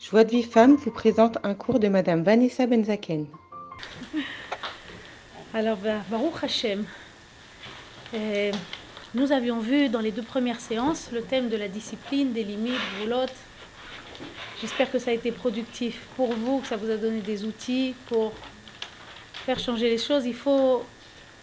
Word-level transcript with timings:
Joie 0.00 0.24
de 0.24 0.30
vie 0.30 0.42
femme 0.42 0.76
vous 0.76 0.90
présente 0.90 1.36
un 1.42 1.52
cours 1.52 1.78
de 1.78 1.86
Madame 1.88 2.22
Vanessa 2.22 2.66
Benzaken. 2.66 3.26
Alors, 5.54 5.76
Baruch 6.08 6.42
Hashem, 6.42 6.86
euh, 8.14 8.50
nous 9.14 9.30
avions 9.30 9.60
vu 9.60 9.90
dans 9.90 10.00
les 10.00 10.10
deux 10.10 10.22
premières 10.22 10.58
séances 10.58 11.10
le 11.12 11.20
thème 11.20 11.50
de 11.50 11.56
la 11.58 11.68
discipline, 11.68 12.32
des 12.32 12.44
limites, 12.44 12.80
boulottes. 12.98 13.34
J'espère 14.62 14.90
que 14.90 14.98
ça 14.98 15.10
a 15.10 15.14
été 15.14 15.32
productif 15.32 16.00
pour 16.16 16.32
vous, 16.32 16.60
que 16.60 16.68
ça 16.68 16.78
vous 16.78 16.90
a 16.90 16.96
donné 16.96 17.20
des 17.20 17.44
outils 17.44 17.94
pour 18.06 18.32
faire 19.44 19.58
changer 19.58 19.90
les 19.90 19.98
choses. 19.98 20.24
Il 20.24 20.34
faut 20.34 20.82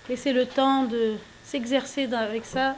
laisser 0.10 0.34
le 0.34 0.48
temps 0.48 0.86
de 0.86 1.14
s'exercer 1.44 2.12
avec 2.12 2.44
ça. 2.44 2.76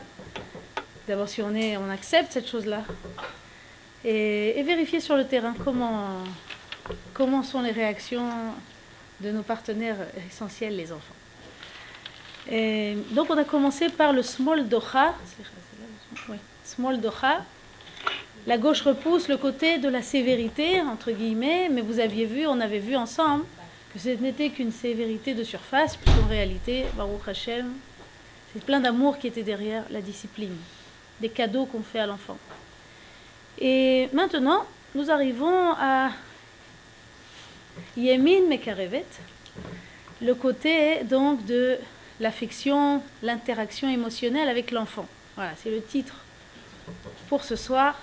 D'abord, 1.08 1.30
si 1.30 1.42
on, 1.42 1.56
est, 1.56 1.78
on 1.78 1.90
accepte 1.90 2.34
cette 2.34 2.50
chose-là. 2.50 2.84
Et, 4.06 4.62
vérifier 4.64 5.00
sur 5.00 5.18
le 5.18 5.26
terrain 5.26 5.54
comment, 5.64 6.24
comment 7.14 7.44
sont 7.44 7.62
les 7.62 7.72
réactions 7.72 8.30
de 9.22 9.32
nos 9.32 9.42
partenaires 9.42 9.98
essentiels, 10.28 10.76
les 10.76 10.92
enfants. 10.92 11.16
Donc, 13.12 13.30
on 13.30 13.38
a 13.38 13.44
commencé 13.44 13.90
par 13.90 14.14
le 14.14 14.24
small 14.24 14.68
doha. 14.68 15.14
Small 16.64 17.02
doha. 17.02 17.44
La 18.48 18.58
gauche 18.58 18.82
repousse 18.82 19.28
le 19.28 19.38
côté 19.38 19.80
de 19.80 19.90
la 19.90 20.02
sévérité, 20.02 20.82
entre 20.82 21.12
guillemets, 21.12 21.70
mais 21.70 21.82
vous 21.82 22.00
aviez 22.00 22.26
vu, 22.26 22.48
on 22.48 22.60
avait 22.62 22.80
vu 22.80 22.96
ensemble 22.96 23.44
que 23.94 24.00
ce 24.00 24.10
n'était 24.10 24.50
qu'une 24.50 24.72
sévérité 24.72 25.34
de 25.34 25.44
surface, 25.44 25.98
puisqu'en 25.98 26.28
réalité, 26.28 26.86
Baruch 26.96 27.28
Hashem, 27.28 27.74
c'est 28.54 28.64
plein 28.64 28.80
d'amour 28.80 29.18
qui 29.18 29.28
était 29.28 29.44
derrière 29.44 29.84
la 29.90 30.02
discipline, 30.02 30.56
des 31.20 31.30
cadeaux 31.30 31.66
qu'on 31.66 31.82
fait 31.82 32.00
à 32.00 32.06
l'enfant. 32.06 32.38
Et 33.60 34.08
maintenant, 34.14 34.66
nous 34.96 35.12
arrivons 35.12 35.74
à 35.78 36.12
Yemin 37.98 38.48
Mekarevet, 38.48 39.06
le 40.22 40.34
côté 40.34 41.04
donc 41.04 41.46
de 41.46 41.78
l'affection, 42.20 43.02
l'interaction 43.22 43.90
émotionnelle 43.90 44.48
avec 44.48 44.72
l'enfant. 44.72 45.08
Voilà, 45.36 45.52
c'est 45.62 45.72
le 45.72 45.82
titre 45.82 46.16
pour 47.28 47.44
ce 47.44 47.56
soir. 47.56 48.00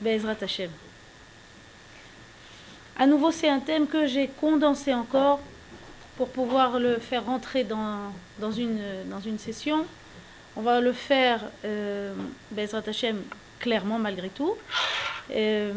Bezrat 0.00 0.36
Hashem. 0.40 0.70
À 2.98 3.06
nouveau, 3.06 3.32
c'est 3.32 3.48
un 3.48 3.60
thème 3.60 3.86
que 3.86 4.06
j'ai 4.06 4.28
condensé 4.28 4.92
encore 4.92 5.40
pour 6.16 6.28
pouvoir 6.28 6.78
le 6.78 6.98
faire 6.98 7.24
rentrer 7.24 7.64
dans, 7.64 8.12
dans, 8.38 8.52
une, 8.52 8.80
dans 9.06 9.20
une 9.20 9.38
session. 9.38 9.86
On 10.56 10.62
va 10.62 10.80
le 10.80 10.92
faire, 10.92 11.40
euh, 11.64 12.14
Hashem, 12.86 13.22
clairement 13.60 13.98
malgré 13.98 14.28
tout. 14.28 14.54
Euh, 15.30 15.72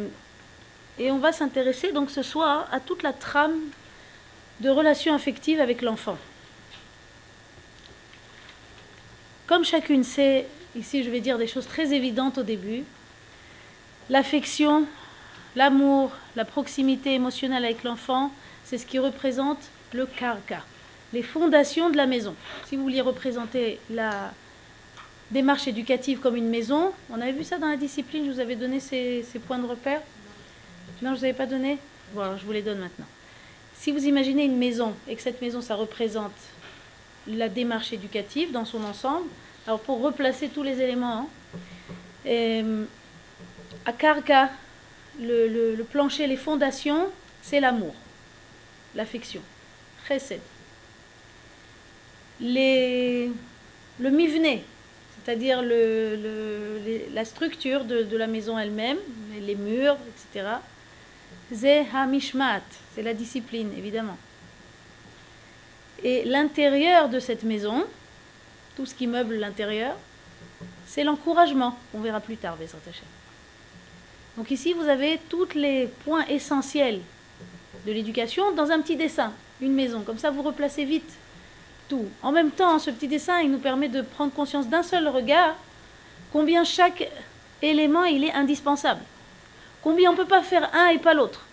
et 0.99 1.11
on 1.11 1.19
va 1.19 1.31
s'intéresser 1.31 1.91
donc 1.91 2.09
ce 2.09 2.23
soir 2.23 2.67
à 2.71 2.79
toute 2.79 3.03
la 3.03 3.13
trame 3.13 3.59
de 4.59 4.69
relations 4.69 5.13
affectives 5.13 5.59
avec 5.59 5.81
l'enfant. 5.81 6.17
Comme 9.47 9.65
chacune 9.65 10.03
sait, 10.03 10.47
ici 10.75 11.03
je 11.03 11.09
vais 11.09 11.19
dire 11.19 11.37
des 11.37 11.47
choses 11.47 11.67
très 11.67 11.93
évidentes 11.93 12.37
au 12.37 12.43
début, 12.43 12.83
l'affection, 14.09 14.85
l'amour, 15.55 16.11
la 16.35 16.45
proximité 16.45 17.13
émotionnelle 17.13 17.65
avec 17.65 17.83
l'enfant, 17.83 18.31
c'est 18.63 18.77
ce 18.77 18.85
qui 18.85 18.99
représente 18.99 19.59
le 19.93 20.05
karka, 20.05 20.63
les 21.11 21.23
fondations 21.23 21.89
de 21.89 21.97
la 21.97 22.05
maison. 22.07 22.35
Si 22.65 22.75
vous 22.75 22.83
vouliez 22.83 23.01
représenter 23.01 23.79
la 23.89 24.31
démarche 25.31 25.67
éducative 25.67 26.19
comme 26.19 26.35
une 26.35 26.49
maison, 26.49 26.91
on 27.09 27.19
avait 27.19 27.31
vu 27.31 27.43
ça 27.43 27.57
dans 27.57 27.67
la 27.67 27.77
discipline, 27.77 28.25
je 28.25 28.31
vous 28.31 28.39
avais 28.39 28.55
donné 28.55 28.79
ces, 28.79 29.25
points 29.47 29.59
de 29.59 29.65
repère 29.65 30.01
Non, 31.01 31.09
je 31.09 31.13
ne 31.13 31.15
vous 31.17 31.23
avais 31.23 31.33
pas 31.33 31.45
donné 31.45 31.77
Bon, 32.13 32.21
alors 32.21 32.37
je 32.37 32.45
vous 32.45 32.51
les 32.51 32.61
donne 32.61 32.79
maintenant. 32.79 33.07
Si 33.75 33.91
vous 33.91 34.05
imaginez 34.05 34.43
une 34.45 34.57
maison 34.57 34.93
et 35.07 35.15
que 35.15 35.21
cette 35.21 35.41
maison, 35.41 35.61
ça 35.61 35.75
représente 35.75 36.35
la 37.27 37.49
démarche 37.49 37.91
éducative 37.93 38.51
dans 38.51 38.65
son 38.65 38.83
ensemble, 38.83 39.27
alors 39.65 39.79
pour 39.79 40.01
replacer 40.01 40.49
tous 40.49 40.63
les 40.63 40.81
éléments, 40.81 41.21
hein, 41.21 41.27
euh, 42.27 42.85
à 43.85 43.93
Karka, 43.93 44.49
le 45.19 45.81
plancher, 45.83 46.27
les 46.27 46.37
fondations, 46.37 47.07
c'est 47.43 47.59
l'amour, 47.59 47.93
l'affection, 48.95 49.41
chesed. 50.07 50.39
Les, 52.39 53.31
le 53.99 54.09
mivné, 54.09 54.63
c'est-à-dire 55.23 55.61
la 55.61 57.25
structure 57.25 57.85
de, 57.85 58.17
la 58.17 58.27
maison 58.27 58.57
elle-même, 58.59 58.97
les 59.39 59.55
murs, 59.55 59.97
etc. 60.31 60.47
Hamishmat, 61.93 62.61
c'est 62.93 63.03
la 63.03 63.13
discipline, 63.13 63.71
évidemment. 63.77 64.17
Et 66.03 66.25
l'intérieur 66.25 67.07
de 67.09 67.19
cette 67.19 67.43
maison, 67.43 67.85
tout 68.75 68.85
ce 68.85 68.93
qui 68.93 69.07
meuble 69.07 69.35
l'intérieur, 69.35 69.95
c'est 70.85 71.03
l'encouragement, 71.03 71.77
on 71.93 72.01
verra 72.01 72.19
plus 72.19 72.37
tard, 72.37 72.57
Bezrat. 72.57 72.79
Donc 74.35 74.51
ici, 74.51 74.73
vous 74.73 74.87
avez 74.89 75.19
tous 75.29 75.53
les 75.55 75.87
points 76.03 76.25
essentiels 76.25 76.99
de 77.85 77.91
l'éducation 77.91 78.51
dans 78.51 78.71
un 78.71 78.81
petit 78.81 78.97
dessin, 78.97 79.31
une 79.61 79.73
maison. 79.73 80.01
Comme 80.01 80.17
ça, 80.17 80.31
vous 80.31 80.41
replacez 80.41 80.83
vite 80.85 81.17
En 82.21 82.31
même 82.31 82.51
temps, 82.51 82.79
ce 82.79 82.91
petit 82.91 83.07
dessin, 83.07 83.39
il 83.41 83.51
nous 83.51 83.59
permet 83.59 83.89
de 83.89 84.01
prendre 84.01 84.33
conscience 84.33 84.67
d'un 84.67 84.83
seul 84.83 85.07
regard 85.07 85.55
combien 86.31 86.63
chaque 86.63 87.07
élément, 87.61 88.03
il 88.03 88.23
est 88.23 88.33
indispensable. 88.33 89.01
Combien 89.81 90.09
on 90.09 90.13
ne 90.13 90.17
peut 90.17 90.25
pas 90.25 90.41
faire 90.41 90.69
un 90.73 90.89
et 90.89 90.97
pas 90.97 91.13
l'autre. 91.13 91.45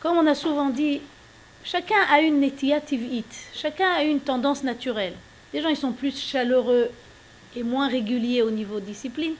Comme 0.00 0.16
on 0.16 0.26
a 0.26 0.34
souvent 0.34 0.70
dit, 0.70 1.00
chacun 1.64 2.00
a 2.10 2.20
une 2.20 2.50
tiv'it, 2.50 3.26
chacun 3.54 3.88
a 3.90 4.02
une 4.02 4.20
tendance 4.20 4.62
naturelle. 4.62 5.14
Des 5.52 5.60
gens, 5.60 5.68
ils 5.68 5.76
sont 5.76 5.92
plus 5.92 6.18
chaleureux 6.18 6.90
et 7.56 7.62
moins 7.62 7.88
réguliers 7.88 8.42
au 8.42 8.50
niveau 8.50 8.80
discipline. 8.80 9.34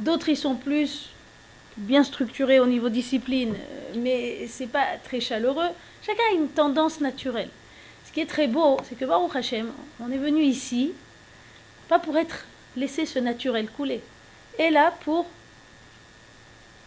D'autres, 0.00 0.28
ils 0.28 0.36
sont 0.36 0.54
plus 0.54 1.10
bien 1.76 2.04
structurés 2.04 2.60
au 2.60 2.66
niveau 2.66 2.88
discipline, 2.88 3.54
mais 3.94 4.46
c'est 4.48 4.66
pas 4.66 4.86
très 5.04 5.20
chaleureux. 5.20 5.68
Chacun 6.02 6.22
a 6.30 6.34
une 6.34 6.48
tendance 6.48 7.00
naturelle. 7.00 7.50
Qui 8.16 8.22
est 8.22 8.24
très 8.24 8.46
beau, 8.46 8.78
c'est 8.88 8.94
que 8.94 9.04
Baruch 9.04 9.36
Hashem, 9.36 9.70
on 10.00 10.10
est 10.10 10.16
venu 10.16 10.42
ici, 10.42 10.94
pas 11.86 11.98
pour 11.98 12.16
être 12.16 12.46
laissé 12.74 13.04
ce 13.04 13.18
naturel 13.18 13.68
couler, 13.68 14.00
et 14.58 14.70
là 14.70 14.90
pour 15.04 15.26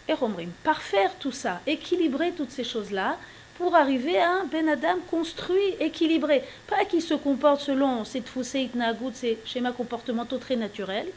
Eromrim, 0.09 0.50
parfaire 0.63 1.13
tout 1.19 1.31
ça, 1.31 1.62
équilibrer 1.67 2.31
toutes 2.31 2.50
ces 2.50 2.63
choses-là, 2.63 3.16
pour 3.59 3.75
arriver 3.75 4.17
à 4.17 4.40
un 4.40 4.45
Ben 4.45 4.67
Adam 4.67 4.97
construit, 5.07 5.75
équilibré. 5.79 6.44
Pas 6.66 6.84
qui 6.85 7.00
se 7.00 7.13
comporte 7.13 7.61
selon 7.61 8.03
ses 8.06 8.22
tfoussé 8.22 8.61
itnagout, 8.61 9.11
ses 9.13 9.38
schémas 9.46 9.73
comportementaux 9.73 10.40
très 10.40 10.56
naturels. 10.56 11.09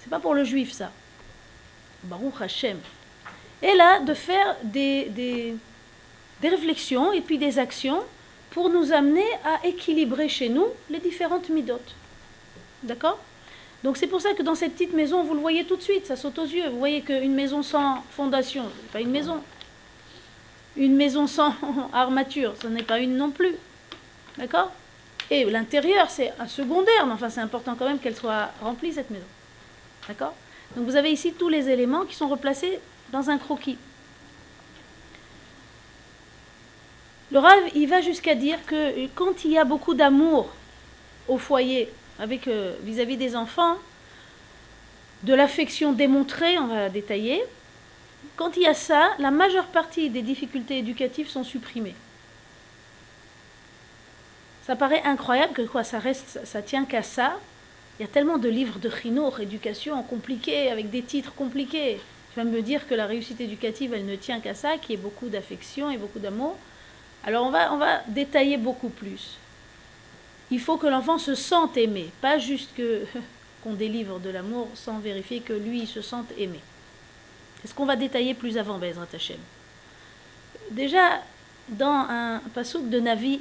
C'est 0.00 0.08
pas 0.08 0.20
pour 0.20 0.32
le 0.32 0.44
juif 0.44 0.72
ça. 0.72 0.90
Baruch 2.04 2.40
Hashem. 2.40 2.78
Et 3.60 3.74
là, 3.74 4.00
de 4.00 4.14
faire 4.14 4.56
des, 4.62 5.04
des, 5.10 5.54
des 6.40 6.48
réflexions 6.48 7.12
et 7.12 7.20
puis 7.20 7.36
des 7.36 7.58
actions 7.58 8.02
pour 8.54 8.70
nous 8.70 8.92
amener 8.92 9.26
à 9.44 9.66
équilibrer 9.66 10.28
chez 10.28 10.48
nous 10.48 10.66
les 10.88 11.00
différentes 11.00 11.48
midotes. 11.48 11.94
D'accord? 12.84 13.18
Donc 13.82 13.96
c'est 13.96 14.06
pour 14.06 14.20
ça 14.20 14.32
que 14.32 14.42
dans 14.42 14.54
cette 14.54 14.74
petite 14.74 14.94
maison, 14.94 15.24
vous 15.24 15.34
le 15.34 15.40
voyez 15.40 15.64
tout 15.64 15.76
de 15.76 15.82
suite, 15.82 16.06
ça 16.06 16.16
saute 16.16 16.38
aux 16.38 16.46
yeux. 16.46 16.68
Vous 16.70 16.78
voyez 16.78 17.02
qu'une 17.02 17.34
maison 17.34 17.62
sans 17.64 18.02
fondation, 18.12 18.64
c'est 18.80 18.92
pas 18.92 19.00
une 19.00 19.10
maison. 19.10 19.42
Une 20.76 20.94
maison 20.94 21.26
sans 21.26 21.52
armature, 21.92 22.54
ce 22.62 22.68
n'est 22.68 22.84
pas 22.84 23.00
une 23.00 23.16
non 23.16 23.30
plus. 23.30 23.56
D'accord? 24.38 24.70
Et 25.30 25.44
l'intérieur, 25.44 26.08
c'est 26.08 26.32
un 26.38 26.46
secondaire, 26.46 27.06
mais 27.06 27.12
enfin 27.12 27.30
c'est 27.30 27.40
important 27.40 27.74
quand 27.76 27.86
même 27.86 27.98
qu'elle 27.98 28.16
soit 28.16 28.50
remplie, 28.62 28.92
cette 28.92 29.10
maison. 29.10 29.26
D'accord? 30.06 30.34
Donc 30.76 30.86
vous 30.86 30.96
avez 30.96 31.10
ici 31.10 31.32
tous 31.32 31.48
les 31.48 31.68
éléments 31.68 32.04
qui 32.04 32.14
sont 32.14 32.28
replacés 32.28 32.78
dans 33.10 33.30
un 33.30 33.38
croquis. 33.38 33.78
Le 37.32 37.38
Rav, 37.38 37.58
il 37.74 37.88
va 37.88 38.00
jusqu'à 38.00 38.34
dire 38.34 38.58
que 38.66 39.06
quand 39.14 39.44
il 39.44 39.52
y 39.52 39.58
a 39.58 39.64
beaucoup 39.64 39.94
d'amour 39.94 40.50
au 41.26 41.38
foyer 41.38 41.90
avec 42.18 42.46
euh, 42.48 42.74
vis-à-vis 42.82 43.16
des 43.16 43.34
enfants, 43.34 43.76
de 45.22 45.34
l'affection 45.34 45.92
démontrée, 45.92 46.58
on 46.58 46.66
va 46.66 46.88
détailler, 46.90 47.42
quand 48.36 48.56
il 48.56 48.64
y 48.64 48.66
a 48.66 48.74
ça, 48.74 49.10
la 49.18 49.30
majeure 49.30 49.66
partie 49.66 50.10
des 50.10 50.22
difficultés 50.22 50.78
éducatives 50.78 51.28
sont 51.28 51.44
supprimées. 51.44 51.94
Ça 54.66 54.76
paraît 54.76 55.02
incroyable 55.04 55.52
que 55.52 55.62
quoi, 55.62 55.84
ça 55.84 55.98
reste, 55.98 56.40
ça, 56.44 56.62
tient 56.62 56.84
qu'à 56.84 57.02
ça. 57.02 57.38
Il 57.98 58.02
y 58.02 58.04
a 58.06 58.08
tellement 58.08 58.38
de 58.38 58.48
livres 58.48 58.78
de 58.78 58.90
chinour, 58.90 59.40
éducation 59.40 60.02
compliqués, 60.02 60.70
avec 60.70 60.90
des 60.90 61.02
titres 61.02 61.34
compliqués. 61.34 62.00
Tu 62.32 62.40
vas 62.40 62.44
me 62.44 62.62
dire 62.62 62.88
que 62.88 62.94
la 62.94 63.06
réussite 63.06 63.40
éducative, 63.40 63.94
elle 63.94 64.06
ne 64.06 64.16
tient 64.16 64.40
qu'à 64.40 64.54
ça, 64.54 64.78
qu'il 64.78 64.90
y 64.90 64.94
ait 64.94 65.02
beaucoup 65.02 65.28
d'affection 65.28 65.90
et 65.90 65.96
beaucoup 65.96 66.18
d'amour. 66.18 66.58
Alors 67.26 67.46
on 67.46 67.50
va, 67.50 68.02
détailler 68.08 68.56
beaucoup 68.56 68.90
plus. 68.90 69.38
Il 70.50 70.60
faut 70.60 70.76
que 70.76 70.86
l'enfant 70.86 71.18
se 71.18 71.34
sente 71.34 71.76
aimé, 71.76 72.10
pas 72.20 72.38
juste 72.38 72.74
que 72.76 73.04
qu'on 73.62 73.72
délivre 73.72 74.18
de 74.18 74.28
l'amour 74.28 74.68
sans 74.74 74.98
vérifier 74.98 75.40
que 75.40 75.54
lui 75.54 75.86
se 75.86 76.02
sente 76.02 76.30
aimé. 76.36 76.60
C'est 77.62 77.68
ce 77.68 77.74
qu'on 77.74 77.86
va 77.86 77.96
détailler 77.96 78.34
plus 78.34 78.58
avant, 78.58 78.78
Bezrat 78.78 79.06
Hashem. 79.14 79.38
Déjà, 80.70 81.22
dans 81.68 82.06
un 82.08 82.42
pasouk 82.52 82.90
de 82.90 83.00
Navi, 83.00 83.40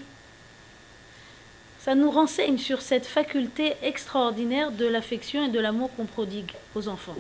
ça 1.79 1.95
nous 1.95 2.09
renseigne 2.09 2.57
sur 2.57 2.81
cette 2.81 3.06
faculté 3.06 3.74
extraordinaire 3.81 4.71
de 4.71 4.86
l'affection 4.86 5.44
et 5.44 5.50
de 5.50 5.59
l'amour 5.59 5.94
qu'on 5.95 6.06
prodigue 6.06 6.53
aux 6.75 6.88
enfants. 6.88 7.18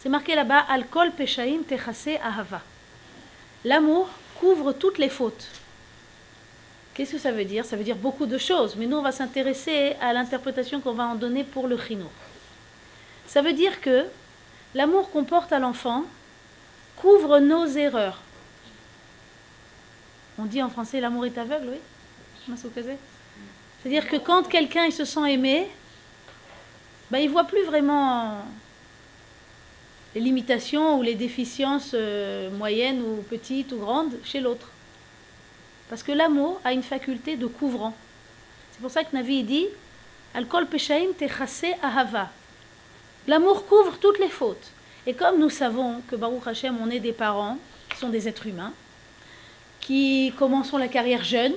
C'est 0.00 0.08
marqué 0.08 0.34
là-bas 0.34 0.64
Alkol 0.68 1.12
Peshaim 1.12 1.62
Techase 1.62 2.18
Ahava. 2.20 2.60
L'amour 3.64 4.08
couvre 4.40 4.72
toutes 4.72 4.98
les 4.98 5.08
fautes. 5.08 5.46
Qu'est-ce 6.94 7.12
que 7.12 7.18
ça 7.18 7.30
veut 7.30 7.44
dire? 7.44 7.64
Ça 7.64 7.76
veut 7.76 7.84
dire 7.84 7.96
beaucoup 7.96 8.26
de 8.26 8.38
choses, 8.38 8.74
mais 8.76 8.86
nous 8.86 8.96
on 8.96 9.02
va 9.02 9.12
s'intéresser 9.12 9.94
à 10.00 10.12
l'interprétation 10.12 10.80
qu'on 10.80 10.94
va 10.94 11.04
en 11.04 11.14
donner 11.14 11.44
pour 11.44 11.68
le 11.68 11.78
chino. 11.78 12.06
Ça 13.26 13.42
veut 13.42 13.52
dire 13.52 13.80
que 13.80 14.06
l'amour 14.74 15.10
qu'on 15.10 15.24
porte 15.24 15.52
à 15.52 15.58
l'enfant 15.58 16.04
couvre 16.96 17.38
nos 17.38 17.66
erreurs. 17.66 18.20
On 20.38 20.44
dit 20.44 20.62
en 20.62 20.70
français 20.70 21.00
l'amour 21.00 21.26
est 21.26 21.38
aveugle, 21.38 21.68
oui? 21.70 21.78
C'est-à-dire 23.82 24.08
que 24.08 24.16
quand 24.16 24.48
quelqu'un 24.48 24.84
il 24.86 24.92
se 24.92 25.04
sent 25.04 25.32
aimé, 25.32 25.68
ben, 27.10 27.18
il 27.18 27.30
voit 27.30 27.44
plus 27.44 27.64
vraiment 27.64 28.38
les 30.14 30.20
limitations 30.20 30.98
ou 30.98 31.02
les 31.02 31.14
déficiences 31.14 31.92
euh, 31.94 32.50
moyennes 32.50 33.02
ou 33.02 33.22
petites 33.22 33.72
ou 33.72 33.78
grandes 33.78 34.14
chez 34.24 34.40
l'autre. 34.40 34.70
Parce 35.88 36.02
que 36.02 36.12
l'amour 36.12 36.60
a 36.64 36.72
une 36.72 36.82
faculté 36.82 37.36
de 37.36 37.46
couvrant. 37.46 37.94
C'est 38.72 38.80
pour 38.80 38.90
ça 38.90 39.04
que 39.04 39.14
Navi 39.14 39.42
dit 39.42 39.66
Alkol 40.34 40.66
peshaim 40.66 41.12
techase 41.16 41.64
ahava. 41.82 42.30
L'amour 43.26 43.66
couvre 43.66 43.98
toutes 43.98 44.18
les 44.18 44.28
fautes. 44.28 44.70
Et 45.06 45.14
comme 45.14 45.38
nous 45.38 45.50
savons 45.50 46.02
que 46.08 46.16
Baruch 46.16 46.46
Hashem, 46.46 46.76
on 46.82 46.90
est 46.90 47.00
des 47.00 47.12
parents, 47.12 47.58
qui 47.90 47.98
sont 47.98 48.10
des 48.10 48.28
êtres 48.28 48.46
humains, 48.46 48.72
qui 49.80 50.32
commençons 50.38 50.76
la 50.76 50.88
carrière 50.88 51.24
jeune, 51.24 51.54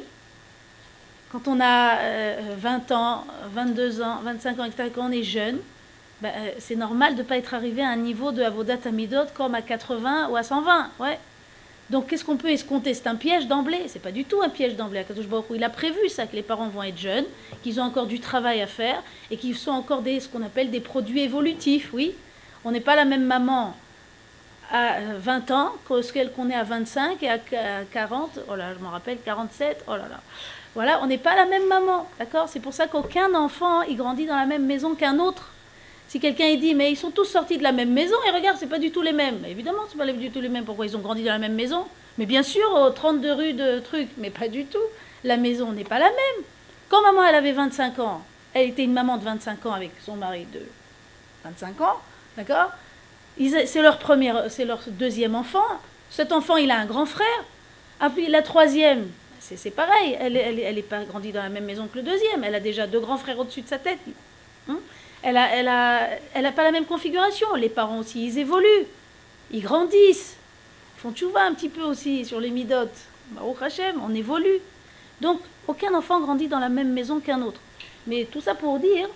quand 1.32 1.48
on 1.48 1.60
a 1.62 1.96
20 2.58 2.92
euh, 2.92 2.96
ans, 2.96 3.26
22 3.54 4.02
ans, 4.02 4.20
25 4.24 4.60
ans, 4.60 4.66
etc., 4.66 4.90
quand 4.94 5.08
on 5.08 5.12
est 5.12 5.24
jeune, 5.24 5.60
ben, 6.22 6.32
euh, 6.36 6.52
c'est 6.60 6.76
normal 6.76 7.16
de 7.16 7.22
ne 7.22 7.28
pas 7.28 7.38
être 7.38 7.54
arrivé 7.54 7.82
à 7.82 7.90
un 7.90 7.96
niveau 7.96 8.32
de 8.32 8.44
Avodat 8.44 8.78
Amidot 8.86 9.26
comme 9.34 9.56
à 9.56 9.62
80 9.62 10.30
ou 10.30 10.36
à 10.36 10.44
120. 10.44 10.90
Ouais. 11.00 11.18
Donc 11.90 12.08
qu'est-ce 12.08 12.24
qu'on 12.24 12.38
peut 12.38 12.52
escompter? 12.52 12.94
C'est 12.94 13.08
un 13.08 13.16
piège 13.16 13.48
d'emblée. 13.48 13.84
C'est 13.88 14.02
pas 14.02 14.12
du 14.12 14.24
tout 14.24 14.42
un 14.42 14.50
piège 14.50 14.76
d'emblée. 14.76 15.04
Il 15.54 15.64
a 15.64 15.70
prévu 15.70 16.10
ça, 16.10 16.28
que 16.28 16.36
les 16.36 16.44
parents 16.44 16.70
vont 16.70 16.84
être 16.84 16.98
jeunes, 16.98 17.26
qu'ils 17.64 17.80
ont 17.82 17.84
encore 17.84 18.06
du 18.06 18.20
travail 18.20 18.62
à 18.62 18.68
faire 18.68 19.04
et 19.30 19.38
qu'ils 19.38 19.58
sont 19.58 19.72
encore 19.72 20.02
des, 20.02 20.20
ce 20.20 20.30
qu'on 20.30 20.44
appelle 20.44 20.70
des 20.70 20.80
produits 20.80 21.22
évolutifs. 21.22 21.90
Oui, 21.92 22.14
on 22.64 22.72
n'est 22.72 22.80
pas 22.80 22.96
la 22.96 23.06
même 23.06 23.26
maman 23.26 23.76
à 24.72 25.00
20 25.18 25.52
ans 25.52 25.72
que 25.88 26.02
ce 26.02 26.14
qu'on 26.30 26.50
est 26.50 26.56
à 26.56 26.64
25 26.64 27.22
et 27.24 27.30
à 27.30 27.40
40. 27.92 28.40
Oh 28.48 28.56
là, 28.56 28.74
je 28.74 28.80
m'en 28.84 28.92
rappelle, 28.92 29.18
47. 29.26 29.84
Oh 29.88 29.92
là 29.92 30.08
là. 30.10 30.22
Voilà, 30.76 31.02
on 31.04 31.08
n'est 31.08 31.18
pas 31.18 31.36
la 31.36 31.46
même 31.46 31.68
maman. 31.68 32.08
D'accord? 32.20 32.48
C'est 32.48 32.62
pour 32.62 32.74
ça 32.74 32.88
qu'aucun 32.88 33.34
enfant, 33.34 33.82
il 33.82 33.98
grandit 33.98 34.28
dans 34.28 34.38
la 34.38 34.46
même 34.46 34.66
maison 34.66 34.96
qu'un 34.96 35.20
autre. 35.20 35.52
Si 36.12 36.20
quelqu'un 36.20 36.54
dit, 36.56 36.76
mais 36.76 36.92
ils 36.92 36.98
sont 36.98 37.10
tous 37.10 37.24
sortis 37.24 37.58
de 37.58 37.64
la 37.64 37.72
même 37.72 37.94
maison, 37.94 38.18
et 38.28 38.32
regarde, 38.32 38.58
c'est 38.60 38.68
pas 38.68 38.80
du 38.80 38.92
tout 38.92 39.02
les 39.02 39.14
mêmes. 39.14 39.46
Évidemment, 39.48 39.84
c'est 39.90 39.98
pas 39.98 40.06
du 40.06 40.30
tout 40.30 40.42
les 40.42 40.50
mêmes. 40.50 40.66
Pourquoi 40.66 40.86
ils 40.86 40.98
ont 40.98 41.00
grandi 41.00 41.24
dans 41.24 41.32
la 41.32 41.40
même 41.40 41.54
maison? 41.54 41.86
Mais 42.18 42.26
bien 42.26 42.44
sûr, 42.44 42.70
aux 42.74 42.90
32 42.90 43.32
rues 43.32 43.54
de 43.54 43.80
trucs, 43.80 44.10
mais 44.18 44.30
pas 44.30 44.50
du 44.50 44.66
tout. 44.66 44.78
La 45.24 45.38
maison 45.38 45.72
n'est 45.72 45.86
pas 45.86 46.00
la 46.00 46.10
même. 46.10 46.44
Quand 46.90 47.02
maman, 47.02 47.24
elle 47.24 47.36
avait 47.36 47.54
25 47.54 48.00
ans, 48.00 48.22
elle 48.54 48.68
était 48.68 48.84
une 48.84 48.92
maman 48.92 49.16
de 49.16 49.24
25 49.24 49.66
ans 49.68 49.72
avec 49.72 49.92
son 50.06 50.18
mari 50.18 50.46
de 50.54 50.60
25 51.46 51.80
ans, 51.80 52.02
d'accord? 52.36 52.72
C'est 53.38 53.82
leur 53.82 53.98
leur 54.66 54.80
deuxième 54.90 55.36
enfant. 55.36 55.64
Cet 56.10 56.34
enfant, 56.34 56.58
il 56.58 56.72
a 56.72 56.78
un 56.78 56.86
grand 56.88 57.06
frère. 57.06 57.46
Ah, 58.02 58.12
la 58.28 58.42
troisième, 58.42 59.08
c'est 59.40 59.72
pareil. 59.72 60.18
Elle 60.20 60.34
n'est 60.34 60.42
elle, 60.42 60.60
elle 60.60 60.84
pas 60.84 61.06
grandie 61.06 61.32
dans 61.32 61.42
la 61.42 61.48
même 61.48 61.64
maison 61.64 61.88
que 61.88 62.00
le 62.00 62.04
deuxième. 62.04 62.44
Elle 62.44 62.56
a 62.56 62.60
déjà 62.60 62.86
deux 62.86 63.00
grands 63.00 63.16
frères 63.16 63.40
au-dessus 63.40 63.62
de 63.62 63.70
sa 63.70 63.80
tête. 63.80 64.00
Elle 65.24 65.36
n'a 65.36 66.52
pas 66.52 66.64
la 66.64 66.72
même 66.72 66.86
configuration. 66.86 67.54
Les 67.56 67.70
parents 67.70 68.00
aussi, 68.00 68.26
ils 68.26 68.40
évoluent. 68.40 68.88
Ils 69.52 69.62
grandissent. 69.62 70.38
Ils 70.98 71.02
font 71.02 71.14
vois 71.30 71.44
un 71.44 71.54
petit 71.54 71.70
peu 71.70 71.82
aussi 71.82 72.26
sur 72.26 72.40
les 72.40 72.50
midotes. 72.50 72.98
Au 73.42 73.56
Hachem, 73.60 73.96
on 74.04 74.14
évolue. 74.14 74.60
Donc, 75.20 75.40
aucun 75.68 75.94
enfant 75.94 76.20
grandit 76.20 76.48
dans 76.48 76.60
la 76.60 76.70
même 76.70 76.92
maison 76.92 77.20
qu'un 77.20 77.42
autre. 77.42 77.62
Mais 78.08 78.26
tout 78.26 78.42
ça 78.42 78.56
pour 78.56 78.80
dire 78.80 79.08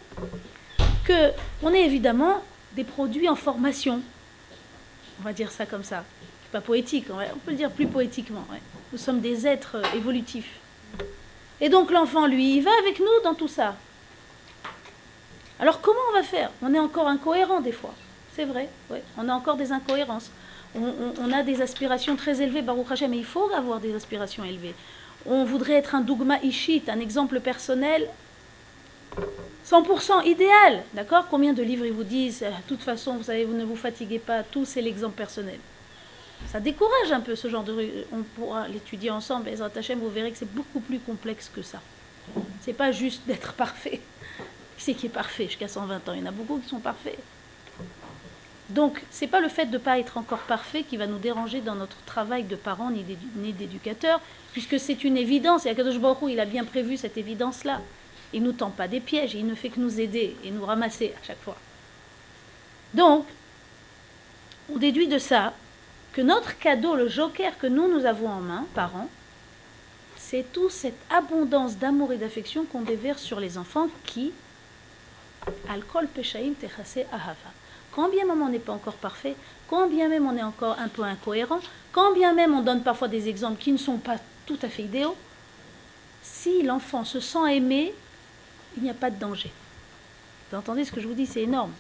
que 1.06 1.32
on 1.64 1.74
est 1.74 1.86
évidemment 1.86 2.44
des 2.76 2.84
produits 2.84 3.30
en 3.30 3.36
formation. 3.36 4.02
On 5.20 5.24
va 5.24 5.34
dire 5.34 5.52
ça 5.52 5.66
comme 5.66 5.84
ça. 5.84 6.04
Pas 6.52 6.62
poétique, 6.62 7.08
on, 7.10 7.40
peut 7.40 7.52
le 7.52 7.58
dire 7.58 7.72
plus 7.72 7.88
poétiquement. 7.88 8.46
Nous 8.92 8.98
sommes 8.98 9.20
des 9.20 9.48
êtres 9.48 9.82
évolutifs. 9.96 10.60
Et 11.60 11.70
donc 11.70 11.92
l'enfant, 11.92 12.28
lui, 12.28 12.58
il 12.58 12.62
va 12.62 12.72
avec 12.82 13.00
nous 13.00 13.24
dans 13.24 13.34
tout 13.34 13.48
ça. 13.48 13.76
Alors 15.60 15.82
comment 15.82 16.00
on 16.12 16.14
va 16.18 16.24
faire? 16.24 16.52
On 16.62 16.74
est 16.74 16.80
encore 16.80 17.08
incohérent 17.08 17.62
des 17.62 17.72
fois. 17.72 17.94
C'est 18.36 18.46
vrai, 18.46 18.68
on 19.18 19.30
a 19.30 19.34
encore 19.34 19.56
des 19.56 19.72
incohérences. 19.72 20.30
On, 20.78 21.32
a 21.32 21.42
des 21.42 21.62
aspirations 21.62 22.18
très 22.18 22.42
élevées, 22.42 22.62
Baruch 22.62 22.92
Hashem, 22.92 23.12
mais 23.12 23.18
il 23.18 23.26
faut 23.26 23.50
avoir 23.56 23.80
des 23.80 23.96
aspirations 23.96 24.44
élevées. 24.44 24.76
On 25.26 25.46
voudrait 25.46 25.76
être 25.76 25.96
un 25.96 26.02
dogma 26.02 26.38
ishit, 26.44 26.90
un 26.90 27.00
exemple 27.00 27.40
personnel 27.40 28.10
100% 29.66 30.28
idéal, 30.28 30.84
d'accord? 30.94 31.28
Combien 31.30 31.54
de 31.54 31.64
livres 31.64 31.86
ils 31.86 31.94
vous 31.94 32.04
disent, 32.04 32.42
de 32.42 32.68
toute 32.68 32.82
façon, 32.82 33.16
vous 33.16 33.24
savez, 33.24 33.46
vous 33.46 33.54
ne 33.54 33.64
vous 33.64 33.78
fatiguez 33.78 34.20
pas, 34.20 34.44
tout 34.44 34.66
c'est 34.66 34.82
l'exemple 34.82 35.16
personnel. 35.16 35.60
Ça 36.48 36.60
décourage 36.60 37.12
un 37.12 37.22
peu 37.22 37.36
ce 37.36 37.48
genre 37.48 37.64
de... 37.64 38.06
On 38.12 38.24
pourra 38.36 38.68
l'étudier 38.68 39.10
ensemble, 39.10 39.48
Ezra 39.48 39.70
Hashem, 39.74 40.00
vous 40.00 40.10
verrez 40.10 40.32
que 40.32 40.38
c'est 40.38 40.54
beaucoup 40.54 40.82
plus 40.82 41.00
complexe 41.00 41.50
que 41.50 41.62
ça. 41.62 41.80
C'est 42.62 42.74
pas 42.74 42.92
juste 42.92 43.26
d'être 43.26 43.54
parfait. 43.64 44.02
Qui 44.78 44.84
c'est 44.84 44.94
qui 44.94 45.06
est 45.06 45.10
parfait 45.10 45.46
jusqu'à 45.46 45.68
120 45.68 46.10
ans 46.10 46.14
Il 46.14 46.20
y 46.20 46.24
en 46.24 46.28
a 46.28 46.32
beaucoup 46.32 46.60
qui 46.60 46.68
sont 46.68 46.80
parfaits. 46.80 47.18
Donc, 48.70 49.04
ce 49.12 49.22
n'est 49.22 49.30
pas 49.30 49.42
le 49.42 49.48
fait 49.48 49.68
de 49.68 49.74
ne 49.74 49.78
pas 49.78 50.00
être 50.00 50.18
encore 50.18 50.40
parfait 50.40 50.84
qui 50.84 50.98
va 50.98 51.06
nous 51.06 51.20
déranger 51.20 51.62
dans 51.62 51.76
notre 51.76 52.02
travail 52.06 52.44
de 52.44 52.56
parents 52.56 52.90
ni 52.90 53.54
d'éducateurs, 53.54 54.20
puisque 54.54 54.80
c'est 54.80 55.04
une 55.04 55.18
évidence. 55.18 55.66
Et 55.66 55.70
Akadosh 55.70 56.00
Baruch 56.00 56.32
il 56.32 56.40
a 56.40 56.46
bien 56.46 56.64
prévu 56.64 56.98
cette 56.98 57.18
évidence-là. 57.18 57.82
Il 58.34 58.42
ne 58.42 58.48
nous 58.48 58.54
tend 58.54 58.72
pas 58.72 58.88
des 58.88 59.00
pièges, 59.00 59.36
il 59.36 59.46
ne 59.46 59.54
fait 59.54 59.70
que 59.70 59.80
nous 59.80 60.00
aider 60.00 60.36
et 60.44 60.50
nous 60.50 60.66
ramasser 60.66 61.14
à 61.22 61.26
chaque 61.26 61.42
fois. 61.42 61.58
Donc, 62.96 63.28
on 64.74 64.78
déduit 64.78 65.08
de 65.08 65.20
ça 65.20 65.54
que 66.14 66.22
notre 66.22 66.58
cadeau, 66.58 66.96
le 66.96 67.08
joker 67.08 67.58
que 67.60 67.68
nous, 67.68 67.88
nous 67.88 68.06
avons 68.06 68.30
en 68.30 68.40
main, 68.40 68.66
parents, 68.74 69.10
c'est 70.18 70.52
toute 70.52 70.72
cette 70.72 71.00
abondance 71.12 71.78
d'amour 71.78 72.14
et 72.14 72.18
d'affection 72.18 72.66
qu'on 72.66 72.82
déverse 72.82 73.22
sur 73.22 73.40
les 73.40 73.60
enfants 73.60 73.90
qui, 74.06 74.32
Alcool 74.32 74.34
peshaim 74.34 74.34
techase 74.34 74.44
ahava. 74.44 75.35
Quand 77.92 78.10
bien 78.10 78.26
même 78.26 78.42
on 78.42 78.50
n'est 78.50 78.60
pas 78.60 78.74
encore 78.74 78.96
parfait, 78.96 79.36
quand 79.70 79.88
même 79.90 80.28
on 80.28 80.38
est 80.38 80.44
encore 80.44 80.78
un 80.80 80.88
peu 80.88 81.04
incohérent, 81.04 81.60
quand 81.92 82.14
bien 82.14 82.34
même 82.34 82.54
on 82.54 82.62
donne 82.62 82.84
parfois 82.84 83.08
des 83.08 83.30
exemples 83.30 83.62
qui 83.62 83.72
ne 83.72 83.78
sont 83.78 83.98
pas 83.98 84.18
tout 84.46 84.60
à 84.62 84.70
fait 84.70 84.84
idéaux, 84.84 85.16
si 86.22 86.64
l'enfant 86.64 87.06
se 87.06 87.20
sent 87.20 87.56
aimé, 87.56 87.94
il 88.78 88.84
n'y 88.84 88.90
a 88.90 88.94
pas 88.94 89.10
de 89.10 89.18
danger. 89.18 89.52
Vous 90.52 90.58
entendez 90.58 90.86
ce 90.86 90.92
que 90.92 91.00
je 91.00 91.08
vous 91.08 91.14
dis, 91.14 91.26
c'est 91.26 91.44
énorme. 91.44 91.74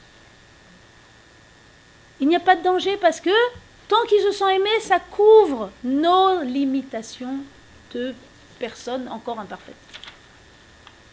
Il 2.20 2.28
n'y 2.28 2.36
a 2.36 2.40
pas 2.40 2.56
de 2.56 2.64
danger 2.64 2.98
parce 2.98 3.20
que 3.20 3.30
tant 3.88 4.02
qu'il 4.08 4.22
se 4.22 4.32
sent 4.32 4.56
aimé, 4.56 4.70
ça 4.82 5.00
couvre 5.00 5.70
nos 5.84 6.42
limitations 6.42 7.40
de 7.94 8.16
personnes 8.58 9.08
encore 9.10 9.40
imparfaites. 9.40 9.76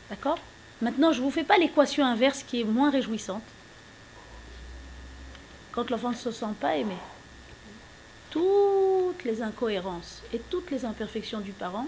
D'accord? 0.09 0.39
Maintenant, 0.83 1.13
je 1.13 1.21
ne 1.21 1.25
vous 1.25 1.31
fais 1.31 1.45
pas 1.45 1.59
l'équation 1.59 2.05
inverse 2.05 2.43
qui 2.43 2.61
est 2.61 2.65
moins 2.65 2.91
réjouissante. 2.91 3.45
Quand 5.71 5.89
l'enfant 5.91 6.11
ne 6.11 6.17
se 6.17 6.33
sent 6.33 6.55
pas 6.61 6.77
aimé, 6.77 6.97
toutes 8.31 9.23
les 9.25 9.43
incohérences 9.43 10.23
et 10.33 10.41
toutes 10.41 10.73
les 10.73 10.85
imperfections 10.85 11.41
du 11.41 11.53
parent 11.53 11.87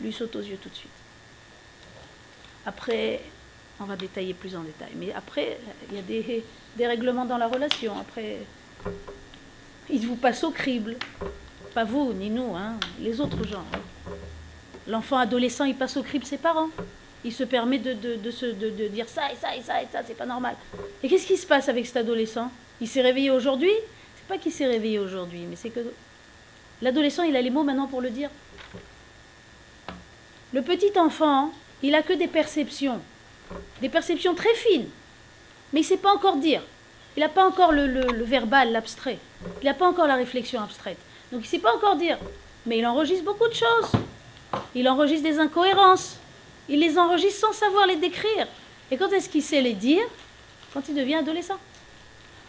lui 0.00 0.12
sautent 0.12 0.36
aux 0.36 0.40
yeux 0.40 0.56
tout 0.56 0.68
de 0.68 0.74
suite. 0.74 0.92
Après, 2.64 3.20
on 3.80 3.84
va 3.86 3.96
détailler 3.96 4.32
plus 4.32 4.54
en 4.54 4.62
détail. 4.62 4.92
Mais 4.94 5.12
après, 5.12 5.58
il 5.88 5.96
y 5.96 5.98
a 5.98 6.02
des, 6.02 6.46
des 6.76 6.86
règlements 6.86 7.24
dans 7.24 7.38
la 7.38 7.48
relation. 7.48 7.98
Après, 7.98 8.46
il 9.90 10.06
vous 10.06 10.16
passe 10.16 10.44
au 10.44 10.52
crible. 10.52 10.96
Pas 11.74 11.84
vous, 11.84 12.12
ni 12.12 12.30
nous, 12.30 12.54
hein, 12.54 12.76
les 13.00 13.20
autres 13.20 13.44
gens. 13.44 13.64
L'enfant 14.86 15.16
adolescent, 15.16 15.64
il 15.64 15.74
passe 15.74 15.96
au 15.96 16.02
crible 16.02 16.24
ses 16.24 16.38
parents. 16.38 16.68
Il 17.24 17.32
se 17.32 17.44
permet 17.44 17.78
de, 17.78 17.92
dire 18.88 19.08
ça 19.08 19.32
et 19.32 19.36
ça 19.36 19.56
et 19.56 19.62
ça 19.62 19.82
et 19.82 19.86
ça, 19.90 20.00
c'est 20.06 20.16
pas 20.16 20.26
normal. 20.26 20.56
Et 21.02 21.08
qu'est-ce 21.08 21.26
qui 21.26 21.38
se 21.38 21.46
passe 21.46 21.68
avec 21.68 21.86
cet 21.86 21.96
adolescent? 21.96 22.50
Il 22.80 22.88
s'est 22.88 23.00
réveillé 23.00 23.30
aujourd'hui? 23.30 23.72
C'est 24.16 24.26
pas 24.28 24.36
qu'il 24.36 24.52
s'est 24.52 24.66
réveillé 24.66 24.98
aujourd'hui, 24.98 25.46
mais 25.48 25.56
c'est 25.56 25.70
que 25.70 25.80
l'adolescent, 26.82 27.22
il 27.22 27.34
a 27.36 27.40
les 27.40 27.50
mots 27.50 27.62
maintenant 27.62 27.86
pour 27.86 28.02
le 28.02 28.10
dire. 28.10 28.28
Le 30.52 30.60
petit 30.60 30.98
enfant, 30.98 31.50
il 31.82 31.94
a 31.94 32.02
que 32.02 32.12
des 32.12 32.28
perceptions, 32.28 33.00
des 33.80 33.88
perceptions 33.88 34.34
très 34.34 34.54
fines, 34.54 34.88
mais 35.72 35.80
il 35.80 35.84
ne 35.84 35.88
sait 35.88 35.96
pas 35.96 36.12
encore 36.14 36.36
dire. 36.36 36.62
Il 37.16 37.20
n'a 37.20 37.28
pas 37.28 37.46
encore 37.46 37.72
le, 37.72 37.86
le 37.86 38.24
verbal, 38.24 38.72
l'abstrait. 38.72 39.18
Il 39.62 39.64
n'a 39.64 39.74
pas 39.74 39.88
encore 39.88 40.06
la 40.06 40.16
réflexion 40.16 40.60
abstraite. 40.60 40.98
Donc 41.32 41.42
il 41.44 41.48
sait 41.48 41.58
pas 41.58 41.74
encore 41.74 41.96
dire. 41.96 42.18
Mais 42.66 42.78
il 42.78 42.86
enregistre 42.86 43.24
beaucoup 43.24 43.48
de 43.48 43.54
choses. 43.54 43.90
Il 44.74 44.88
enregistre 44.88 45.28
des 45.28 45.38
incohérences. 45.38 46.18
Il 46.68 46.80
les 46.80 46.98
enregistre 46.98 47.40
sans 47.40 47.52
savoir 47.52 47.86
les 47.86 47.96
décrire. 47.96 48.46
Et 48.90 48.96
quand 48.96 49.10
est-ce 49.10 49.28
qu'il 49.28 49.42
sait 49.42 49.60
les 49.60 49.74
dire 49.74 50.04
Quand 50.72 50.88
il 50.88 50.94
devient 50.94 51.16
adolescent. 51.16 51.58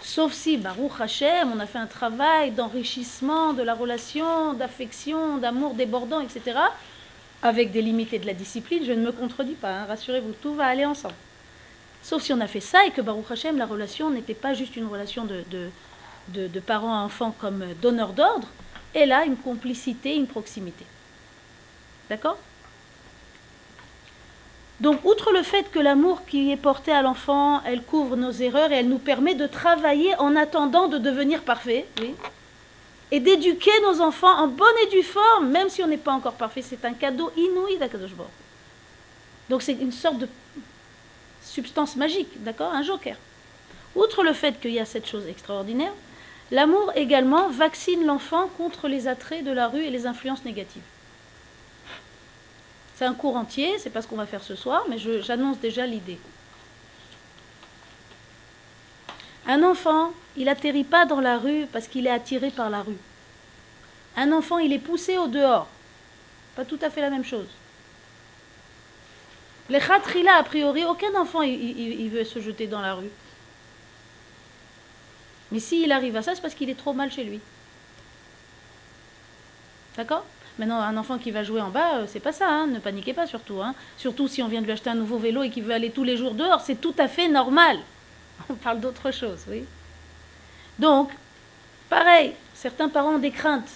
Sauf 0.01 0.33
si, 0.33 0.57
Baruch 0.57 0.99
Hashem, 0.99 1.51
on 1.53 1.59
a 1.59 1.65
fait 1.65 1.79
un 1.79 1.87
travail 1.87 2.51
d'enrichissement 2.51 3.53
de 3.53 3.63
la 3.63 3.73
relation, 3.73 4.53
d'affection, 4.53 5.37
d'amour 5.37 5.73
débordant, 5.73 6.19
etc. 6.19 6.59
Avec 7.41 7.71
des 7.71 7.81
limites 7.81 8.13
et 8.13 8.19
de 8.19 8.27
la 8.27 8.33
discipline, 8.33 8.85
je 8.85 8.91
ne 8.91 9.03
me 9.03 9.11
contredis 9.11 9.55
pas, 9.55 9.71
hein, 9.71 9.85
rassurez-vous, 9.85 10.33
tout 10.41 10.53
va 10.53 10.65
aller 10.65 10.85
ensemble. 10.85 11.15
Sauf 12.03 12.21
si 12.21 12.33
on 12.33 12.39
a 12.39 12.47
fait 12.47 12.59
ça 12.59 12.85
et 12.85 12.91
que 12.91 13.01
Baruch 13.01 13.31
Hashem, 13.31 13.57
la 13.57 13.65
relation 13.65 14.11
n'était 14.11 14.35
pas 14.35 14.53
juste 14.53 14.75
une 14.75 14.85
relation 14.85 15.25
de, 15.25 15.43
de, 15.49 16.47
de 16.47 16.59
parents 16.59 16.93
à 16.93 17.03
enfants 17.03 17.35
comme 17.39 17.65
donneur 17.81 18.13
d'ordre, 18.13 18.47
et 18.93 19.05
là 19.05 19.25
une 19.25 19.37
complicité, 19.37 20.15
une 20.15 20.27
proximité. 20.27 20.85
D'accord? 22.09 22.37
Donc, 24.81 25.05
outre 25.05 25.31
le 25.31 25.41
fait 25.41 25.71
que 25.71 25.79
l'amour 25.79 26.25
qui 26.25 26.51
est 26.51 26.57
porté 26.57 26.91
à 26.91 27.01
l'enfant, 27.01 27.61
elle 27.63 27.81
couvre 27.81 28.17
nos 28.17 28.31
erreurs 28.31 28.71
et 28.71 28.75
elle 28.75 28.89
nous 28.89 28.99
permet 28.99 29.33
de 29.33 29.47
travailler 29.47 30.15
en 30.17 30.35
attendant 30.35 30.87
de 30.87 30.97
devenir 30.97 31.43
parfait, 31.43 31.85
oui, 32.01 32.13
et 33.11 33.21
d'éduquer 33.21 33.71
nos 33.83 34.01
enfants 34.01 34.37
en 34.37 34.47
bonne 34.47 34.67
et 34.83 34.89
due 34.89 35.03
forme, 35.03 35.49
même 35.49 35.69
si 35.69 35.81
on 35.81 35.87
n'est 35.87 35.97
pas 35.97 36.11
encore 36.11 36.33
parfait, 36.33 36.61
c'est 36.61 36.83
un 36.83 36.93
cadeau 36.93 37.31
inouï 37.37 37.77
d'Akadosh 37.77 38.11
Donc, 39.49 39.61
c'est 39.61 39.73
une 39.73 39.93
sorte 39.93 40.17
de 40.17 40.27
substance 41.41 41.95
magique, 41.95 42.43
d'accord 42.43 42.73
Un 42.73 42.81
joker. 42.81 43.15
Outre 43.95 44.23
le 44.23 44.33
fait 44.33 44.59
qu'il 44.59 44.71
y 44.71 44.79
a 44.79 44.85
cette 44.85 45.07
chose 45.07 45.25
extraordinaire, 45.27 45.93
l'amour 46.51 46.91
également 46.95 47.47
vaccine 47.47 48.05
l'enfant 48.05 48.49
contre 48.57 48.89
les 48.89 49.07
attraits 49.07 49.45
de 49.45 49.51
la 49.51 49.69
rue 49.69 49.83
et 49.83 49.89
les 49.89 50.05
influences 50.05 50.43
négatives. 50.43 50.81
C'est 52.95 53.05
un 53.05 53.13
cours 53.13 53.35
entier, 53.35 53.77
c'est 53.79 53.89
pas 53.89 54.01
ce 54.01 54.07
qu'on 54.07 54.15
va 54.15 54.25
faire 54.25 54.43
ce 54.43 54.55
soir, 54.55 54.85
mais 54.89 54.97
j'annonce 54.97 55.59
déjà 55.59 55.85
l'idée. 55.85 56.19
Un 59.47 59.63
enfant, 59.63 60.11
il 60.37 60.49
atterrit 60.49 60.85
pas 60.85 61.05
dans 61.05 61.19
la 61.19 61.37
rue 61.37 61.67
parce 61.71 61.87
qu'il 61.87 62.07
est 62.07 62.11
attiré 62.11 62.49
par 62.49 62.69
la 62.69 62.81
rue. 62.81 62.97
Un 64.15 64.31
enfant, 64.31 64.57
il 64.57 64.71
est 64.73 64.79
poussé 64.79 65.17
au 65.17 65.27
dehors. 65.27 65.67
Pas 66.55 66.65
tout 66.65 66.79
à 66.81 66.89
fait 66.89 67.01
la 67.01 67.09
même 67.09 67.25
chose. 67.25 67.47
Les 69.69 69.79
khatrila, 69.79 70.35
a 70.37 70.43
priori, 70.43 70.85
aucun 70.85 71.13
enfant 71.15 71.41
il, 71.41 72.09
veut 72.09 72.23
se 72.23 72.39
jeter 72.39 72.67
dans 72.67 72.81
la 72.81 72.93
rue. 72.93 73.09
Mais 75.51 75.59
s'il 75.59 75.91
arrive 75.91 76.15
à 76.15 76.21
ça, 76.21 76.33
c'est 76.33 76.41
parce 76.41 76.55
qu'il 76.55 76.69
est 76.69 76.75
trop 76.75 76.93
mal 76.93 77.11
chez 77.11 77.23
lui. 77.23 77.39
D'accord? 79.97 80.25
Maintenant, 80.57 80.79
un 80.79 80.95
enfant 80.95 81.17
qui 81.17 81.31
va 81.31 81.43
jouer 81.43 81.61
en 81.61 81.69
bas, 81.69 81.95
euh, 81.97 82.05
c'est 82.07 82.21
pas 82.21 82.31
ça, 82.31 82.47
hein, 82.49 82.67
ne 82.67 82.79
paniquez 82.79 83.13
pas 83.13 83.27
surtout. 83.27 83.61
Hein. 83.61 83.75
Surtout 83.97 84.27
si 84.27 84.41
on 84.41 84.47
vient 84.47 84.61
de 84.61 84.65
lui 84.65 84.71
acheter 84.71 84.89
un 84.89 84.95
nouveau 84.95 85.17
vélo 85.17 85.43
et 85.43 85.49
qu'il 85.49 85.63
veut 85.63 85.73
aller 85.73 85.91
tous 85.91 86.03
les 86.03 86.15
jours 86.15 86.33
dehors, 86.33 86.61
c'est 86.61 86.79
tout 86.79 86.95
à 86.97 87.07
fait 87.07 87.27
normal. 87.27 87.77
On 88.49 88.55
parle 88.55 88.79
d'autre 88.79 89.11
chose, 89.11 89.43
oui. 89.49 89.65
Donc, 90.79 91.09
pareil, 91.89 92.33
certains 92.53 92.89
parents 92.89 93.15
ont 93.15 93.19
des 93.19 93.31
craintes. 93.31 93.69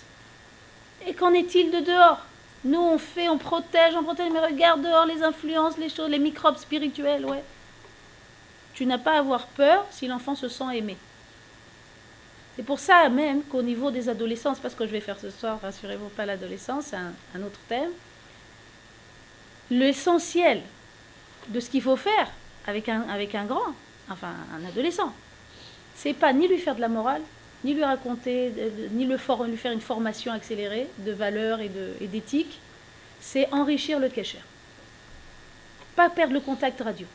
Et 1.05 1.13
qu'en 1.13 1.33
est-il 1.33 1.71
de 1.71 1.79
dehors? 1.79 2.25
Nous, 2.65 2.79
on 2.79 2.97
fait, 2.97 3.29
on 3.29 3.37
protège, 3.37 3.95
on 3.95 4.03
protège, 4.03 4.31
mais 4.33 4.45
regarde 4.45 4.81
dehors 4.81 5.05
les 5.05 5.23
influences, 5.23 5.77
les 5.77 5.87
choses, 5.87 6.09
les 6.09 6.19
microbes 6.19 6.57
spirituels, 6.57 7.25
ouais. 7.25 7.43
Tu 8.73 8.85
n'as 8.85 8.97
pas 8.97 9.13
à 9.13 9.19
avoir 9.19 9.47
peur 9.47 9.85
si 9.91 10.07
l'enfant 10.07 10.35
se 10.35 10.49
sent 10.49 10.65
aimé. 10.73 10.97
C'est 12.59 12.65
pour 12.65 12.81
ça 12.81 13.07
même 13.07 13.41
qu'au 13.43 13.61
niveau 13.61 13.89
des 13.89 14.09
adolescents, 14.09 14.53
c'est 14.53 14.61
pas 14.61 14.69
ce 14.69 14.75
que 14.75 14.85
je 14.85 14.91
vais 14.91 14.99
faire 14.99 15.17
ce 15.17 15.29
soir, 15.29 15.61
rassurez-vous 15.61 16.09
pas 16.09 16.25
l'adolescence, 16.25 16.87
c'est 16.87 16.97
un, 16.97 17.41
autre 17.41 17.57
thème. 17.69 17.91
L'essentiel 19.71 20.61
de 21.47 21.61
ce 21.61 21.69
qu'il 21.69 21.81
faut 21.81 21.95
faire 21.95 22.29
avec 22.67 22.89
un, 22.89 23.03
avec 23.03 23.33
un 23.33 23.45
grand, 23.45 23.73
enfin 24.09 24.33
un 24.53 24.67
adolescent, 24.67 25.13
c'est 25.95 26.13
pas 26.13 26.33
ni 26.33 26.49
lui 26.49 26.57
faire 26.57 26.75
de 26.75 26.81
la 26.81 26.89
morale, 26.89 27.21
ni 27.63 27.73
lui 27.73 27.81
raconter, 27.85 28.51
ni 28.91 29.05
le 29.05 29.15
lui 29.47 29.57
faire 29.57 29.71
une 29.71 29.79
formation 29.79 30.33
accélérée 30.33 30.89
de 30.97 31.13
valeurs 31.13 31.61
et 31.61 31.69
d'éthique, 32.07 32.59
c'est 33.21 33.47
enrichir 33.53 34.01
le 34.01 34.09
kécher. 34.09 34.41
Pas 35.95 36.09
perdre 36.09 36.33
le 36.33 36.41
contact 36.41 36.81
radio. 36.81 37.07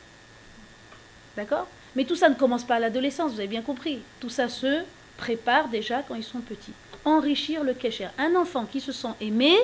D'accord? 1.37 1.67
Mais 1.95 2.05
tout 2.05 2.15
ça 2.15 2.29
ne 2.29 2.33
commence 2.33 2.63
pas 2.63 2.77
à 2.77 2.79
l'adolescence, 2.79 3.33
vous 3.33 3.39
avez 3.39 3.47
bien 3.47 3.61
compris. 3.61 4.01
Tout 4.19 4.29
ça 4.29 4.49
se 4.49 4.83
prépare 5.17 5.69
déjà 5.69 6.01
quand 6.01 6.15
ils 6.15 6.23
sont 6.23 6.41
petits. 6.41 6.73
Enrichir 7.03 7.63
le 7.63 7.73
kécher. 7.73 8.07
Un 8.17 8.35
enfant 8.35 8.65
qui 8.65 8.81
se 8.81 8.91
sent 8.91 9.13
aimé, 9.21 9.55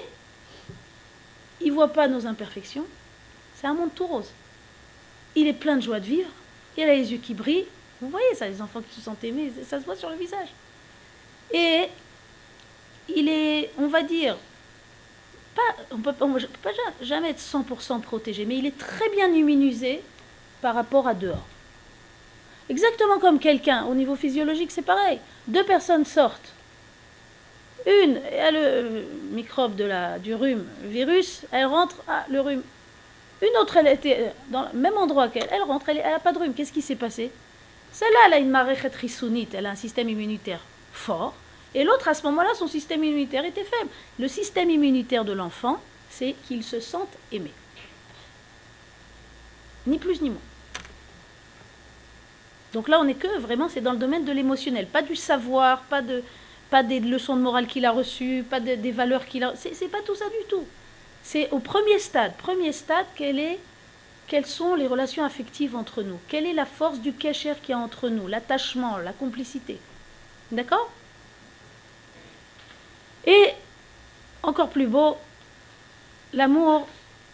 il 1.61 1.71
voit 1.71 1.93
pas 1.93 2.07
nos 2.07 2.25
imperfections. 2.25 2.85
C'est 3.55 3.67
un 3.67 3.73
monde 3.73 3.93
tout 3.93 4.07
rose. 4.07 4.31
Il 5.35 5.47
est 5.47 5.53
plein 5.53 5.77
de 5.77 5.81
joie 5.81 5.99
de 5.99 6.05
vivre. 6.05 6.29
Il 6.77 6.83
a 6.83 6.93
les 6.93 7.11
yeux 7.11 7.19
qui 7.19 7.33
brillent. 7.33 7.67
Vous 8.01 8.09
voyez 8.09 8.33
ça, 8.35 8.47
les 8.47 8.61
enfants 8.61 8.81
qui 8.81 8.95
se 8.95 9.01
sentent 9.01 9.23
aimés, 9.23 9.51
ça 9.67 9.79
se 9.79 9.85
voit 9.85 9.95
sur 9.95 10.09
le 10.09 10.15
visage. 10.15 10.49
Et 11.53 11.87
il 13.09 13.29
est, 13.29 13.71
on 13.77 13.87
va 13.87 14.01
dire, 14.01 14.37
pas, 15.55 15.83
on 15.91 15.97
peut, 15.97 16.13
peut 16.13 16.39
pas 16.63 16.71
jamais 17.01 17.29
être 17.29 17.41
100% 17.41 18.01
protégé, 18.01 18.45
mais 18.45 18.57
il 18.57 18.65
est 18.65 18.77
très 18.77 19.09
bien 19.09 19.27
immunisé 19.27 20.01
par 20.61 20.75
rapport 20.75 21.07
à 21.07 21.13
dehors. 21.13 21.45
Exactement 22.69 23.19
comme 23.19 23.37
quelqu'un, 23.37 23.85
au 23.85 23.93
niveau 23.93 24.15
physiologique, 24.15 24.71
c'est 24.71 24.81
pareil. 24.81 25.19
Deux 25.51 25.65
personnes 25.65 26.05
sortent. 26.05 26.53
Une 27.85 28.21
a 28.39 28.51
le 28.51 29.05
microbe 29.31 29.75
de 29.75 29.83
la, 29.83 30.17
du 30.17 30.33
rhume, 30.33 30.65
virus, 30.83 31.41
elle 31.51 31.65
rentre, 31.65 31.97
ah, 32.07 32.23
le 32.29 32.39
rhume. 32.39 32.63
Une 33.41 33.57
autre, 33.57 33.75
elle 33.75 33.87
était 33.87 34.31
dans 34.47 34.69
le 34.71 34.79
même 34.79 34.97
endroit 34.97 35.27
qu'elle, 35.27 35.49
elle 35.51 35.63
rentre, 35.63 35.89
elle 35.89 35.97
n'a 35.97 36.19
pas 36.19 36.31
de 36.31 36.39
rhume. 36.39 36.53
Qu'est-ce 36.53 36.71
qui 36.71 36.81
s'est 36.81 36.95
passé? 36.95 37.31
Celle-là, 37.91 38.19
elle 38.27 38.33
a 38.35 38.37
une 38.37 38.49
maréchette 38.49 38.95
rissounite, 38.95 39.53
elle 39.53 39.65
a 39.65 39.71
un 39.71 39.75
système 39.75 40.07
immunitaire 40.07 40.61
fort. 40.93 41.33
Et 41.75 41.83
l'autre, 41.83 42.07
à 42.07 42.13
ce 42.13 42.23
moment-là, 42.27 42.53
son 42.55 42.67
système 42.67 43.03
immunitaire 43.03 43.43
était 43.43 43.65
faible. 43.65 43.89
Le 44.19 44.29
système 44.29 44.69
immunitaire 44.69 45.25
de 45.25 45.33
l'enfant, 45.33 45.81
c'est 46.09 46.33
qu'il 46.47 46.63
se 46.63 46.79
sente 46.79 47.11
aimé. 47.33 47.51
Ni 49.85 49.97
plus 49.97 50.21
ni 50.21 50.29
moins. 50.29 50.50
Donc 52.73 52.87
là, 52.87 52.99
on 53.01 53.07
est 53.07 53.15
que 53.15 53.39
vraiment, 53.39 53.67
c'est 53.69 53.81
dans 53.81 53.91
le 53.91 53.97
domaine 53.97 54.25
de 54.25 54.31
l'émotionnel, 54.31 54.87
pas 54.87 55.01
du 55.01 55.15
savoir, 55.15 55.81
pas 55.83 56.01
de, 56.01 56.23
pas 56.69 56.83
des 56.83 56.99
leçons 56.99 57.35
de 57.35 57.41
morale 57.41 57.67
qu'il 57.67 57.85
a 57.85 57.91
reçues, 57.91 58.43
pas 58.49 58.59
des 58.59 58.91
valeurs 58.91 59.25
qu'il 59.25 59.43
a. 59.43 59.53
C'est, 59.55 59.73
c'est 59.73 59.89
pas 59.89 60.01
tout 60.05 60.15
ça 60.15 60.25
du 60.25 60.47
tout. 60.49 60.65
C'est 61.23 61.49
au 61.51 61.59
premier 61.59 61.99
stade. 61.99 62.35
Premier 62.37 62.71
stade, 62.71 63.05
est, 63.19 63.59
quelles 64.27 64.45
sont 64.45 64.75
les 64.75 64.87
relations 64.87 65.25
affectives 65.25 65.75
entre 65.75 66.01
nous? 66.01 66.17
Quelle 66.29 66.45
est 66.45 66.53
la 66.53 66.65
force 66.65 66.99
du 66.99 67.13
cachère 67.13 67.59
qu'il 67.61 67.71
y 67.71 67.73
a 67.73 67.77
entre 67.77 68.07
nous? 68.07 68.27
L'attachement, 68.27 68.97
la 68.97 69.11
complicité. 69.11 69.77
D'accord? 70.51 70.89
Et 73.25 73.49
encore 74.43 74.69
plus 74.69 74.87
beau, 74.87 75.17
l'amour 76.33 76.87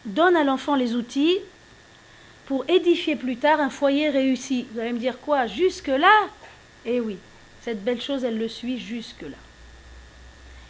donne 0.05 0.35
à 0.35 0.43
l'enfant 0.43 0.75
les 0.75 0.95
outils 0.95 1.37
pour 2.47 2.63
édifier 2.69 3.17
plus 3.17 3.35
tard 3.37 3.59
un 3.59 3.69
foyer 3.69 4.09
réussi. 4.09 4.67
Vous 4.71 4.79
allez 4.79 4.93
me 4.93 4.99
dire 4.99 5.19
quoi 5.19 5.47
Jusque-là? 5.47 6.29
Eh 6.85 7.01
oui, 7.01 7.17
cette 7.61 7.83
belle 7.83 8.01
chose, 8.01 8.23
elle 8.23 8.37
le 8.37 8.47
suit 8.47 8.79
jusque-là. 8.79 9.37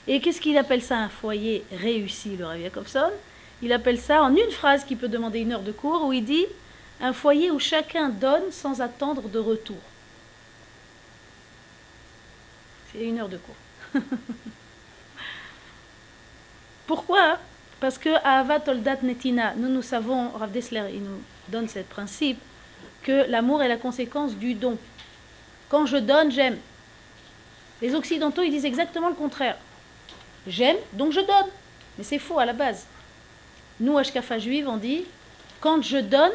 Et 0.08 0.20
qu'est-ce 0.20 0.42
qu'il 0.42 0.58
appelle 0.58 0.82
ça 0.82 0.98
un 0.98 1.10
foyer 1.10 1.64
réussi, 1.72 2.36
le 2.36 2.46
Rav 2.46 2.62
Jacobson? 2.62 3.12
Il 3.62 3.72
appelle 3.74 4.00
ça 4.00 4.24
en 4.24 4.36
une 4.36 4.52
phrase 4.52 4.86
qui 4.86 4.96
peut 4.96 5.08
demander 5.08 5.40
une 5.40 5.54
heure 5.54 5.62
de 5.62 5.72
cours, 5.72 6.06
où 6.06 6.14
il 6.14 6.26
dit 6.26 6.46
un 7.00 7.14
foyer 7.14 7.52
où 7.52 7.60
chacun 7.60 8.10
donne 8.10 8.52
sans 8.52 8.82
attendre 8.82 9.30
de 9.30 9.40
retour. 9.40 9.78
C'est 12.92 13.04
une 13.04 13.20
heure 13.20 13.30
de 13.30 13.38
cours. 13.38 14.02
Pourquoi 16.88 17.38
Parce 17.80 17.98
que 17.98 18.10
à 18.24 18.40
Avat 18.40 18.64
Netina, 19.04 19.54
nous 19.56 19.70
nous 19.70 19.82
savons, 19.82 20.30
Rav 20.30 20.52
Dessler, 20.52 20.84
il 20.94 21.02
nous 21.04 21.22
donne 21.50 21.68
ce 21.68 21.80
principe 21.80 22.40
que 23.04 23.30
l'amour 23.30 23.62
est 23.62 23.68
la 23.68 23.78
conséquence 23.78 24.36
du 24.36 24.56
don. 24.56 24.78
Quand 25.70 25.86
je 25.86 25.98
donne, 25.98 26.32
j'aime. 26.32 26.58
Les 27.82 27.94
Occidentaux, 27.94 28.42
ils 28.42 28.50
disent 28.50 28.66
exactement 28.66 29.10
le 29.10 29.16
contraire. 29.16 29.58
J'aime, 30.48 30.78
donc 30.94 31.12
je 31.12 31.20
donne. 31.20 31.52
Mais 31.98 32.04
c'est 32.04 32.20
faux 32.20 32.40
à 32.40 32.46
la 32.46 32.54
base. 32.54 32.88
Nous, 33.80 33.98
Ashkafa 33.98 34.40
juive, 34.40 34.68
on 34.68 34.78
dit 34.78 35.06
quand 35.60 35.82
je 35.82 35.98
donne, 35.98 36.32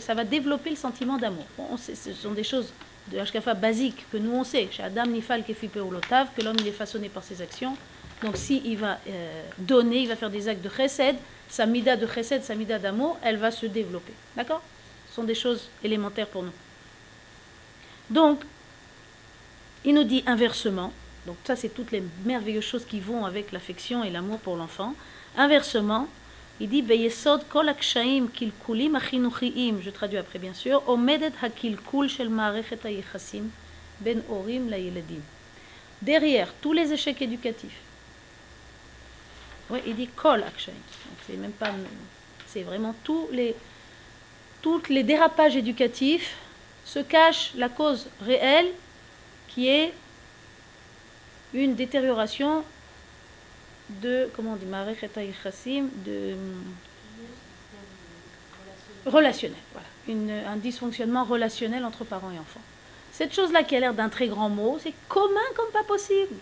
ça 0.00 0.14
va 0.14 0.24
développer 0.24 0.70
le 0.70 0.76
sentiment 0.76 1.18
d'amour. 1.18 1.46
Bon, 1.56 1.76
ce 1.76 2.12
sont 2.12 2.32
des 2.32 2.44
choses 2.44 2.72
de 3.08 3.18
Ashkafa 3.18 3.54
basiques 3.54 4.06
que 4.10 4.16
nous 4.16 4.32
on 4.32 4.44
sait. 4.44 4.68
Chez 4.70 4.82
Adam 4.82 5.06
Nifal 5.06 5.44
Kefipe 5.44 5.76
Lotav, 5.76 6.28
que 6.36 6.42
l'homme 6.42 6.56
il 6.60 6.68
est 6.68 6.72
façonné 6.72 7.08
par 7.08 7.22
ses 7.24 7.42
actions. 7.42 7.76
Donc 8.22 8.36
s'il 8.36 8.66
il 8.66 8.78
va 8.78 8.98
euh, 9.08 9.42
donner, 9.58 10.02
il 10.02 10.08
va 10.08 10.16
faire 10.16 10.30
des 10.30 10.48
actes 10.48 10.62
de 10.62 10.70
chesed, 10.70 11.16
sa 11.48 11.66
mida 11.66 11.96
de 11.96 12.06
chesed, 12.06 12.42
sa 12.42 12.54
mida 12.54 12.78
d'amour, 12.78 13.18
elle 13.22 13.36
va 13.36 13.50
se 13.50 13.66
développer. 13.66 14.12
D'accord? 14.36 14.62
Ce 15.08 15.14
sont 15.16 15.24
des 15.24 15.34
choses 15.34 15.68
élémentaires 15.82 16.28
pour 16.28 16.42
nous. 16.42 16.52
Donc, 18.10 18.40
Il 19.86 19.92
nous 19.92 20.04
dit 20.04 20.24
inversement, 20.26 20.94
donc 21.26 21.36
ça 21.44 21.56
c'est 21.56 21.68
toutes 21.68 21.92
les 21.92 22.02
merveilleuses 22.24 22.64
choses 22.64 22.86
qui 22.86 23.00
vont 23.00 23.26
avec 23.26 23.52
l'affection 23.52 24.02
et 24.02 24.08
l'amour 24.08 24.38
pour 24.38 24.56
l'enfant. 24.56 24.94
Inversement, 25.36 26.08
il 26.58 26.70
dit 26.70 26.80
Beyesod 26.80 27.46
kol 27.50 27.70
kilkulim 27.76 28.98
je 29.84 29.90
traduis 29.90 30.16
après 30.16 30.38
bien 30.38 30.54
sûr, 30.54 30.82
omedet 30.88 31.32
hakilkul 31.42 32.08
shel 32.08 32.30
ben 34.00 34.22
orim 34.30 34.70
la. 34.70 34.78
Derrière 36.00 36.54
tous 36.62 36.72
les 36.72 36.94
échecs 36.94 37.20
éducatifs, 37.20 37.78
oui, 39.70 39.80
il 39.86 39.96
dit 39.96 40.08
kol 40.08 40.42
akshaim, 40.42 40.74
c'est 41.26 41.36
même 41.36 41.52
pas, 41.52 41.70
c'est 42.46 42.62
vraiment 42.62 42.94
tous 43.04 43.28
les, 43.32 43.54
tous 44.62 44.82
les 44.88 45.02
dérapages 45.02 45.56
éducatifs 45.56 46.36
se 46.84 46.98
cache 46.98 47.52
la 47.54 47.68
cause 47.68 48.08
réelle 48.20 48.68
qui 49.48 49.68
est 49.68 49.92
une 51.54 51.74
détérioration 51.74 52.64
de, 53.88 54.28
comment 54.34 54.52
on 54.52 54.56
dit, 54.56 54.66
de 54.66 56.36
relationnel, 59.06 59.58
voilà, 59.72 60.50
un 60.50 60.56
dysfonctionnement 60.56 61.24
relationnel 61.24 61.84
entre 61.84 62.04
parents 62.04 62.30
et 62.30 62.38
enfants. 62.38 62.60
Cette 63.12 63.34
chose-là 63.34 63.62
qui 63.62 63.76
a 63.76 63.80
l'air 63.80 63.94
d'un 63.94 64.08
très 64.08 64.26
grand 64.26 64.48
mot, 64.48 64.78
c'est 64.82 64.94
commun 65.08 65.40
comme 65.54 65.70
pas 65.72 65.84
possible. 65.84 66.34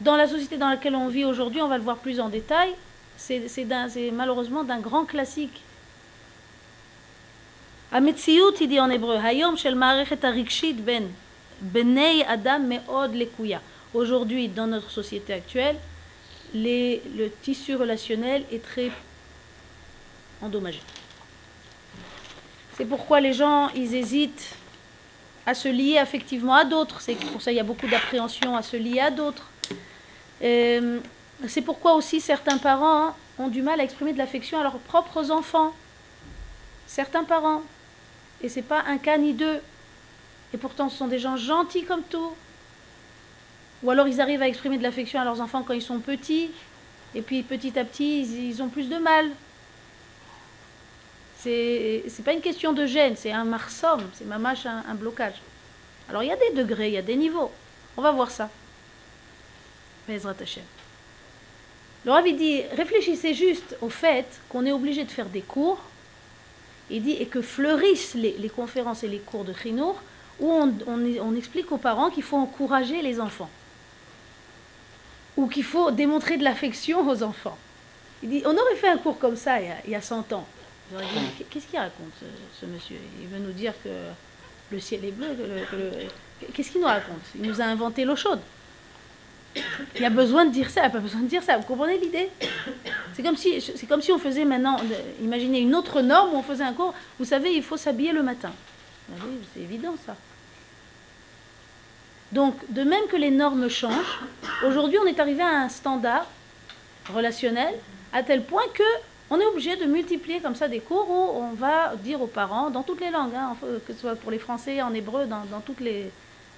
Dans 0.00 0.16
la 0.16 0.26
société 0.28 0.56
dans 0.56 0.68
laquelle 0.68 0.94
on 0.94 1.08
vit 1.08 1.24
aujourd'hui, 1.24 1.62
on 1.62 1.68
va 1.68 1.78
le 1.78 1.84
voir 1.84 1.98
plus 1.98 2.20
en 2.20 2.28
détail, 2.28 2.74
c'est 3.16 4.10
malheureusement 4.12 4.64
d'un 4.64 4.80
grand 4.80 5.04
classique. 5.04 5.62
המציאות, 7.92 8.60
il 8.60 8.68
dit 8.68 8.80
en 8.80 8.90
hébreu, 8.90 9.18
היום 9.22 9.56
של 9.56 9.74
מערכת 9.74 10.24
הרגשית 10.24 10.80
בין 10.84 11.08
בני 11.60 12.22
אדם 12.26 12.68
מאוד 12.68 13.14
לקויה. 13.14 13.58
Aujourd'hui, 13.94 14.48
dans 14.48 14.66
notre 14.66 14.90
société 14.90 15.32
actuelle, 15.32 15.76
les, 16.52 17.00
le 17.16 17.30
tissu 17.30 17.76
relationnel 17.76 18.44
est 18.52 18.62
très 18.62 18.90
endommagé. 20.42 20.80
C'est 22.76 22.84
pourquoi 22.84 23.20
les 23.20 23.32
gens, 23.32 23.70
ils 23.74 23.94
hésitent 23.94 24.54
à 25.46 25.54
se 25.54 25.68
lier 25.68 25.96
affectivement 25.96 26.54
à 26.54 26.64
d'autres. 26.64 27.00
C'est 27.00 27.14
pour 27.14 27.40
ça 27.40 27.50
qu'il 27.50 27.56
y 27.56 27.60
a 27.60 27.64
beaucoup 27.64 27.86
d'appréhension 27.86 28.54
à 28.54 28.62
se 28.62 28.76
lier 28.76 29.00
à 29.00 29.10
d'autres. 29.10 29.48
Euh, 30.43 30.99
c'est 31.47 31.61
pourquoi 31.61 31.93
aussi 31.93 32.21
certains 32.21 32.57
parents 32.57 33.15
ont 33.39 33.47
du 33.47 33.61
mal 33.61 33.79
à 33.79 33.83
exprimer 33.83 34.13
de 34.13 34.17
l'affection 34.17 34.59
à 34.59 34.63
leurs 34.63 34.79
propres 34.79 35.31
enfants. 35.31 35.73
Certains 36.87 37.23
parents. 37.23 37.61
Et 38.41 38.49
c'est 38.49 38.61
pas 38.61 38.83
un 38.87 38.97
cas 38.97 39.17
ni 39.17 39.33
deux. 39.33 39.59
Et 40.53 40.57
pourtant, 40.57 40.89
ce 40.89 40.97
sont 40.97 41.07
des 41.07 41.19
gens 41.19 41.37
gentils 41.37 41.83
comme 41.83 42.03
tout. 42.03 42.33
Ou 43.83 43.89
alors 43.89 44.07
ils 44.07 44.21
arrivent 44.21 44.41
à 44.41 44.47
exprimer 44.47 44.77
de 44.77 44.83
l'affection 44.83 45.19
à 45.19 45.23
leurs 45.23 45.41
enfants 45.41 45.63
quand 45.63 45.73
ils 45.73 45.81
sont 45.81 45.99
petits, 45.99 46.51
et 47.15 47.21
puis 47.21 47.41
petit 47.41 47.77
à 47.79 47.85
petit, 47.85 48.21
ils, 48.21 48.61
ont 48.61 48.69
plus 48.69 48.89
de 48.89 48.97
mal. 48.97 49.31
C'est 51.37 52.03
n'est 52.05 52.23
pas 52.23 52.33
une 52.33 52.41
question 52.41 52.73
de 52.73 52.85
gêne, 52.85 53.15
c'est 53.15 53.31
un 53.31 53.43
marsom, 53.43 54.01
c'est 54.13 54.25
mamache 54.25 54.67
un, 54.67 54.83
un 54.87 54.93
blocage. 54.93 55.41
Alors 56.09 56.21
il 56.21 56.27
y 56.27 56.31
a 56.31 56.35
des 56.35 56.51
degrés, 56.53 56.89
il 56.89 56.93
y 56.93 56.97
a 56.97 57.01
des 57.01 57.15
niveaux. 57.15 57.51
On 57.97 58.01
va 58.03 58.11
voir 58.11 58.29
ça. 58.29 58.49
Le 62.05 62.11
Rav 62.11 62.23
dit 62.23 62.61
réfléchissez 62.75 63.33
juste 63.33 63.77
au 63.81 63.89
fait 63.89 64.25
qu'on 64.49 64.65
est 64.65 64.71
obligé 64.71 65.03
de 65.03 65.11
faire 65.11 65.27
des 65.27 65.41
cours. 65.41 65.79
Il 66.89 67.03
dit 67.03 67.13
et 67.13 67.27
que 67.27 67.41
fleurissent 67.41 68.15
les, 68.15 68.49
conférences 68.49 69.03
et 69.03 69.07
les 69.07 69.19
cours 69.19 69.45
de 69.45 69.53
Chinour 69.53 70.01
où 70.39 70.51
on, 70.51 71.35
explique 71.35 71.71
aux 71.71 71.77
parents 71.77 72.09
qu'il 72.09 72.23
faut 72.23 72.37
encourager 72.37 73.01
les 73.01 73.21
enfants 73.21 73.49
ou 75.37 75.47
qu'il 75.47 75.63
faut 75.63 75.91
démontrer 75.91 76.37
de 76.37 76.43
l'affection 76.43 77.07
aux 77.07 77.23
enfants. 77.23 77.57
Il 78.23 78.29
dit, 78.29 78.41
on 78.45 78.57
aurait 78.57 78.75
fait 78.75 78.89
un 78.89 78.97
cours 78.97 79.17
comme 79.17 79.37
ça 79.37 79.61
il 79.61 79.67
y 79.67 79.71
a, 79.71 79.75
il 79.85 79.91
y 79.91 79.95
a 79.95 80.01
100 80.01 80.33
ans. 80.33 80.45
Qu'est-ce 81.49 81.67
qu'il 81.67 81.79
raconte 81.79 82.11
ce, 82.59 82.65
monsieur? 82.65 82.97
Il 83.21 83.27
veut 83.27 83.39
nous 83.39 83.53
dire 83.53 83.73
que 83.83 83.89
le 84.71 84.79
ciel 84.79 85.05
est 85.05 85.11
bleu. 85.11 85.27
Que 85.27 85.75
le, 85.75 85.91
que 86.41 86.51
qu'est-ce 86.51 86.71
qu'il 86.71 86.81
nous 86.81 86.87
raconte? 86.87 87.21
Il 87.35 87.43
nous 87.43 87.61
a 87.61 87.65
inventé 87.65 88.03
l'eau 88.03 88.17
chaude. 88.17 88.41
Il 89.95 90.01
y 90.01 90.05
a 90.05 90.09
besoin 90.09 90.45
de 90.45 90.51
dire 90.51 90.69
ça, 90.69 90.81
il 90.81 90.83
n'y 90.83 90.87
a 90.87 90.91
pas 90.91 90.99
besoin 90.99 91.21
de 91.21 91.27
dire 91.27 91.43
ça. 91.43 91.57
Vous 91.57 91.65
comprenez 91.65 91.97
l'idée? 91.97 92.29
C'est 93.13 93.23
comme, 93.23 93.35
si, 93.35 93.61
comme 93.87 94.01
si 94.01 94.11
on 94.11 94.17
faisait 94.17 94.45
maintenant, 94.45 94.77
imaginez 95.21 95.59
une 95.59 95.75
autre 95.75 96.01
norme 96.01 96.33
où 96.33 96.37
on 96.37 96.43
faisait 96.43 96.63
un 96.63 96.73
cours. 96.73 96.93
Vous 97.19 97.25
savez, 97.25 97.53
il 97.53 97.63
faut 97.63 97.77
s'habiller 97.77 98.13
le 98.13 98.23
matin. 98.23 98.51
C'est 99.53 99.61
évident 99.61 99.95
ça. 100.05 100.15
Donc, 102.31 102.55
de 102.69 102.83
même 102.83 103.07
que 103.09 103.17
les 103.17 103.31
normes 103.31 103.67
changent, 103.69 104.21
aujourd'hui 104.65 104.97
on 105.03 105.05
est 105.05 105.19
arrivé 105.19 105.41
à 105.41 105.63
un 105.63 105.69
standard 105.69 106.25
relationnel 107.13 107.73
à 108.13 108.23
tel 108.23 108.43
point 108.43 108.63
que 108.73 108.83
on 109.29 109.39
est 109.39 109.45
obligé 109.45 109.77
de 109.77 109.85
multiplier 109.85 110.41
comme 110.41 110.55
ça 110.55 110.67
des 110.67 110.81
cours 110.81 111.09
où 111.09 111.41
on 111.41 111.53
va 111.53 111.95
dire 111.95 112.21
aux 112.21 112.27
parents, 112.27 112.69
dans 112.69 112.83
toutes 112.83 112.99
les 112.99 113.11
langues, 113.11 113.33
hein, 113.33 113.55
que 113.87 113.93
ce 113.93 113.99
soit 113.99 114.15
pour 114.15 114.29
les 114.29 114.39
Français, 114.39 114.81
en 114.81 114.93
hébreu, 114.93 115.25
dans, 115.25 115.61
toutes 115.65 115.79
les 115.79 116.11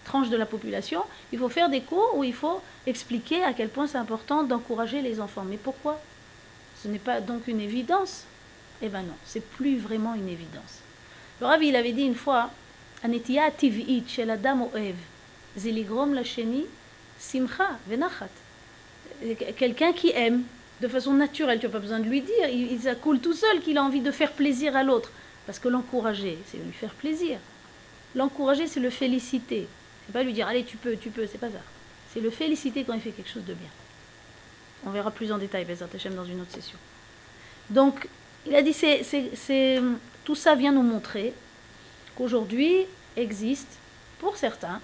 tranches 0.04 0.30
de 0.30 0.36
la 0.36 0.46
population, 0.46 1.02
il 1.32 1.38
faut 1.38 1.48
faire 1.48 1.68
des 1.68 1.82
cours 1.82 2.16
où 2.16 2.24
il 2.24 2.34
faut 2.34 2.60
expliquer 2.86 3.42
à 3.44 3.52
quel 3.52 3.68
point 3.68 3.86
c'est 3.86 3.98
important 3.98 4.42
d'encourager 4.42 5.02
les 5.02 5.20
enfants. 5.20 5.44
Mais 5.44 5.58
pourquoi 5.58 6.00
Ce 6.82 6.88
n'est 6.88 6.98
pas 6.98 7.20
donc 7.20 7.46
une 7.46 7.60
évidence 7.60 8.24
Eh 8.82 8.88
bien 8.88 9.02
non, 9.02 9.16
c'est 9.24 9.44
plus 9.56 9.78
vraiment 9.78 10.14
une 10.14 10.28
évidence. 10.28 10.80
Le 11.40 11.46
Rav, 11.46 11.62
il 11.62 11.76
avait 11.76 11.92
dit 11.92 12.02
une 12.02 12.14
fois, 12.14 12.50
Anetia 13.04 13.50
tiv'it 13.50 14.08
shel 14.08 14.30
adam 14.30 14.70
oev. 14.74 14.96
זה 15.56 15.72
לגרום 15.72 16.14
לשני 16.14 16.64
simcha 17.20 17.68
venachat. 17.88 18.30
Quelqu'un 19.56 19.92
qui 19.92 20.10
aime 20.14 20.44
de 20.80 20.86
façon 20.88 21.12
naturelle, 21.12 21.58
tu 21.58 21.66
n'as 21.66 21.72
pas 21.72 21.80
besoin 21.80 21.98
de 21.98 22.08
lui 22.08 22.20
dire, 22.20 22.48
il, 22.48 22.72
il 22.72 22.80
ça 22.80 22.94
coule 22.94 23.18
tout 23.18 23.32
seul 23.32 23.60
qu'il 23.60 23.78
a 23.78 23.82
envie 23.82 24.00
de 24.00 24.12
faire 24.12 24.32
plaisir 24.32 24.76
à 24.76 24.84
l'autre. 24.84 25.10
Parce 25.46 25.58
que 25.58 25.68
l'encourager, 25.68 26.38
c'est 26.46 26.58
lui 26.58 26.72
faire 26.72 26.94
plaisir. 26.94 27.38
L'encourager, 28.14 28.66
c'est 28.68 28.78
le 28.80 28.90
féliciter. 28.90 29.66
C'est 30.05 30.13
pas 30.13 30.23
lui 30.23 30.33
dire 30.33 30.47
allez 30.47 30.63
tu 30.63 30.77
peux, 30.77 30.95
tu 30.97 31.09
peux, 31.09 31.27
c'est 31.27 31.37
pas 31.37 31.49
ça. 31.49 31.61
C'est 32.13 32.19
le 32.19 32.29
féliciter 32.29 32.83
quand 32.83 32.93
il 32.93 33.01
fait 33.01 33.11
quelque 33.11 33.29
chose 33.29 33.45
de 33.45 33.53
bien. 33.53 33.69
On 34.85 34.91
verra 34.91 35.11
plus 35.11 35.31
en 35.31 35.37
détail 35.37 35.65
Bezat 35.65 35.87
Hashem 35.93 36.15
dans 36.15 36.25
une 36.25 36.41
autre 36.41 36.51
session. 36.51 36.77
Donc, 37.69 38.07
il 38.45 38.55
a 38.55 38.61
dit 38.61 38.73
c'est, 38.73 39.03
c'est, 39.03 39.81
tout 40.25 40.35
ça 40.35 40.55
vient 40.55 40.73
nous 40.73 40.83
montrer 40.83 41.33
qu'aujourd'hui 42.15 42.85
existe, 43.15 43.79
pour 44.19 44.37
certains, 44.37 44.81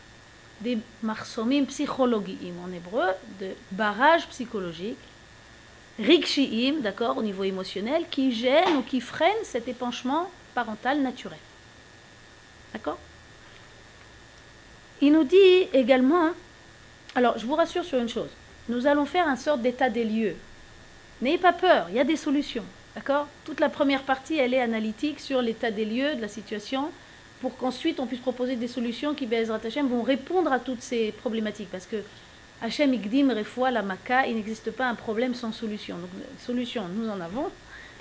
des 0.62 0.78
marsomim 1.04 1.66
psychologiques 1.66 2.54
en 2.66 2.72
hébreu, 2.72 3.08
de 3.40 3.52
barrages 3.72 4.28
psychologiques, 4.28 4.98
rikshiim, 6.00 6.82
d'accord, 6.82 7.18
au 7.18 7.24
niveau 7.24 7.44
émotionnel, 7.44 8.06
qui 8.10 8.32
gênent 8.32 8.78
ou 8.78 8.82
qui 8.82 9.02
freinent 9.02 9.44
cet 9.44 9.68
épanchement 9.68 10.30
parental 10.56 11.02
naturel. 11.02 11.40
D'accord? 12.74 13.00
Il 15.02 15.14
nous 15.14 15.24
dit 15.24 15.68
également, 15.74 16.32
alors 17.16 17.38
je 17.38 17.46
vous 17.46 17.56
rassure 17.56 17.86
sur 17.86 18.00
une 18.00 18.10
chose, 18.10 18.30
nous 18.68 18.86
allons 18.86 19.06
faire 19.06 19.28
un 19.28 19.36
sort 19.36 19.58
d'état 19.58 19.90
des 19.90 20.04
lieux. 20.04 20.36
N'ayez 21.22 21.38
pas 21.38 21.54
peur, 21.54 21.88
il 21.90 21.96
y 21.96 22.00
a 22.00 22.04
des 22.04 22.16
solutions. 22.16 22.66
D'accord? 22.96 23.28
Toute 23.46 23.60
la 23.60 23.70
première 23.70 24.04
partie, 24.04 24.38
elle 24.38 24.54
est 24.54 24.62
analytique 24.62 25.20
sur 25.20 25.42
l'état 25.42 25.72
des 25.72 25.86
lieux, 25.86 26.16
de 26.16 26.22
la 26.22 26.28
situation, 26.28 26.90
pour 27.40 27.56
qu'ensuite 27.56 28.00
on 28.00 28.08
puisse 28.08 28.20
proposer 28.20 28.56
des 28.56 28.68
solutions 28.68 29.14
qui, 29.14 29.26
Be'ezrat 29.26 29.60
Hashem, 29.64 29.88
vont 29.88 30.02
répondre 30.02 30.52
à 30.52 30.60
toutes 30.60 30.82
ces 30.82 31.12
problématiques. 31.14 31.70
Parce 31.72 31.86
que 31.86 32.04
Hashem 32.62 32.94
Igdim 32.94 33.34
Refoua 33.34 33.72
la 33.72 33.82
Maka, 33.82 34.28
il 34.28 34.36
n'existe 34.36 34.72
pas 34.72 34.88
un 34.88 34.96
problème 34.96 35.34
sans 35.34 35.54
solution. 35.54 35.98
Donc, 35.98 36.10
solution, 36.40 36.88
nous 36.94 37.10
en 37.10 37.22
avons, 37.22 37.50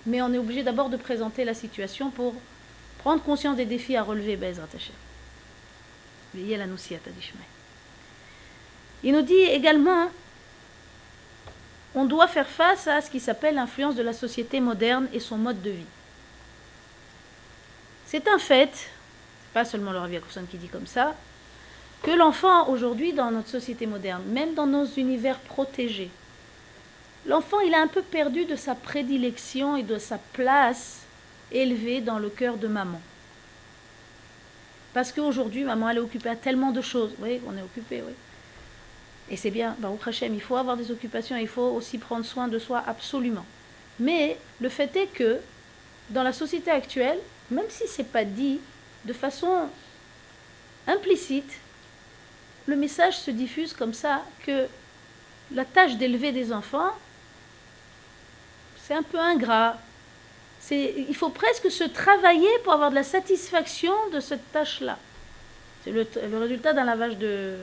mais 0.06 0.20
on 0.22 0.32
est 0.32 0.38
obligé 0.38 0.62
d'abord 0.64 0.88
de 0.88 0.96
présenter 0.96 1.44
la 1.44 1.54
situation 1.54 2.10
pour 2.10 2.34
prendre 2.98 3.22
conscience 3.22 3.56
des 3.56 3.66
défis 3.66 3.96
à 3.96 4.02
relever, 4.02 4.36
Il 6.34 6.58
nous 9.12 9.22
dit 9.22 9.34
également, 9.34 10.08
on 11.94 12.04
doit 12.04 12.28
faire 12.28 12.48
face 12.48 12.86
à 12.86 13.00
ce 13.00 13.10
qui 13.10 13.20
s'appelle 13.20 13.54
l'influence 13.54 13.94
de 13.94 14.02
la 14.02 14.12
société 14.12 14.60
moderne 14.60 15.08
et 15.12 15.20
son 15.20 15.38
mode 15.38 15.62
de 15.62 15.70
vie. 15.70 15.86
C'est 18.06 18.28
un 18.28 18.38
fait, 18.38 18.90
pas 19.52 19.64
seulement 19.64 19.92
le 19.92 19.98
Rav 19.98 20.12
Yakovson 20.12 20.44
qui 20.50 20.56
dit 20.56 20.68
comme 20.68 20.86
ça, 20.86 21.14
que 22.02 22.10
l'enfant 22.10 22.68
aujourd'hui 22.68 23.12
dans 23.12 23.30
notre 23.30 23.48
société 23.48 23.86
moderne, 23.86 24.22
même 24.26 24.54
dans 24.54 24.66
nos 24.66 24.86
univers 24.86 25.38
protégés, 25.38 26.10
l'enfant 27.26 27.60
il 27.60 27.74
a 27.74 27.80
un 27.80 27.88
peu 27.88 28.02
perdu 28.02 28.44
de 28.44 28.56
sa 28.56 28.74
prédilection 28.74 29.76
et 29.76 29.82
de 29.82 29.98
sa 29.98 30.18
place 30.32 31.00
élevée 31.50 32.00
dans 32.00 32.18
le 32.18 32.30
cœur 32.30 32.56
de 32.56 32.68
maman. 32.68 33.00
Parce 34.94 35.12
qu'aujourd'hui, 35.12 35.64
maman 35.64 35.90
elle 35.90 35.98
est 35.98 36.00
occupée 36.00 36.30
à 36.30 36.36
tellement 36.36 36.70
de 36.70 36.80
choses. 36.80 37.14
Oui, 37.18 37.40
on 37.46 37.56
est 37.56 37.62
occupé, 37.62 38.02
oui. 38.06 38.12
Et 39.30 39.36
c'est 39.36 39.50
bien, 39.50 39.76
Baruch 39.78 40.06
Hashem, 40.06 40.34
il 40.34 40.40
faut 40.40 40.56
avoir 40.56 40.76
des 40.76 40.90
occupations, 40.90 41.36
il 41.36 41.48
faut 41.48 41.70
aussi 41.70 41.98
prendre 41.98 42.24
soin 42.24 42.48
de 42.48 42.58
soi 42.58 42.82
absolument. 42.86 43.44
Mais 44.00 44.38
le 44.60 44.68
fait 44.68 44.94
est 44.96 45.08
que 45.08 45.38
dans 46.10 46.22
la 46.22 46.32
société 46.32 46.70
actuelle, 46.70 47.18
même 47.50 47.68
si 47.68 47.86
c'est 47.86 48.10
pas 48.10 48.24
dit, 48.24 48.60
de 49.04 49.12
façon 49.12 49.68
implicite, 50.86 51.52
le 52.66 52.76
message 52.76 53.18
se 53.18 53.30
diffuse 53.30 53.72
comme 53.72 53.94
ça 53.94 54.22
que 54.44 54.66
la 55.54 55.64
tâche 55.64 55.96
d'élever 55.96 56.32
des 56.32 56.52
enfants, 56.52 56.92
c'est 58.76 58.94
un 58.94 59.02
peu 59.02 59.18
ingrat. 59.18 59.78
Il 60.70 61.14
faut 61.14 61.30
presque 61.30 61.70
se 61.70 61.84
travailler 61.84 62.48
pour 62.64 62.74
avoir 62.74 62.90
de 62.90 62.94
la 62.94 63.02
satisfaction 63.02 63.92
de 64.12 64.20
cette 64.20 64.52
tâche-là. 64.52 64.98
C'est 65.84 65.90
le, 65.92 66.06
résultat 66.38 66.72
d'un 66.72 66.84
lavage 66.84 67.16
de... 67.16 67.56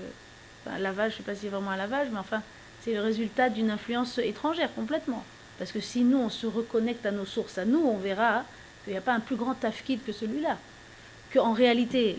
Enfin, 0.66 0.80
lavage, 0.80 1.12
je 1.12 1.18
ne 1.18 1.18
sais 1.18 1.24
pas 1.24 1.36
si 1.36 1.42
c'est 1.42 1.50
vraiment 1.50 1.72
un 1.72 1.78
lavage, 1.78 2.08
mais 2.12 2.20
enfin, 2.20 2.42
c'est 2.82 2.94
le 2.94 3.02
résultat 3.02 3.50
d'une 3.50 3.70
influence 3.70 4.18
étrangère 4.18 4.74
complètement. 4.74 5.24
Parce 5.60 5.72
que 5.72 5.80
si 5.80 6.04
nous, 6.04 6.18
on 6.18 6.30
se 6.30 6.48
reconnecte 6.48 7.06
à 7.06 7.12
nos 7.12 7.26
sources, 7.26 7.58
à 7.58 7.66
nous, 7.66 7.86
on 7.86 7.98
verra 7.98 8.44
qu'il 8.84 8.94
n'y 8.94 8.98
a 8.98 9.02
pas 9.02 9.14
un 9.14 9.20
plus 9.20 9.36
grand 9.36 9.54
tafkid 9.54 10.04
que 10.04 10.12
celui-là. 10.12 10.58
Qu'en 11.34 11.54
réalité, 11.54 12.16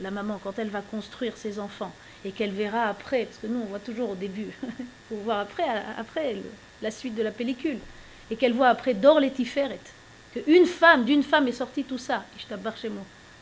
la, 0.00 0.10
maman, 0.10 0.40
quand 0.42 0.58
elle 0.58 0.70
va 0.70 0.80
construire 0.80 1.36
ses 1.36 1.58
enfants, 1.58 1.92
et 2.24 2.32
qu'elle 2.32 2.50
verra 2.50 2.88
après, 2.88 3.26
parce 3.26 3.38
que 3.38 3.46
nous, 3.46 3.60
on 3.60 3.66
voit 3.66 3.78
toujours 3.78 4.10
au 4.10 4.14
début, 4.14 4.48
faut 5.08 5.16
voir 5.16 5.40
après, 5.40 5.64
après 5.96 6.36
la 6.82 6.90
suite 6.90 7.14
de 7.14 7.22
la 7.22 7.30
pellicule, 7.30 7.78
et 8.30 8.36
qu'elle 8.36 8.54
voit 8.54 8.68
après 8.68 8.94
d'or 8.94 9.20
les 9.20 9.30
qu'une 10.32 10.66
femme, 10.66 11.04
d'une 11.04 11.22
femme 11.22 11.48
est 11.48 11.52
sortie 11.52 11.84
tout 11.84 11.98
ça, 11.98 12.24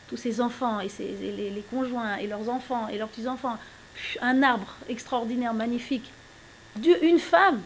tous 0.07 0.17
ses 0.17 0.41
enfants, 0.41 0.79
et, 0.79 0.89
les, 0.99 1.49
les 1.49 1.63
conjoints, 1.69 2.17
et 2.17 2.27
leurs 2.27 2.49
enfants, 2.49 2.87
et 2.87 2.97
leurs 2.97 3.09
petits-enfants, 3.09 3.57
un 4.21 4.43
arbre 4.43 4.75
extraordinaire, 4.89 5.53
magnifique, 5.53 6.11
une 7.01 7.19
femme, 7.19 7.61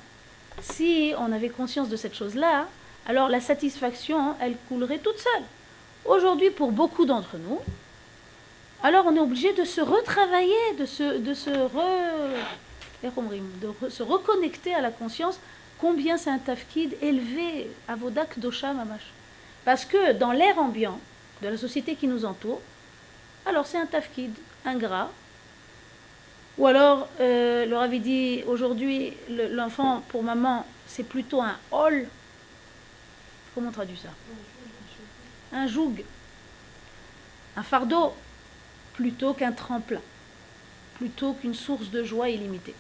si 0.62 1.14
on 1.18 1.32
avait 1.32 1.50
conscience 1.50 1.90
de 1.90 1.96
cette 1.96 2.16
chose-là, 2.16 2.68
alors 3.08 3.30
la 3.30 3.42
satisfaction, 3.42 4.36
elle 4.40 4.56
coulerait 4.70 5.00
toute 5.00 5.18
seule. 5.18 5.44
Aujourd'hui, 6.06 6.50
pour 6.50 6.72
beaucoup 6.72 7.06
d'entre 7.06 7.38
nous, 7.38 7.60
alors 8.84 9.06
on 9.06 9.16
est 9.16 9.20
obligé 9.20 9.54
de 9.54 9.64
se 9.64 9.82
retravailler, 9.82 10.74
de 10.80 10.86
se, 10.86 11.18
de 11.20 11.34
se, 11.34 11.50
de 13.04 13.90
se 13.90 14.04
reconnecter 14.04 14.74
à 14.74 14.82
la 14.82 14.92
conscience 14.92 15.40
combien 15.82 16.18
c'est 16.18 16.30
un 16.30 16.38
tafkid 16.38 16.96
élevé 17.02 17.70
à 17.88 17.96
Vodak 17.96 18.40
Dosha 18.40 18.72
Mamash. 18.72 19.12
Parce 19.66 19.84
que 19.84 20.14
dans 20.14 20.32
l'air 20.32 20.58
ambiant 20.60 21.00
de 21.42 21.48
la 21.48 21.58
société 21.58 21.96
qui 21.96 22.08
nous 22.08 22.24
entoure, 22.24 22.62
alors 23.46 23.66
c'est 23.66 23.80
un 23.80 23.88
tafkid 23.88 24.32
ingrat, 24.64 25.10
ou 26.58 26.68
alors, 26.68 27.08
euh, 27.20 27.66
leur 27.66 27.82
avait 27.82 28.00
dit 28.00 28.44
aujourd'hui, 28.46 29.14
l'enfant 29.30 30.04
pour 30.10 30.22
maman, 30.22 30.66
c'est 30.86 31.04
plutôt 31.04 31.42
un 31.42 31.58
hall. 31.72 32.08
Comment 33.56 33.70
on 33.70 33.72
traduit 33.72 33.98
ça? 33.98 34.10
Un 35.54 35.66
joug. 35.66 36.04
Un 37.56 37.64
fardeau 37.64 38.14
plutôt 38.94 39.34
qu'un 39.34 39.54
tremplin. 39.54 40.02
Plutôt 40.96 41.34
qu'une 41.34 41.56
source 41.56 41.90
de 41.90 42.04
joie 42.04 42.30
illimitée. 42.30 42.76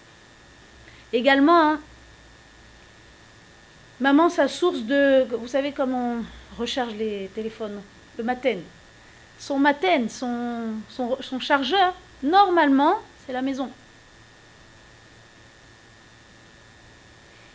Également, 1.13 1.71
hein, 1.71 1.81
maman, 4.01 4.29
sa 4.29 4.49
source 4.49 4.81
de. 4.81 5.25
Vous 5.37 5.47
savez 5.47 5.71
comment 5.71 6.17
on 6.17 6.59
recharge 6.59 6.93
les 6.95 7.29
téléphones? 7.33 7.81
Le 8.17 8.23
matin. 8.25 8.57
Son 9.39 9.57
matin, 9.57 10.07
son, 10.09 10.73
son 10.89 11.39
chargeur, 11.39 11.95
normalement, 12.21 12.95
c'est 13.25 13.33
la 13.33 13.41
maison. 13.41 13.71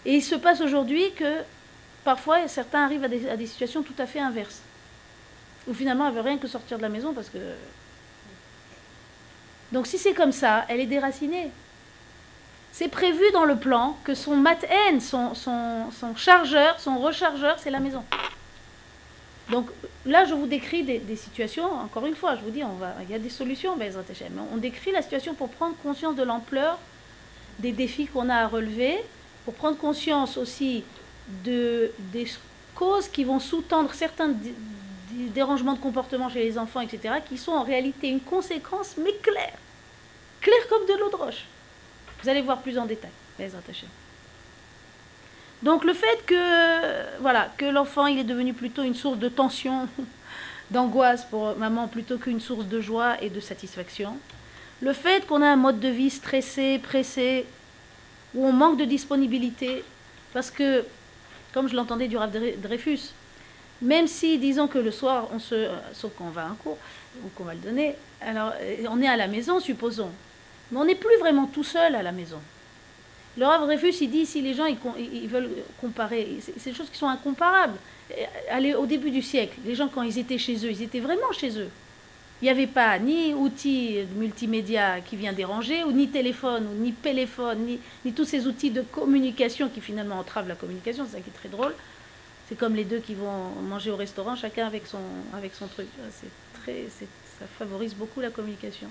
Et 0.06 0.14
il 0.14 0.22
se 0.22 0.36
passe 0.36 0.60
aujourd'hui 0.60 1.12
que 1.12 1.42
parfois 2.04 2.46
certains 2.46 2.84
arrivent 2.84 3.04
à 3.04 3.08
des, 3.08 3.46
situations 3.46 3.82
tout 3.82 3.94
à 3.98 4.06
fait 4.06 4.20
inverses. 4.20 4.62
Où 5.66 5.74
finalement 5.74 6.06
elle 6.06 6.14
veut 6.14 6.20
rien 6.20 6.38
que 6.38 6.46
sortir 6.46 6.78
de 6.78 6.82
la 6.82 6.88
maison 6.88 7.12
parce 7.12 7.28
que. 7.28 7.38
Donc 9.72 9.88
si 9.88 9.98
c'est 9.98 10.14
comme 10.14 10.30
ça, 10.30 10.64
elle 10.68 10.78
est 10.78 10.86
déracinée. 10.86 11.50
C'est 12.78 12.88
prévu 12.88 13.24
dans 13.32 13.46
le 13.46 13.56
plan 13.56 13.96
que 14.04 14.12
son 14.12 14.36
mat-n, 14.36 15.00
son, 15.00 15.34
son, 15.34 16.14
chargeur, 16.14 16.78
son 16.78 16.98
rechargeur, 16.98 17.58
c'est 17.58 17.70
la 17.70 17.80
maison. 17.80 18.04
Donc 19.48 19.70
là, 20.04 20.26
je 20.26 20.34
vous 20.34 20.46
décris 20.46 20.82
des, 20.82 21.16
situations, 21.16 21.64
encore 21.72 22.04
une 22.04 22.14
fois, 22.14 22.36
je 22.36 22.42
vous 22.42 22.50
dis, 22.50 22.62
on 22.62 22.74
va, 22.74 22.92
il 23.00 23.10
y 23.10 23.14
a 23.14 23.18
des 23.18 23.30
solutions, 23.30 23.76
mais 23.76 23.92
on 24.52 24.58
décrit 24.58 24.92
la 24.92 25.00
situation 25.00 25.32
pour 25.32 25.48
prendre 25.48 25.74
conscience 25.78 26.16
de 26.16 26.22
l'ampleur 26.22 26.78
des 27.60 27.72
défis 27.72 28.08
qu'on 28.08 28.28
a 28.28 28.34
à 28.34 28.46
relever, 28.46 29.02
pour 29.46 29.54
prendre 29.54 29.78
conscience 29.78 30.36
aussi 30.36 30.84
de, 31.46 31.90
des 32.12 32.26
causes 32.74 33.08
qui 33.08 33.24
vont 33.24 33.40
sous-tendre 33.40 33.94
certains 33.94 34.34
dérangements 35.12 35.72
de 35.72 35.80
comportement 35.80 36.28
chez 36.28 36.42
les 36.42 36.58
enfants, 36.58 36.82
etc., 36.82 37.14
qui 37.26 37.38
sont 37.38 37.52
en 37.52 37.62
réalité 37.62 38.08
une 38.08 38.20
conséquence, 38.20 38.96
mais 39.02 39.14
claire, 39.22 39.56
claire 40.42 40.68
comme 40.68 40.86
de 40.86 41.00
l'eau 41.00 41.08
de 41.08 41.16
roche. 41.16 41.46
Vous 42.26 42.30
allez 42.30 42.42
voir 42.42 42.60
plus 42.60 42.76
en 42.76 42.86
détail. 42.86 43.12
Donc 45.62 45.84
le 45.84 45.92
fait 45.92 46.26
que 46.26 47.20
voilà 47.20 47.52
que 47.56 47.66
l'enfant 47.66 48.08
il 48.08 48.18
est 48.18 48.24
devenu 48.24 48.52
plutôt 48.52 48.82
une 48.82 48.96
source 48.96 49.20
de 49.20 49.28
tension, 49.28 49.88
d'angoisse 50.72 51.24
pour 51.24 51.54
maman 51.56 51.86
plutôt 51.86 52.18
qu'une 52.18 52.40
source 52.40 52.64
de 52.64 52.80
joie 52.80 53.22
et 53.22 53.30
de 53.30 53.38
satisfaction. 53.38 54.18
Le 54.80 54.92
fait 54.92 55.24
qu'on 55.28 55.40
a 55.40 55.46
un 55.46 55.54
mode 55.54 55.78
de 55.78 55.86
vie 55.86 56.10
stressé, 56.10 56.80
pressé, 56.82 57.46
où 58.34 58.44
on 58.44 58.52
manque 58.52 58.76
de 58.76 58.86
disponibilité, 58.86 59.84
parce 60.32 60.50
que, 60.50 60.84
comme 61.54 61.68
je 61.68 61.76
l'entendais 61.76 62.08
du 62.08 62.16
Rav 62.16 62.32
Dreyfus, 62.58 63.12
même 63.82 64.08
si, 64.08 64.38
disons 64.38 64.66
que 64.66 64.78
le 64.78 64.90
soir, 64.90 65.28
on 65.32 65.38
se, 65.38 65.68
sauf 65.92 66.12
qu'on 66.16 66.30
va 66.30 66.42
à 66.42 66.46
un 66.46 66.56
cours, 66.56 66.78
ou 67.24 67.28
qu'on 67.36 67.44
va 67.44 67.54
le 67.54 67.60
donner, 67.60 67.94
alors 68.20 68.52
on 68.90 69.00
est 69.00 69.08
à 69.08 69.16
la 69.16 69.28
maison, 69.28 69.60
supposons, 69.60 70.10
mais 70.70 70.78
on 70.78 70.84
n'est 70.84 70.94
plus 70.94 71.16
vraiment 71.20 71.46
tout 71.46 71.64
seul 71.64 71.94
à 71.94 72.02
la 72.02 72.12
maison. 72.12 72.40
Le 73.38 73.44
Rav 73.44 73.70
il 74.00 74.10
dit 74.10 74.24
si 74.24 74.40
les 74.40 74.54
gens 74.54 74.64
ils, 74.66 75.28
veulent 75.28 75.50
comparer, 75.80 76.38
c'est 76.40 76.70
des 76.70 76.76
choses 76.76 76.88
qui 76.90 76.98
sont 76.98 77.08
incomparables. 77.08 77.76
Au 78.78 78.86
début 78.86 79.10
du 79.10 79.20
siècle, 79.20 79.58
les 79.64 79.74
gens, 79.74 79.88
quand 79.88 80.02
ils 80.02 80.18
étaient 80.18 80.38
chez 80.38 80.56
eux, 80.64 80.70
ils 80.70 80.82
étaient 80.82 81.00
vraiment 81.00 81.32
chez 81.32 81.58
eux. 81.58 81.68
Il 82.40 82.44
n'y 82.44 82.50
avait 82.50 82.66
pas 82.66 82.98
ni 82.98 83.34
outils 83.34 84.04
multimédia 84.14 85.00
qui 85.00 85.16
vient 85.16 85.32
déranger, 85.32 85.84
ou 85.84 85.92
ni 85.92 86.08
téléphone, 86.08 86.68
ni 86.80 86.92
téléphone, 86.92 87.58
ni, 87.60 87.78
ni, 88.04 88.12
tous 88.12 88.26
ces 88.26 88.46
outils 88.46 88.70
de 88.70 88.82
communication 88.82 89.68
qui 89.68 89.80
finalement 89.80 90.18
entravent 90.18 90.48
la 90.48 90.54
communication, 90.54 91.06
c'est 91.06 91.16
ça 91.16 91.20
qui 91.22 91.30
est 91.30 91.32
très 91.32 91.48
drôle. 91.48 91.74
C'est 92.48 92.56
comme 92.56 92.74
les 92.74 92.84
deux 92.84 93.00
qui 93.00 93.14
vont 93.14 93.50
manger 93.68 93.90
au 93.90 93.96
restaurant, 93.96 94.36
chacun 94.36 94.66
avec 94.66 94.86
son, 94.86 95.00
avec 95.34 95.54
son 95.54 95.66
truc. 95.66 95.88
C'est 96.10 96.60
très, 96.62 96.84
ça 97.38 97.46
favorise 97.58 97.94
beaucoup 97.94 98.20
la 98.20 98.30
communication. 98.30 98.88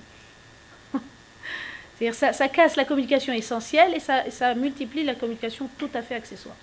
C'est-à-dire 1.97 2.15
ça, 2.15 2.33
ça 2.33 2.49
casse 2.49 2.75
la 2.75 2.85
communication 2.85 3.33
essentielle 3.33 3.93
et 3.95 3.99
ça, 3.99 4.53
multiplie 4.55 5.03
la 5.03 5.15
communication 5.15 5.69
tout 5.77 5.89
à 5.93 6.01
fait 6.01 6.15
accessoire. 6.15 6.55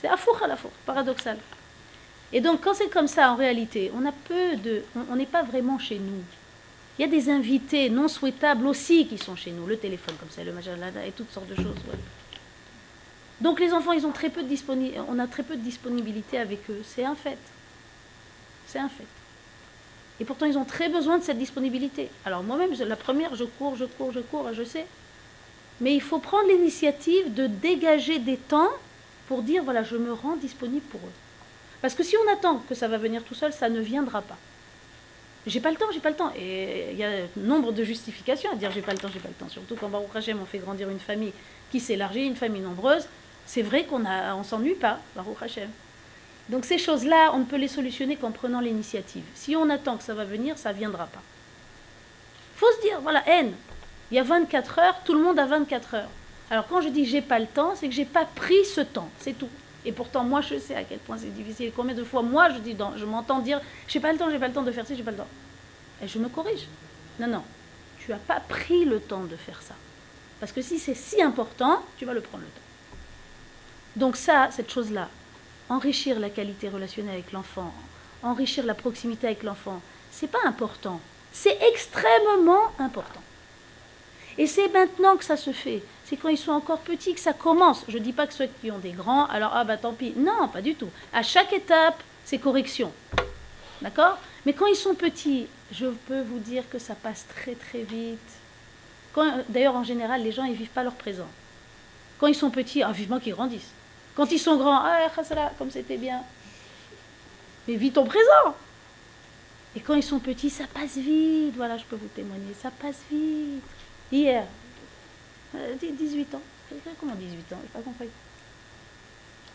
C'est 0.00 0.08
à 0.08 0.16
four 0.16 0.40
à 0.42 0.46
la 0.46 0.56
four, 0.56 0.70
paradoxal. 0.86 1.38
Et 2.32 2.40
donc, 2.40 2.60
quand 2.62 2.74
c'est 2.74 2.88
comme 2.88 3.08
ça, 3.08 3.32
en 3.32 3.36
réalité, 3.36 3.90
on 3.94 4.06
a 4.06 4.12
peu 4.12 4.56
de. 4.56 4.82
On 5.10 5.16
n'est 5.16 5.26
pas 5.26 5.42
vraiment 5.42 5.78
chez 5.78 5.98
nous. 5.98 6.22
Il 6.98 7.02
y 7.02 7.04
a 7.04 7.08
des 7.08 7.28
invités 7.30 7.90
non 7.90 8.06
souhaitables 8.06 8.66
aussi 8.66 9.06
qui 9.08 9.18
sont 9.18 9.34
chez 9.34 9.50
nous. 9.50 9.66
Le 9.66 9.76
téléphone, 9.76 10.14
comme 10.18 10.30
ça, 10.30 10.44
le 10.44 10.52
majalada 10.52 11.04
et 11.04 11.10
toutes 11.10 11.32
sortes 11.32 11.48
de 11.48 11.56
choses. 11.56 11.76
Donc, 13.40 13.58
les 13.58 13.72
enfants, 13.72 13.92
ils 13.92 14.06
ont 14.06 14.12
très 14.12 14.30
peu 14.30 14.42
de 14.42 14.56
on 15.08 15.18
a 15.18 15.26
très 15.26 15.42
peu 15.42 15.56
de 15.56 15.62
disponibilité 15.62 16.38
avec 16.38 16.70
eux. 16.70 16.82
C'est 16.84 17.04
un 17.04 17.16
fait. 17.16 17.38
C'est 18.66 18.78
un 18.78 18.88
fait. 18.88 19.06
Et 20.20 20.24
pourtant, 20.24 20.46
ils 20.46 20.58
ont 20.58 20.64
très 20.64 20.88
besoin 20.88 21.18
de 21.18 21.24
cette 21.24 21.38
disponibilité. 21.38 22.08
Alors, 22.24 22.42
moi-même, 22.42 22.72
la 22.72 22.96
première, 22.96 23.34
je 23.34 23.44
cours, 23.44 23.76
je 23.76 23.84
cours, 23.84 24.12
je 24.12 24.20
cours, 24.20 24.52
je 24.52 24.62
sais. 24.62 24.86
Mais 25.80 25.94
il 25.94 26.00
faut 26.00 26.18
prendre 26.18 26.48
l'initiative 26.48 27.34
de 27.34 27.46
dégager 27.46 28.18
des 28.20 28.36
temps 28.36 28.70
pour 29.26 29.42
dire 29.42 29.64
voilà, 29.64 29.82
je 29.82 29.96
me 29.96 30.12
rends 30.12 30.36
disponible 30.36 30.84
pour 30.86 31.00
eux. 31.00 31.12
Parce 31.82 31.94
que 31.94 32.02
si 32.02 32.16
on 32.16 32.32
attend 32.32 32.62
que 32.68 32.74
ça 32.74 32.88
va 32.88 32.96
venir 32.96 33.24
tout 33.24 33.34
seul, 33.34 33.52
ça 33.52 33.68
ne 33.68 33.80
viendra 33.80 34.22
pas. 34.22 34.36
J'ai 35.46 35.60
pas 35.60 35.70
le 35.70 35.76
temps, 35.76 35.86
j'ai 35.92 36.00
pas 36.00 36.10
le 36.10 36.16
temps. 36.16 36.32
Et 36.38 36.92
il 36.92 36.96
y 36.96 37.04
a 37.04 37.10
nombre 37.36 37.72
de 37.72 37.84
justifications 37.84 38.50
à 38.52 38.54
dire 38.54 38.70
j'ai 38.70 38.82
pas 38.82 38.92
le 38.92 38.98
temps, 38.98 39.10
j'ai 39.12 39.20
pas 39.20 39.28
le 39.28 39.34
temps. 39.34 39.48
Surtout 39.48 39.74
quand 39.74 39.88
Baruch 39.88 40.14
Hashem, 40.14 40.38
on 40.40 40.46
fait 40.46 40.58
grandir 40.58 40.88
une 40.88 41.00
famille 41.00 41.32
qui 41.70 41.80
s'élargit, 41.80 42.24
une 42.24 42.36
famille 42.36 42.62
nombreuse. 42.62 43.06
C'est 43.46 43.62
vrai 43.62 43.84
qu'on 43.84 43.98
ne 43.98 44.44
s'ennuie 44.44 44.74
pas, 44.74 45.00
Baruch 45.14 45.42
Hashem. 45.42 45.68
Donc 46.48 46.64
ces 46.64 46.78
choses-là, 46.78 47.30
on 47.34 47.38
ne 47.38 47.44
peut 47.44 47.56
les 47.56 47.68
solutionner 47.68 48.16
qu'en 48.16 48.30
prenant 48.30 48.60
l'initiative. 48.60 49.24
Si 49.34 49.56
on 49.56 49.70
attend 49.70 49.96
que 49.96 50.02
ça 50.02 50.14
va 50.14 50.24
venir, 50.24 50.58
ça 50.58 50.72
ne 50.72 50.78
viendra 50.78 51.06
pas. 51.06 51.22
faut 52.56 52.70
se 52.76 52.82
dire, 52.82 53.00
voilà, 53.00 53.26
N, 53.28 53.52
il 54.10 54.16
y 54.16 54.20
a 54.20 54.22
24 54.22 54.78
heures, 54.78 55.00
tout 55.04 55.14
le 55.14 55.22
monde 55.22 55.38
a 55.38 55.46
24 55.46 55.94
heures. 55.94 56.10
Alors 56.50 56.66
quand 56.68 56.82
je 56.82 56.88
dis 56.88 57.06
j'ai 57.06 57.22
pas 57.22 57.38
le 57.38 57.46
temps, 57.46 57.74
c'est 57.74 57.88
que 57.88 57.94
j'ai 57.94 58.04
pas 58.04 58.26
pris 58.26 58.64
ce 58.64 58.82
temps, 58.82 59.08
c'est 59.18 59.36
tout. 59.36 59.48
Et 59.86 59.92
pourtant, 59.92 60.24
moi, 60.24 60.40
je 60.40 60.58
sais 60.58 60.74
à 60.74 60.84
quel 60.84 60.98
point 60.98 61.18
c'est 61.18 61.34
difficile. 61.34 61.70
Combien 61.74 61.94
de 61.94 62.04
fois, 62.04 62.22
moi, 62.22 62.48
je 62.50 62.58
dis, 62.58 62.74
je 62.96 63.04
m'entends 63.04 63.40
dire, 63.40 63.60
j'ai 63.86 64.00
pas 64.00 64.12
le 64.12 64.18
temps, 64.18 64.30
j'ai 64.30 64.38
pas 64.38 64.48
le 64.48 64.54
temps 64.54 64.62
de 64.62 64.72
faire 64.72 64.86
ça, 64.86 64.94
j'ai 64.94 65.02
pas 65.02 65.10
le 65.10 65.18
temps. 65.18 65.28
Et 66.02 66.08
je 66.08 66.18
me 66.18 66.28
corrige. 66.28 66.66
Non, 67.20 67.26
non, 67.26 67.42
tu 67.98 68.10
n'as 68.10 68.18
pas 68.18 68.40
pris 68.40 68.84
le 68.84 69.00
temps 69.00 69.24
de 69.24 69.36
faire 69.36 69.60
ça. 69.62 69.74
Parce 70.40 70.52
que 70.52 70.62
si 70.62 70.78
c'est 70.78 70.94
si 70.94 71.22
important, 71.22 71.82
tu 71.98 72.06
vas 72.06 72.14
le 72.14 72.20
prendre 72.20 72.44
le 72.44 72.50
temps. 72.50 72.96
Donc 73.96 74.16
ça, 74.16 74.48
cette 74.50 74.70
chose-là, 74.70 75.08
enrichir 75.68 76.20
la 76.20 76.30
qualité 76.30 76.68
relationnelle 76.68 77.14
avec 77.14 77.32
l'enfant, 77.32 77.72
enrichir 78.22 78.64
la 78.64 78.74
proximité 78.74 79.26
avec 79.26 79.42
l'enfant, 79.42 79.80
c'est 80.10 80.30
pas 80.30 80.46
important. 80.46 81.00
C'est 81.32 81.58
extrêmement 81.72 82.70
important. 82.78 83.22
Et 84.38 84.46
c'est 84.46 84.68
maintenant 84.68 85.16
que 85.16 85.24
ça 85.24 85.36
se 85.36 85.52
fait. 85.52 85.82
C'est 86.04 86.16
quand 86.16 86.28
ils 86.28 86.38
sont 86.38 86.52
encore 86.52 86.80
petits 86.80 87.14
que 87.14 87.20
ça 87.20 87.32
commence. 87.32 87.84
Je 87.88 87.98
ne 87.98 88.02
dis 88.02 88.12
pas 88.12 88.26
que 88.26 88.34
ceux 88.34 88.48
qui 88.60 88.70
ont 88.70 88.78
des 88.78 88.92
grands, 88.92 89.26
alors 89.26 89.52
ah 89.54 89.64
bah 89.64 89.76
tant 89.76 89.92
pis. 89.92 90.12
Non, 90.16 90.48
pas 90.48 90.62
du 90.62 90.74
tout. 90.74 90.90
À 91.12 91.22
chaque 91.22 91.52
étape, 91.52 92.02
c'est 92.24 92.38
correction. 92.38 92.92
D'accord? 93.80 94.18
Mais 94.46 94.52
quand 94.52 94.66
ils 94.66 94.76
sont 94.76 94.94
petits, 94.94 95.46
je 95.72 95.86
peux 95.86 96.22
vous 96.22 96.38
dire 96.38 96.64
que 96.70 96.78
ça 96.78 96.94
passe 96.94 97.26
très 97.28 97.54
très 97.54 97.82
vite. 97.82 98.18
D'ailleurs, 99.48 99.76
en 99.76 99.84
général, 99.84 100.22
les 100.22 100.32
gens, 100.32 100.44
ils 100.44 100.56
vivent 100.56 100.68
pas 100.68 100.82
leur 100.82 100.94
présent. 100.94 101.28
Quand 102.18 102.26
ils 102.26 102.34
sont 102.34 102.50
petits, 102.50 102.82
ah, 102.82 102.92
vivement 102.92 103.20
qu'ils 103.20 103.34
grandissent. 103.34 103.72
Quand 104.14 104.30
ils 104.30 104.38
sont 104.38 104.56
grands, 104.56 104.80
ah, 104.84 105.10
comme 105.58 105.70
c'était 105.70 105.96
bien. 105.96 106.22
Mais 107.66 107.74
vis 107.74 107.92
ton 107.92 108.04
présent. 108.04 108.54
Et 109.76 109.80
quand 109.80 109.94
ils 109.94 110.02
sont 110.02 110.20
petits, 110.20 110.50
ça 110.50 110.64
passe 110.72 110.96
vite. 110.96 111.54
Voilà, 111.56 111.76
je 111.78 111.84
peux 111.84 111.96
vous 111.96 112.08
témoigner, 112.08 112.54
ça 112.60 112.70
passe 112.70 113.00
vite. 113.10 113.62
Hier, 114.12 114.46
18 115.80 116.34
euh, 116.34 116.36
ans. 116.36 116.42
Comment 117.00 117.14
18 117.14 117.52
ans? 117.52 117.58
Je 117.62 117.72
pas 117.72 117.80
compris. 117.80 118.08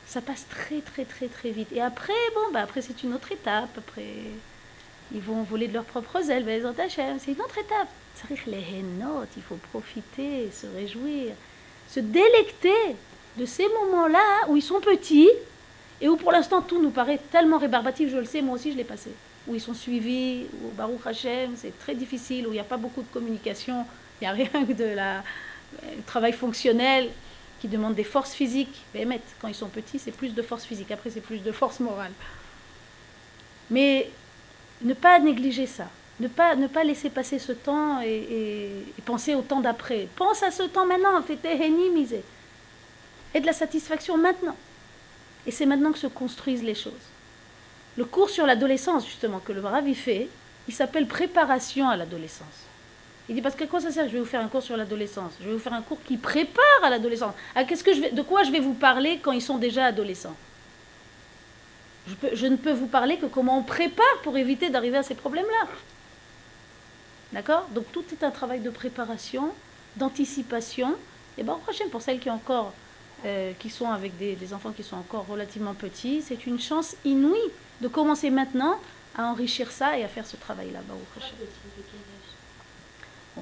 Ça 0.06 0.22
passe 0.22 0.46
très 0.50 0.82
très 0.82 1.06
très 1.06 1.28
très 1.28 1.52
vite. 1.52 1.72
Et 1.72 1.82
après, 1.82 2.14
bon, 2.34 2.52
bah 2.52 2.62
après 2.62 2.82
c'est 2.82 3.04
une 3.04 3.14
autre 3.14 3.32
étape. 3.32 3.70
Après, 3.78 4.16
ils 5.14 5.22
vont 5.22 5.44
voler 5.44 5.68
de 5.68 5.74
leurs 5.74 5.86
propres 5.86 6.30
ailes. 6.30 6.46
C'est 7.20 7.32
une 7.32 7.42
autre 7.42 7.58
étape. 7.58 7.88
Les 8.48 8.84
il 9.38 9.44
faut 9.44 9.56
profiter, 9.72 10.52
se 10.52 10.68
réjouir, 10.68 11.34
se 11.88 12.02
délecter 12.02 12.96
de 13.38 13.46
ces 13.46 13.68
moments-là 13.68 14.48
où 14.48 14.58
ils 14.58 14.62
sont 14.62 14.80
petits 14.80 15.30
et 16.02 16.08
où 16.08 16.16
pour 16.16 16.32
l'instant 16.32 16.62
tout 16.62 16.82
nous 16.82 16.90
paraît 16.90 17.20
tellement 17.32 17.58
rébarbatif, 17.58 18.10
je 18.10 18.18
le 18.18 18.26
sais, 18.26 18.42
moi 18.42 18.56
aussi 18.56 18.72
je 18.72 18.78
l'ai 18.78 18.84
passé. 18.84 19.12
Où 19.48 19.56
ils 19.56 19.62
sont 19.62 19.74
suivis, 19.74 20.46
où 20.64 20.70
Baruch 20.76 21.06
Hashem, 21.06 21.52
c'est 21.56 21.78
très 21.80 21.96
difficile, 21.96 22.48
où 22.48 22.52
il 22.52 22.54
n'y 22.54 22.60
a 22.60 22.66
pas 22.66 22.78
beaucoup 22.78 23.02
de 23.02 23.08
communication, 23.08 23.86
il 24.20 24.26
n'y 24.26 24.28
a 24.28 24.32
rien 24.32 24.66
que 24.66 24.74
de 24.74 24.96
la 24.96 25.24
travail 26.06 26.34
fonctionnel 26.34 27.10
qui 27.60 27.68
demande 27.68 27.96
des 27.96 28.04
forces 28.04 28.34
physiques. 28.34 28.84
Mais 28.94 29.06
quand 29.40 29.48
ils 29.48 29.56
sont 29.56 29.70
petits, 29.70 30.00
c'est 30.00 30.12
plus 30.12 30.34
de 30.34 30.42
force 30.42 30.66
physique, 30.66 30.92
après 30.92 31.10
c'est 31.10 31.22
plus 31.22 31.40
de 31.40 31.52
force 31.52 31.80
morale. 31.80 32.12
Mais 33.70 34.10
ne 34.82 34.94
pas 34.94 35.20
négliger 35.20 35.66
ça. 35.66 35.88
Ne 36.20 36.28
pas, 36.28 36.56
ne 36.56 36.68
pas 36.68 36.84
laisser 36.84 37.10
passer 37.10 37.40
ce 37.40 37.54
temps 37.54 38.02
et, 38.02 38.72
penser 39.06 39.36
au 39.36 39.42
temps 39.42 39.62
d'après. 39.62 40.08
Pense 40.18 40.44
à 40.44 40.52
ce 40.52 40.64
temps 40.64 40.86
maintenant, 40.86 41.22
faites 41.22 41.46
misé. 41.94 42.24
Et 43.34 43.40
de 43.40 43.46
la 43.46 43.54
satisfaction 43.54 44.18
maintenant. 44.18 44.56
Et 45.46 45.52
c'est 45.52 45.66
maintenant 45.66 45.92
que 45.92 46.00
se 46.00 46.08
construisent 46.08 46.64
les 46.64 46.76
choses. 46.76 46.94
Le 47.98 48.06
cours 48.06 48.30
sur 48.30 48.46
l'adolescence, 48.46 49.06
justement, 49.06 49.40
que 49.40 49.52
le 49.52 49.62
Ravi 49.62 49.96
fait, 49.96 50.30
il 50.68 50.74
s'appelle 50.74 51.08
Préparation 51.08 51.90
à 51.90 51.98
l'adolescence. 51.98 52.66
Il 53.28 53.36
dit 53.36 53.42
parce 53.42 53.56
que 53.56 53.64
quoi 53.64 53.80
ça 53.80 53.92
sert 53.92 54.08
Je 54.08 54.14
vais 54.14 54.20
vous 54.20 54.26
faire 54.26 54.42
un 54.42 54.48
cours 54.48 54.64
sur 54.64 54.76
l'adolescence. 54.76 55.34
Je 55.40 55.48
vais 55.48 55.54
vous 55.54 55.60
faire 55.60 55.74
un 55.74 55.84
cours 55.84 56.02
qui 56.04 56.18
prépare 56.18 56.84
à 56.84 56.90
l'adolescence. 56.90 57.36
Qu'est-ce 57.68 57.84
que 57.84 58.14
de 58.14 58.22
quoi 58.24 58.44
je 58.44 58.52
vais 58.52 58.60
vous 58.60 58.74
parler 58.74 59.20
quand 59.22 59.32
ils 59.32 59.42
sont 59.42 59.60
déjà 59.60 59.86
adolescents? 59.86 60.36
Je, 62.34 62.48
ne 62.48 62.56
peux 62.56 62.72
vous 62.72 62.88
parler 62.88 63.18
que 63.18 63.28
comment 63.28 63.60
on 63.60 63.64
prépare 63.64 64.22
pour 64.24 64.36
éviter 64.38 64.72
d'arriver 64.72 64.98
à 64.98 65.04
ces 65.04 65.14
problèmes-là. 65.14 65.68
D'accord? 67.34 67.68
Donc 67.76 67.92
tout 67.92 68.04
est 68.12 68.24
un 68.24 68.32
travail 68.32 68.62
de 68.62 68.72
préparation, 68.72 69.54
d'anticipation. 69.96 70.96
Et 71.38 71.44
bien, 71.44 71.54
prochain, 71.56 71.86
pour 71.92 72.02
celles 72.02 72.20
qui, 72.20 72.32
encore, 72.32 72.74
euh, 73.26 73.54
qui 73.60 73.70
sont 73.70 73.90
avec 73.90 74.18
des, 74.18 74.54
enfants 74.54 74.72
qui 74.72 74.84
sont 74.84 74.98
encore 74.98 75.28
relativement 75.28 75.74
petits, 75.74 76.22
c'est 76.22 76.46
une 76.46 76.60
chance 76.60 76.96
inouïe 77.06 77.38
de 77.82 77.88
commencer 77.88 78.30
maintenant 78.30 78.80
à 79.18 79.26
enrichir 79.26 79.72
ça 79.72 79.98
et 79.98 80.04
à 80.04 80.08
faire 80.08 80.26
ce 80.26 80.38
travail-là. 80.38 80.80
Bon, 80.88 80.98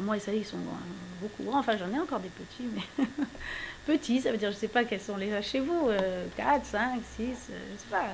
moi, 0.02 0.20
ça 0.20 0.34
ils 0.34 0.46
sont 0.46 0.58
beaucoup 1.22 1.44
grands. 1.44 1.60
Enfin, 1.60 1.78
j'en 1.78 1.94
ai 1.94 2.00
encore 2.00 2.20
des 2.20 2.30
petits, 2.30 2.68
mais 2.74 3.06
petits, 3.86 4.22
ça 4.22 4.32
veut 4.32 4.38
dire, 4.38 4.52
je 4.52 4.56
ne 4.56 4.60
sais 4.60 4.68
pas 4.68 4.84
quels 4.84 5.02
sont 5.02 5.18
les 5.18 5.42
chez 5.42 5.60
vous. 5.60 5.90
4, 6.36 6.66
5, 6.66 7.02
6, 7.16 7.18
je 7.18 7.26
ne 7.26 7.34
sais 7.34 7.88
pas. 7.90 8.06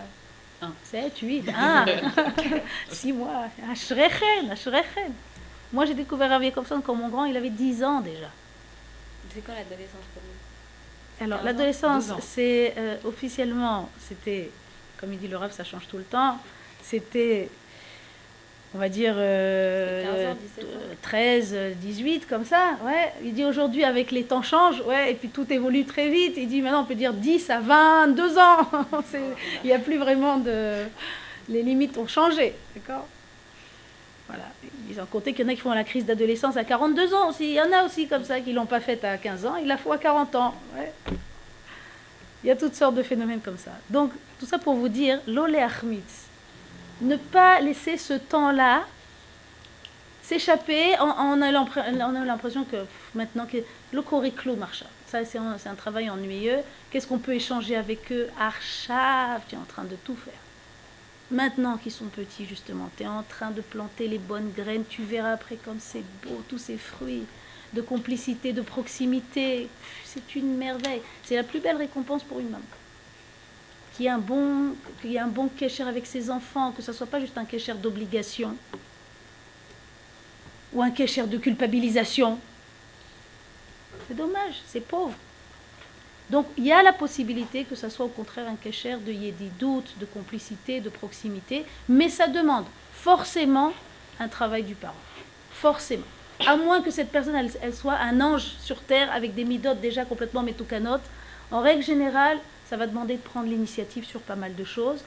7, 0.83 1.19
8, 1.19 1.49
1, 1.49 1.85
6 2.91 3.13
mois. 3.13 3.47
Moi, 5.71 5.85
j'ai 5.85 5.93
découvert 5.93 6.29
Rav 6.29 6.43
Jacobson 6.43 6.81
quand 6.81 6.95
mon 6.95 7.09
grand, 7.09 7.25
il 7.25 7.35
avait 7.35 7.49
10 7.49 7.83
ans 7.83 8.01
déjà. 8.01 8.29
C'est 9.33 9.41
quand 9.41 9.53
l'adolescence 9.53 10.05
pour 10.13 10.21
Alors, 11.23 11.41
l'adolescence, 11.41 12.11
c'est 12.19 12.73
euh, 12.77 12.97
officiellement, 13.05 13.89
c'était, 13.97 14.49
comme 14.97 15.13
il 15.13 15.19
dit 15.19 15.29
le 15.29 15.37
Rav, 15.37 15.53
ça 15.53 15.63
change 15.63 15.87
tout 15.87 15.97
le 15.97 16.03
temps. 16.03 16.37
C'était, 16.83 17.49
on 18.75 18.77
va 18.77 18.89
dire, 18.89 19.13
13, 21.01 21.55
18, 21.77 22.23
euh, 22.23 22.25
comme 22.29 22.43
ça. 22.43 22.71
Ouais. 22.83 23.13
Il 23.23 23.33
dit 23.33 23.45
aujourd'hui, 23.45 23.85
avec 23.85 24.11
les 24.11 24.23
temps 24.23 24.41
changent, 24.41 24.81
ouais, 24.81 25.11
et 25.11 25.15
puis 25.15 25.29
tout 25.29 25.51
évolue 25.51 25.85
très 25.85 26.09
vite. 26.09 26.33
Il 26.35 26.49
dit 26.49 26.61
maintenant, 26.61 26.81
on 26.81 26.85
peut 26.85 26.95
dire 26.95 27.13
10 27.13 27.49
à 27.49 27.61
22 27.61 28.37
ans. 28.37 28.67
il 29.63 29.67
n'y 29.67 29.73
a 29.73 29.79
plus 29.79 29.97
vraiment 29.97 30.37
de. 30.37 30.83
Les 31.47 31.63
limites 31.63 31.97
ont 31.97 32.07
changé. 32.07 32.53
D'accord? 32.75 33.07
Ils 34.89 34.99
ont 34.99 35.05
compté 35.05 35.33
qu'il 35.33 35.45
y 35.45 35.47
en 35.47 35.51
a 35.51 35.55
qui 35.55 35.61
font 35.61 35.71
la 35.71 35.83
crise 35.83 36.05
d'adolescence 36.05 36.57
à 36.57 36.63
42 36.63 37.13
ans 37.13 37.29
aussi. 37.29 37.45
Il 37.45 37.53
y 37.53 37.61
en 37.61 37.71
a 37.71 37.83
aussi 37.83 38.07
comme 38.07 38.23
ça 38.23 38.39
qui 38.39 38.51
ne 38.51 38.55
l'ont 38.55 38.65
pas 38.65 38.79
faite 38.79 39.03
à 39.03 39.17
15 39.17 39.45
ans, 39.45 39.55
ils 39.57 39.67
la 39.67 39.77
font 39.77 39.91
à 39.91 39.97
40 39.97 40.35
ans. 40.35 40.55
Il 42.43 42.47
y 42.47 42.51
a 42.51 42.55
toutes 42.55 42.75
sortes 42.75 42.95
de 42.95 43.03
phénomènes 43.03 43.39
comme 43.39 43.57
ça. 43.57 43.71
Donc, 43.89 44.11
tout 44.39 44.45
ça 44.45 44.59
pour 44.59 44.75
vous 44.75 44.89
dire, 44.89 45.19
l'olé 45.27 45.65
Ne 47.01 47.15
pas 47.15 47.61
laisser 47.61 47.97
ce 47.97 48.13
temps-là 48.13 48.83
s'échapper. 50.23 50.95
On, 50.99 51.41
a 51.41 51.51
l'impression 51.51 52.65
que 52.65 52.85
maintenant, 53.15 53.45
que 53.45 53.57
le 53.93 54.01
curriculum 54.01 54.57
marche. 54.57 54.83
Ça, 55.07 55.23
c'est 55.23 55.37
un, 55.37 55.55
un, 55.65 55.75
travail 55.75 56.09
ennuyeux. 56.09 56.59
Qu'est-ce 56.91 57.07
qu'on 57.07 57.19
peut 57.19 57.33
échanger 57.33 57.77
avec 57.77 58.11
eux? 58.11 58.27
Archav, 58.37 59.41
tu 59.47 59.55
es 59.55 59.57
en 59.57 59.65
train 59.65 59.83
de 59.83 59.95
tout 60.03 60.15
faire. 60.15 60.33
Maintenant 61.33 61.77
qu'ils 61.77 61.91
sont 61.91 62.09
petits, 62.09 62.45
justement, 62.45 62.91
tu 62.95 63.01
es 63.01 63.07
en 63.07 63.23
train 63.23 63.49
de 63.49 63.61
planter 63.61 64.07
les 64.07 64.19
bonnes 64.19 64.51
graines, 64.51 64.85
tu 64.87 65.01
verras 65.01 65.31
après 65.31 65.55
comme 65.55 65.79
c'est 65.79 66.03
beau, 66.21 66.43
tous 66.47 66.59
ces 66.59 66.77
fruits 66.77 67.25
de 67.73 67.81
complicité, 67.81 68.53
de 68.53 68.61
proximité. 68.61 69.67
C'est 70.05 70.35
une 70.35 70.55
merveille. 70.57 71.01
C'est 71.25 71.35
la 71.35 71.43
plus 71.43 71.59
belle 71.59 71.77
récompense 71.77 72.23
pour 72.23 72.39
une 72.39 72.49
maman. 72.49 72.63
Qui 73.97 74.07
a 74.07 74.13
un 74.13 74.19
bon, 74.19 74.75
qui 75.01 75.17
a 75.17 75.25
un 75.25 75.27
bon 75.27 75.47
kécher 75.47 75.81
avec 75.81 76.05
ses 76.05 76.29
enfants, 76.29 76.71
que 76.71 76.83
ce 76.83 76.91
ne 76.91 76.95
soit 76.95 77.07
pas 77.07 77.19
juste 77.19 77.37
un 77.39 77.45
kécher 77.45 77.73
d'obligation 77.73 78.55
ou 80.71 80.83
un 80.83 80.91
kécher 80.91 81.25
de 81.25 81.39
culpabilisation. 81.39 82.39
C'est 84.07 84.15
dommage, 84.15 84.61
c'est 84.67 84.81
pauvre. 84.81 85.15
Donc 86.33 86.47
il 86.57 86.65
y 86.65 86.71
a 86.71 86.81
la 86.81 86.93
possibilité 86.93 87.63
que 87.63 87.75
ça 87.75 87.91
soit 87.91 88.07
au 88.07 88.15
contraire 88.19 88.47
un 88.47 88.55
kécher 88.55 88.97
de 88.97 89.13
doute, 89.59 89.93
de 89.99 90.05
complicité, 90.05 90.81
de 90.81 90.89
proximité, 90.89 91.63
mais 91.87 92.09
ça 92.09 92.27
demande 92.27 92.65
forcément 92.91 93.71
un 94.19 94.27
travail 94.27 94.63
du 94.63 94.73
parent. 94.73 95.05
Forcément. 95.51 96.09
À 96.47 96.55
moins 96.55 96.81
que 96.81 96.89
cette 96.89 97.11
personne, 97.11 97.35
elle, 97.35 97.75
soit 97.75 97.97
un 98.09 98.19
ange 98.19 98.47
sur 98.59 98.81
terre 98.81 99.11
avec 99.11 99.35
des 99.35 99.43
midotes 99.43 99.79
déjà 99.79 100.05
complètement 100.05 100.41
métoucanotes. 100.41 101.07
En 101.51 101.61
règle 101.61 101.83
générale, 101.83 102.39
ça 102.67 102.77
va 102.77 102.87
demander 102.87 103.17
de 103.17 103.21
prendre 103.21 103.47
l'initiative 103.47 104.03
sur 104.03 104.21
pas 104.21 104.35
mal 104.35 104.55
de 104.55 104.63
choses, 104.63 105.03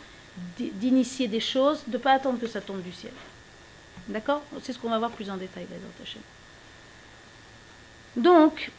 d'initier 0.59 1.27
des 1.27 1.41
choses, 1.41 1.83
de 1.89 1.97
ne 1.97 2.03
pas 2.05 2.13
attendre 2.13 2.39
que 2.39 2.47
ça 2.47 2.61
tombe 2.61 2.83
du 2.83 2.93
ciel. 2.93 3.13
D'accord? 4.07 4.43
C'est 4.63 4.73
ce 4.73 4.79
qu'on 4.79 4.91
va 4.91 5.01
voir 5.01 5.11
plus 5.11 5.29
en 5.29 5.37
détail, 5.37 5.67
Donc, 8.17 8.71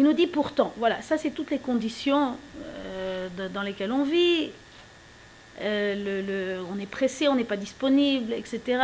il 0.00 0.04
nous 0.04 0.14
dit 0.14 0.28
pourtant, 0.28 0.72
voilà, 0.78 1.02
ça 1.02 1.18
c'est 1.18 1.30
toutes 1.30 1.50
les 1.50 1.58
conditions 1.58 2.34
euh, 2.64 3.28
dans 3.52 3.60
lesquelles 3.60 3.92
on 3.92 4.02
vit. 4.02 4.48
Euh, 5.60 6.62
on 6.72 6.80
est 6.80 6.86
pressé, 6.86 7.28
on 7.28 7.34
n'est 7.34 7.44
pas 7.44 7.58
disponible, 7.58 8.32
etc. 8.32 8.82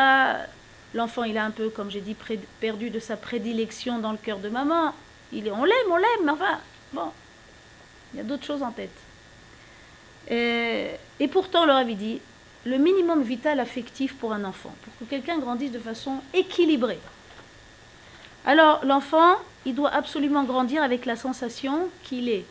L'enfant, 0.92 1.24
il 1.24 1.38
a 1.38 1.44
un 1.46 1.52
peu, 1.52 1.70
comme 1.70 1.90
j'ai 1.90 2.02
dit, 2.02 2.14
perdu 2.60 2.90
de 2.90 3.00
sa 3.00 3.16
prédilection 3.16 3.98
dans 3.98 4.12
le 4.12 4.18
cœur 4.18 4.40
de 4.40 4.50
maman. 4.50 4.92
Il 5.32 5.46
est, 5.46 5.50
on 5.50 5.64
l'aime, 5.64 5.90
on 5.90 5.96
l'aime, 5.96 6.24
mais 6.24 6.32
enfin, 6.32 6.60
bon, 6.92 7.10
il 8.12 8.18
y 8.18 8.20
a 8.20 8.22
d'autres 8.22 8.44
choses 8.44 8.62
en 8.62 8.72
tête. 8.72 8.90
Et, 10.28 10.90
et 11.18 11.28
pourtant, 11.28 11.64
leur 11.64 11.76
avait 11.76 11.94
dit, 11.94 12.20
le 12.66 12.76
minimum 12.76 13.22
vital 13.22 13.58
affectif 13.58 14.14
pour 14.16 14.34
un 14.34 14.44
enfant, 14.44 14.74
pour 14.84 14.92
que 14.98 15.10
quelqu'un 15.10 15.38
grandisse 15.38 15.72
de 15.72 15.78
façon 15.78 16.18
équilibrée. 16.34 17.00
Alors, 18.44 18.84
l'enfant, 18.84 19.36
il 19.66 19.74
doit 19.74 19.92
absolument 19.92 20.44
grandir 20.44 20.82
avec 20.82 21.04
la 21.04 21.16
sensation 21.16 21.90
qu'il 22.04 22.28
est 22.28 22.44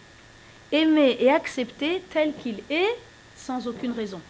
aimé 0.71 1.15
et 1.19 1.32
accepté 1.32 2.04
tel 2.12 2.34
qu'il 2.36 2.60
est, 2.69 2.95
sans 3.38 3.67
aucune 3.67 3.93
raison. 3.93 4.21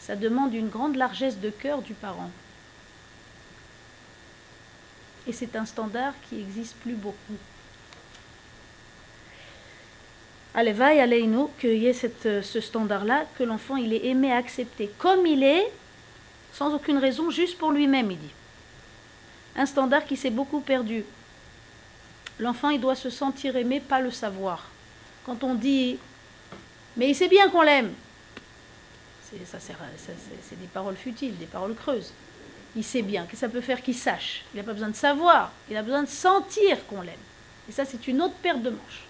Ça 0.00 0.16
demande 0.16 0.54
une 0.54 0.68
grande 0.68 0.96
largesse 0.96 1.38
de 1.40 1.50
cœur 1.50 1.82
du 1.82 1.92
parent. 1.92 2.30
Et 5.26 5.32
c'est 5.32 5.56
un 5.56 5.66
standard 5.66 6.14
qui 6.28 6.36
n'existe 6.36 6.76
plus 6.76 6.94
beaucoup. 6.94 7.36
Allez, 10.54 10.72
va 10.72 10.94
y 10.94 11.00
aller, 11.00 11.26
nous, 11.26 11.50
qu'il 11.60 11.76
y 11.76 11.86
ait 11.86 11.92
cette, 11.92 12.42
ce 12.42 12.60
standard-là, 12.62 13.26
que 13.36 13.42
l'enfant, 13.42 13.76
il 13.76 13.92
est 13.92 14.06
aimé, 14.06 14.32
accepté 14.32 14.90
comme 14.96 15.26
il 15.26 15.42
est, 15.42 15.70
sans 16.54 16.72
aucune 16.72 16.96
raison, 16.96 17.30
juste 17.30 17.58
pour 17.58 17.72
lui-même, 17.72 18.10
il 18.10 18.18
dit. 18.18 18.32
Un 19.56 19.66
standard 19.66 20.04
qui 20.04 20.16
s'est 20.16 20.30
beaucoup 20.30 20.60
perdu. 20.60 21.04
L'enfant, 22.38 22.70
il 22.70 22.80
doit 22.80 22.94
se 22.94 23.10
sentir 23.10 23.56
aimé, 23.56 23.80
pas 23.80 24.00
le 24.00 24.10
savoir. 24.10 24.70
Quand 25.24 25.42
on 25.42 25.54
dit, 25.54 25.98
mais 26.96 27.08
il 27.08 27.14
sait 27.14 27.28
bien 27.28 27.48
qu'on 27.48 27.62
l'aime, 27.62 27.92
c'est 29.28 30.60
des 30.60 30.66
paroles 30.72 30.96
futiles, 30.96 31.36
des 31.38 31.46
paroles 31.46 31.74
creuses. 31.74 32.12
Il 32.76 32.84
sait 32.84 33.02
bien 33.02 33.24
que 33.24 33.36
ça 33.36 33.48
peut 33.48 33.60
faire 33.60 33.82
qu'il 33.82 33.96
sache. 33.96 34.44
Il 34.52 34.58
n'a 34.58 34.62
pas 34.62 34.72
besoin 34.72 34.90
de 34.90 34.96
savoir, 34.96 35.50
il 35.70 35.76
a 35.76 35.82
besoin 35.82 36.02
de 36.02 36.08
sentir 36.08 36.86
qu'on 36.86 37.00
l'aime. 37.00 37.14
Et 37.68 37.72
ça, 37.72 37.84
c'est 37.84 38.06
une 38.06 38.22
autre 38.22 38.34
paire 38.34 38.58
de 38.58 38.70
manches. 38.70 39.04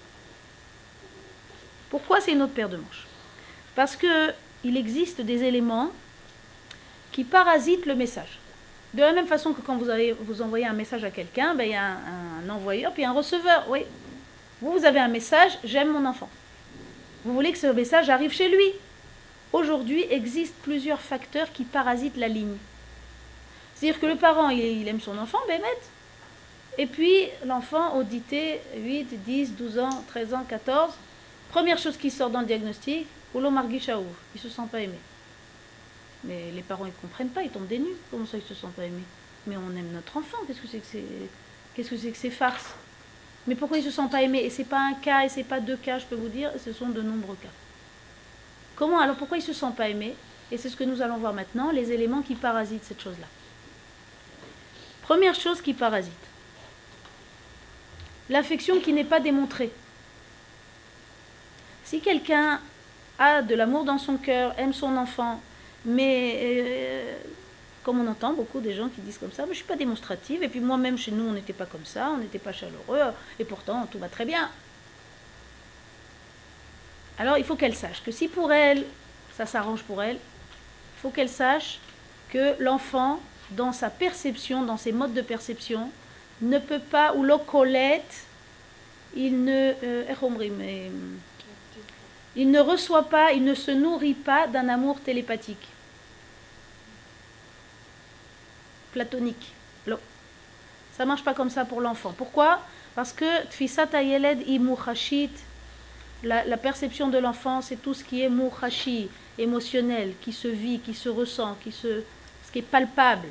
Pourquoi 1.91 2.21
c'est 2.21 2.33
une 2.33 2.43
autre 2.43 2.55
paire 2.55 2.69
de 2.69 2.77
manches? 2.77 3.07
Parce 3.75 3.97
qu'il 3.97 4.77
existe 4.77 5.21
des 5.21 5.43
éléments 5.43 5.91
qui 7.13 7.25
parasitent 7.25 7.87
le 7.87 7.95
message. 7.95 8.39
De 8.97 9.03
la 9.03 9.13
même 9.13 9.27
façon 9.27 9.53
que 9.53 9.61
quand 9.61 9.77
vous, 9.77 10.41
envoyez 10.41 10.67
un 10.67 10.73
message 10.73 11.05
à 11.05 11.11
quelqu'un, 11.11 11.55
ben, 11.55 11.65
il 11.65 11.73
y 11.73 11.75
a 11.75 11.85
un, 11.85 12.49
envoyeur 12.49 12.93
puis 12.95 13.05
un 13.05 13.13
receveur. 13.13 13.67
Oui, 13.69 13.81
vous, 14.63 14.73
vous 14.73 14.87
avez 14.87 15.01
un 15.01 15.09
message, 15.09 15.59
j'aime 15.65 15.93
mon 15.93 16.07
enfant. 16.07 16.31
Vous 17.23 17.35
voulez 17.35 17.53
que 17.53 17.59
ce 17.59 17.67
message 17.67 18.09
arrive 18.09 18.33
chez 18.33 18.49
lui. 18.49 18.73
Aujourd'hui, 19.53 20.07
existent 20.09 20.57
plusieurs 20.63 21.03
facteurs 21.03 21.53
qui 21.53 21.65
parasitent 21.65 22.17
la 22.17 22.29
ligne. 22.29 22.57
C'est-à-dire 23.75 24.01
que 24.01 24.07
le 24.07 24.17
parent, 24.17 24.49
il, 24.49 24.89
aime 24.89 25.03
son 25.03 25.19
enfant, 25.19 25.41
ben 25.47 25.61
Et 26.79 26.87
puis, 26.87 27.29
l'enfant, 27.45 27.99
audité, 27.99 28.63
8, 28.79 29.25
10, 29.27 29.57
12 29.57 29.79
ans, 29.79 30.05
13 30.09 30.33
ans, 30.33 30.45
14, 30.49 30.95
première 31.51 31.77
chose 31.77 31.99
qui 31.99 32.11
sort 32.11 32.31
dans 32.31 32.41
le 32.41 32.47
diagnostic, 32.47 33.07
Olo 33.35 33.51
Margishaou, 33.51 34.07
il 34.35 34.39
ne 34.39 34.41
se 34.41 34.49
sent 34.49 34.63
pas 34.73 34.81
aimé. 34.81 34.97
Mais 36.27 36.51
les 36.53 36.63
parents, 36.63 36.85
ils 36.85 36.89
ne 36.89 37.01
comprennent 37.01 37.29
pas, 37.29 37.43
ils 37.43 37.51
tombent 37.51 37.69
des 37.69 37.79
nues. 37.79 37.97
Comment 38.11 38.27
ça, 38.27 38.37
ils 38.37 38.43
ne 38.43 38.47
se 38.47 38.55
sentent 38.55 38.75
pas 38.75 38.85
aimés 38.85 39.05
Mais 39.47 39.57
on 39.57 39.77
aime 39.77 39.93
notre 39.93 40.17
enfant, 40.17 40.39
qu'est-ce 40.47 40.61
que 40.61 40.69
c'est 40.69 40.79
que 40.79 40.87
c'est 40.91 41.05
Qu'est-ce 41.75 41.91
que 41.91 41.97
c'est 41.99 42.11
que 42.11 42.17
ces 42.17 42.31
farces? 42.31 42.75
Mais 43.47 43.55
pourquoi 43.55 43.77
ils 43.77 43.85
ne 43.85 43.91
se 43.91 43.95
sentent 43.95 44.11
pas 44.11 44.23
aimés? 44.23 44.43
Et 44.45 44.51
ce 44.51 44.59
n'est 44.59 44.69
pas 44.69 44.81
un 44.81 44.95
cas, 44.95 45.25
et 45.25 45.29
ce 45.29 45.37
n'est 45.37 45.45
pas 45.45 45.61
deux 45.61 45.77
cas, 45.77 45.99
je 45.99 46.07
peux 46.07 46.17
vous 46.17 46.29
dire, 46.29 46.51
ce 46.65 46.73
sont 46.73 46.89
de 46.89 47.03
nombreux 47.03 47.37
cas. 47.37 47.51
Comment 48.77 48.99
Alors 48.99 49.17
pourquoi 49.17 49.37
ils 49.37 49.43
ne 49.43 49.47
se 49.47 49.53
sentent 49.53 49.77
pas 49.77 49.91
aimés? 49.91 50.17
Et 50.51 50.57
c'est 50.57 50.71
ce 50.71 50.77
que 50.77 50.85
nous 50.85 51.03
allons 51.03 51.19
voir 51.19 51.35
maintenant, 51.35 51.71
les 51.71 51.93
éléments 51.93 52.23
qui 52.23 52.35
parasitent 52.35 52.85
cette 52.85 53.03
chose-là. 53.03 53.27
Première 55.03 55.35
chose 55.35 55.61
qui 55.61 55.75
parasite. 55.75 56.13
L'affection 58.31 58.81
qui 58.81 58.93
n'est 58.93 59.05
pas 59.05 59.21
démontrée. 59.21 59.71
Si 61.85 62.01
quelqu'un 62.01 62.61
a 63.19 63.43
de 63.43 63.55
l'amour 63.55 63.85
dans 63.85 63.99
son 63.99 64.17
cœur, 64.17 64.59
aime 64.59 64.73
son 64.73 64.97
enfant, 64.97 65.41
mais 65.87 66.41
euh, 66.43 67.17
comme 67.85 68.01
on 68.01 68.11
entend 68.11 68.33
beaucoup 68.33 68.61
des 68.61 68.75
gens 68.75 68.89
qui 68.89 69.01
disent 69.01 69.19
comme 69.19 69.33
ça, 69.33 69.45
je 69.45 69.51
ne 69.51 69.55
suis 69.55 69.65
pas 69.65 69.77
démonstrative, 69.77 70.43
et 70.43 70.49
puis 70.49 70.61
moi-même 70.61 70.99
chez 70.99 71.13
nous 71.13 71.25
on 71.29 71.33
n'était 71.33 71.53
pas 71.53 71.67
comme 71.67 71.85
ça, 71.87 72.11
on 72.13 72.19
n'était 72.19 72.41
pas 72.41 72.53
chaleureux, 72.53 73.01
et 73.39 73.45
pourtant 73.45 73.87
tout 73.87 73.99
va 73.99 74.09
très 74.09 74.25
bien. 74.25 74.51
Alors 77.19 77.39
il 77.39 77.45
faut 77.45 77.55
qu'elle 77.55 77.77
sache 77.77 78.03
que 78.03 78.11
si 78.11 78.27
pour 78.29 78.53
elle, 78.53 78.85
ça 79.37 79.47
s'arrange 79.47 79.83
pour 79.83 80.03
elle, 80.03 80.17
il 80.17 81.01
faut 81.01 81.11
qu'elle 81.11 81.29
sache 81.29 81.79
que 82.31 82.61
l'enfant, 82.61 83.21
dans 83.53 83.73
sa 83.73 83.89
perception, 83.89 84.65
dans 84.65 84.77
ses 84.77 84.91
modes 84.91 85.15
de 85.15 85.23
perception, 85.23 85.91
ne 86.43 86.59
peut 86.59 86.81
pas, 86.81 87.15
ou 87.15 87.23
l'ocolette, 87.23 88.27
il 89.15 89.45
ne, 89.45 89.73
euh, 89.83 90.05
eh, 90.61 90.91
il 92.35 92.51
ne 92.51 92.61
reçoit 92.61 93.09
pas, 93.09 93.33
il 93.33 93.45
ne 93.45 93.55
se 93.55 93.71
nourrit 93.71 94.15
pas 94.15 94.47
d'un 94.47 94.69
amour 94.69 95.01
télépathique. 95.01 95.69
Platonique. 98.97 99.53
Ça 100.97 101.05
marche 101.05 101.23
pas 101.23 101.35
comme 101.35 101.51
ça 101.51 101.67
pour 101.67 101.83
l'enfant. 101.83 102.15
Pourquoi? 102.17 102.59
Parce 102.95 103.13
que 103.13 103.31
tfisat 103.51 103.93
ayeled 103.93 104.41
la, 106.23 106.47
la 106.47 106.57
perception 106.57 107.09
de 107.09 107.19
l'enfant, 107.19 107.61
c'est 107.61 107.77
tout 107.77 107.93
ce 107.93 108.03
qui 108.03 108.23
est 108.23 108.31
mouchashi, 108.31 109.11
émotionnel, 109.37 110.15
qui 110.23 110.33
se 110.33 110.49
vit, 110.49 110.79
qui 110.81 110.95
se 110.95 111.11
ressent, 111.11 111.55
qui 111.63 111.73
se, 111.73 112.03
ce 112.45 112.51
qui 112.51 112.61
est 112.61 112.71
palpable. 112.77 113.29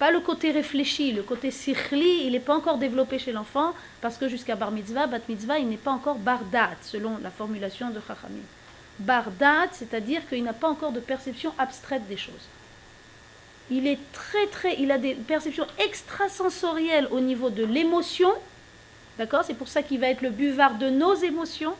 Pas 0.00 0.10
le 0.10 0.18
côté 0.18 0.50
réfléchi, 0.50 1.12
le 1.12 1.22
côté 1.22 1.52
sikhli, 1.52 2.26
il 2.26 2.32
n'est 2.32 2.40
pas 2.40 2.56
encore 2.56 2.78
développé 2.78 3.20
chez 3.20 3.30
l'enfant, 3.30 3.72
parce 4.00 4.16
que 4.16 4.28
jusqu'à 4.28 4.56
bar 4.56 4.72
mitzvah, 4.72 5.06
bat 5.06 5.20
mitzvah, 5.28 5.60
il 5.60 5.68
n'est 5.68 5.84
pas 5.86 5.92
encore 5.92 6.18
bardat, 6.18 6.72
selon 6.82 7.18
la 7.22 7.30
formulation 7.30 7.90
de 7.90 8.00
Chachamim. 8.00 8.46
Bardat, 8.98 9.68
c'est-à-dire 9.70 10.28
qu'il 10.28 10.42
n'a 10.42 10.52
pas 10.52 10.68
encore 10.68 10.90
de 10.90 11.00
perception 11.12 11.52
abstraite 11.56 12.08
des 12.08 12.16
choses 12.16 12.48
il 13.70 13.86
est 13.86 13.98
très 14.12 14.46
très, 14.46 14.80
il 14.80 14.90
a 14.90 14.98
des 14.98 15.14
perceptions 15.14 15.66
extrasensorielles 15.78 17.08
au 17.10 17.20
niveau 17.20 17.50
de 17.50 17.64
l'émotion, 17.64 18.32
d'accord? 19.18 19.44
C'est 19.44 19.54
pour 19.54 19.68
ça 19.68 19.82
qu'il 19.82 20.00
va 20.00 20.08
être 20.08 20.22
le 20.22 20.30
buvard 20.30 20.76
de 20.76 20.88
nos 20.88 21.14
émotions. 21.14 21.74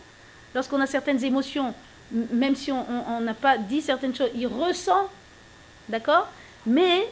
Lorsqu'on 0.55 0.81
a 0.81 0.87
certaines 0.87 1.23
émotions, 1.23 1.75
même 2.11 2.57
si 2.57 2.73
on 2.73 3.21
n'a 3.21 3.35
pas 3.35 3.59
dit 3.59 3.83
certaines 3.83 4.15
choses, 4.15 4.31
il 4.35 4.47
ressent, 4.47 5.09
d'accord? 5.89 6.29
Mais 6.67 7.07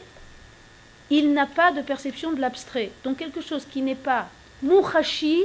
il 1.09 1.33
n'a 1.33 1.45
pas 1.45 1.71
de 1.71 1.81
perception 1.81 2.33
de 2.33 2.41
l'abstrait. 2.41 2.91
Donc 3.03 3.17
quelque 3.17 3.41
chose 3.41 3.65
qui 3.65 3.81
n'est 3.81 3.95
pas 3.95 4.27
mouchachi, 4.63 5.43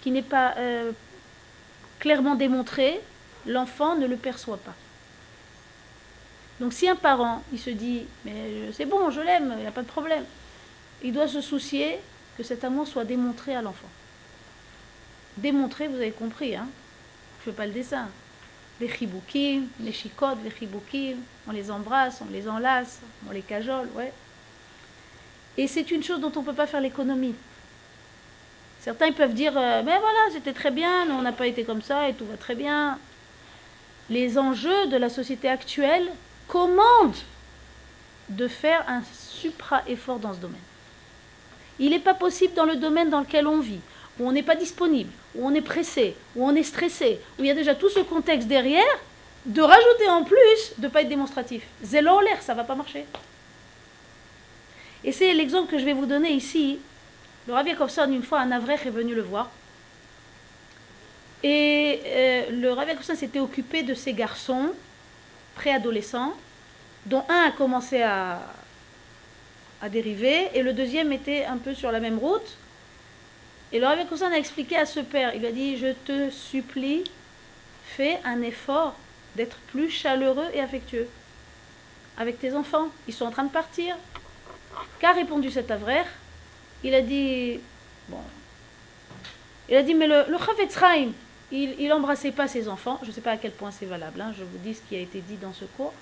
qui 0.00 0.10
n'est 0.10 0.22
pas 0.22 0.54
euh, 0.56 0.92
clairement 1.98 2.34
démontré, 2.34 3.00
l'enfant 3.46 3.96
ne 3.96 4.06
le 4.06 4.16
perçoit 4.16 4.56
pas. 4.56 4.74
Donc 6.60 6.72
si 6.72 6.88
un 6.88 6.96
parent, 6.96 7.42
il 7.52 7.58
se 7.58 7.70
dit, 7.70 8.04
mais 8.24 8.72
c'est 8.72 8.86
bon, 8.86 9.10
je 9.10 9.20
l'aime, 9.20 9.54
il 9.56 9.62
n'y 9.62 9.66
a 9.66 9.72
pas 9.72 9.82
de 9.82 9.88
problème, 9.88 10.24
il 11.02 11.12
doit 11.12 11.28
se 11.28 11.40
soucier 11.40 11.98
que 12.36 12.42
cet 12.42 12.64
amour 12.64 12.86
soit 12.86 13.04
démontré 13.04 13.54
à 13.54 13.62
l'enfant. 13.62 13.88
Démontré, 15.36 15.88
vous 15.88 15.96
avez 15.96 16.12
compris, 16.12 16.54
hein 16.54 16.68
je 17.44 17.50
ne 17.50 17.54
fais 17.54 17.56
pas 17.56 17.66
le 17.66 17.72
dessin. 17.72 18.08
Les 18.80 18.88
chiboukim, 18.88 19.66
les 19.80 19.92
chicotes, 19.92 20.38
les 20.42 20.50
chiboukim, 20.50 21.16
on 21.46 21.52
les 21.52 21.70
embrasse, 21.70 22.22
on 22.22 22.32
les 22.32 22.48
enlace, 22.48 23.00
on 23.28 23.32
les 23.32 23.42
cajole, 23.42 23.88
ouais. 23.94 24.12
Et 25.56 25.68
c'est 25.68 25.90
une 25.90 26.02
chose 26.02 26.20
dont 26.20 26.32
on 26.34 26.40
ne 26.40 26.46
peut 26.46 26.54
pas 26.54 26.66
faire 26.66 26.80
l'économie. 26.80 27.34
Certains 28.80 29.06
ils 29.06 29.14
peuvent 29.14 29.34
dire, 29.34 29.56
euh, 29.56 29.82
mais 29.84 29.98
voilà, 29.98 30.18
c'était 30.32 30.52
très 30.52 30.70
bien, 30.70 31.08
on 31.10 31.22
n'a 31.22 31.32
pas 31.32 31.46
été 31.46 31.64
comme 31.64 31.82
ça 31.82 32.08
et 32.08 32.14
tout 32.14 32.26
va 32.26 32.36
très 32.36 32.54
bien. 32.54 32.98
Les 34.10 34.36
enjeux 34.36 34.86
de 34.88 34.96
la 34.96 35.08
société 35.08 35.48
actuelle 35.48 36.10
commande 36.48 37.14
de 38.28 38.48
faire 38.48 38.84
un 38.88 39.02
supra-effort 39.12 40.18
dans 40.18 40.34
ce 40.34 40.38
domaine. 40.38 40.60
Il 41.78 41.90
n'est 41.90 42.00
pas 42.00 42.14
possible 42.14 42.54
dans 42.54 42.64
le 42.64 42.76
domaine 42.76 43.10
dans 43.10 43.20
lequel 43.20 43.46
on 43.46 43.60
vit, 43.60 43.80
où 44.18 44.28
on 44.28 44.32
n'est 44.32 44.42
pas 44.42 44.56
disponible, 44.56 45.10
où 45.34 45.46
on 45.46 45.54
est 45.54 45.60
pressé, 45.60 46.16
où 46.36 46.46
on 46.46 46.54
est 46.54 46.62
stressé, 46.62 47.20
où 47.38 47.42
il 47.42 47.46
y 47.46 47.50
a 47.50 47.54
déjà 47.54 47.74
tout 47.74 47.88
ce 47.88 48.00
contexte 48.00 48.48
derrière, 48.48 48.84
de 49.46 49.60
rajouter 49.60 50.08
en 50.08 50.24
plus 50.24 50.72
de 50.78 50.86
ne 50.86 50.88
pas 50.88 51.02
être 51.02 51.08
démonstratif. 51.08 51.64
Zélo 51.82 52.20
l'air, 52.20 52.40
ça 52.42 52.52
ne 52.52 52.58
va 52.58 52.64
pas 52.64 52.74
marcher. 52.74 53.04
Et 55.02 55.12
c'est 55.12 55.34
l'exemple 55.34 55.70
que 55.70 55.78
je 55.78 55.84
vais 55.84 55.92
vous 55.92 56.06
donner 56.06 56.30
ici. 56.30 56.78
Le 57.46 57.52
Rav 57.52 57.66
Yakovson, 57.66 58.10
une 58.10 58.22
fois, 58.22 58.40
un 58.40 58.50
Avrech 58.52 58.86
est 58.86 58.90
venu 58.90 59.14
le 59.14 59.20
voir. 59.20 59.50
Et 61.42 62.00
euh, 62.06 62.50
le 62.52 62.72
Rav 62.72 62.88
Yakovson 62.88 63.14
s'était 63.14 63.40
occupé 63.40 63.82
de 63.82 63.92
ses 63.92 64.14
garçons 64.14 64.72
préadolescents, 65.54 66.34
dont 67.06 67.24
un 67.28 67.48
a 67.48 67.50
commencé 67.50 68.02
à, 68.02 68.40
à 69.82 69.88
dériver 69.88 70.48
et 70.54 70.62
le 70.62 70.72
deuxième 70.72 71.12
était 71.12 71.44
un 71.44 71.58
peu 71.58 71.74
sur 71.74 71.92
la 71.92 72.00
même 72.00 72.18
route. 72.18 72.56
Et 73.72 73.78
le 73.78 73.86
Rav 73.86 73.98
a 73.98 74.38
expliqué 74.38 74.76
à 74.76 74.86
ce 74.86 75.00
père, 75.00 75.34
il 75.34 75.40
lui 75.40 75.48
a 75.48 75.52
dit, 75.52 75.76
je 75.76 75.92
te 75.92 76.30
supplie, 76.30 77.04
fais 77.84 78.20
un 78.24 78.40
effort 78.42 78.94
d'être 79.36 79.56
plus 79.72 79.90
chaleureux 79.90 80.46
et 80.54 80.60
affectueux 80.60 81.08
avec 82.16 82.38
tes 82.38 82.54
enfants. 82.54 82.88
Ils 83.08 83.14
sont 83.14 83.26
en 83.26 83.30
train 83.30 83.44
de 83.44 83.50
partir. 83.50 83.96
Qu'a 85.00 85.12
répondu 85.12 85.50
cet 85.50 85.70
avraire 85.70 86.06
Il 86.82 86.94
a 86.94 87.00
dit, 87.00 87.60
bon, 88.08 88.20
il 89.68 89.76
a 89.76 89.82
dit, 89.82 89.94
mais 89.94 90.06
le, 90.06 90.24
le 90.28 90.36
il 91.54 91.88
n'embrassait 91.88 92.32
pas 92.32 92.48
ses 92.48 92.68
enfants. 92.68 92.98
Je 93.02 93.08
ne 93.08 93.12
sais 93.12 93.20
pas 93.20 93.32
à 93.32 93.36
quel 93.36 93.52
point 93.52 93.70
c'est 93.70 93.86
valable, 93.86 94.20
hein. 94.20 94.34
je 94.36 94.42
vous 94.42 94.58
dis 94.58 94.74
ce 94.74 94.82
qui 94.82 94.96
a 94.96 95.00
été 95.00 95.20
dit 95.20 95.36
dans 95.36 95.52
ce 95.52 95.64
cours. 95.64 95.92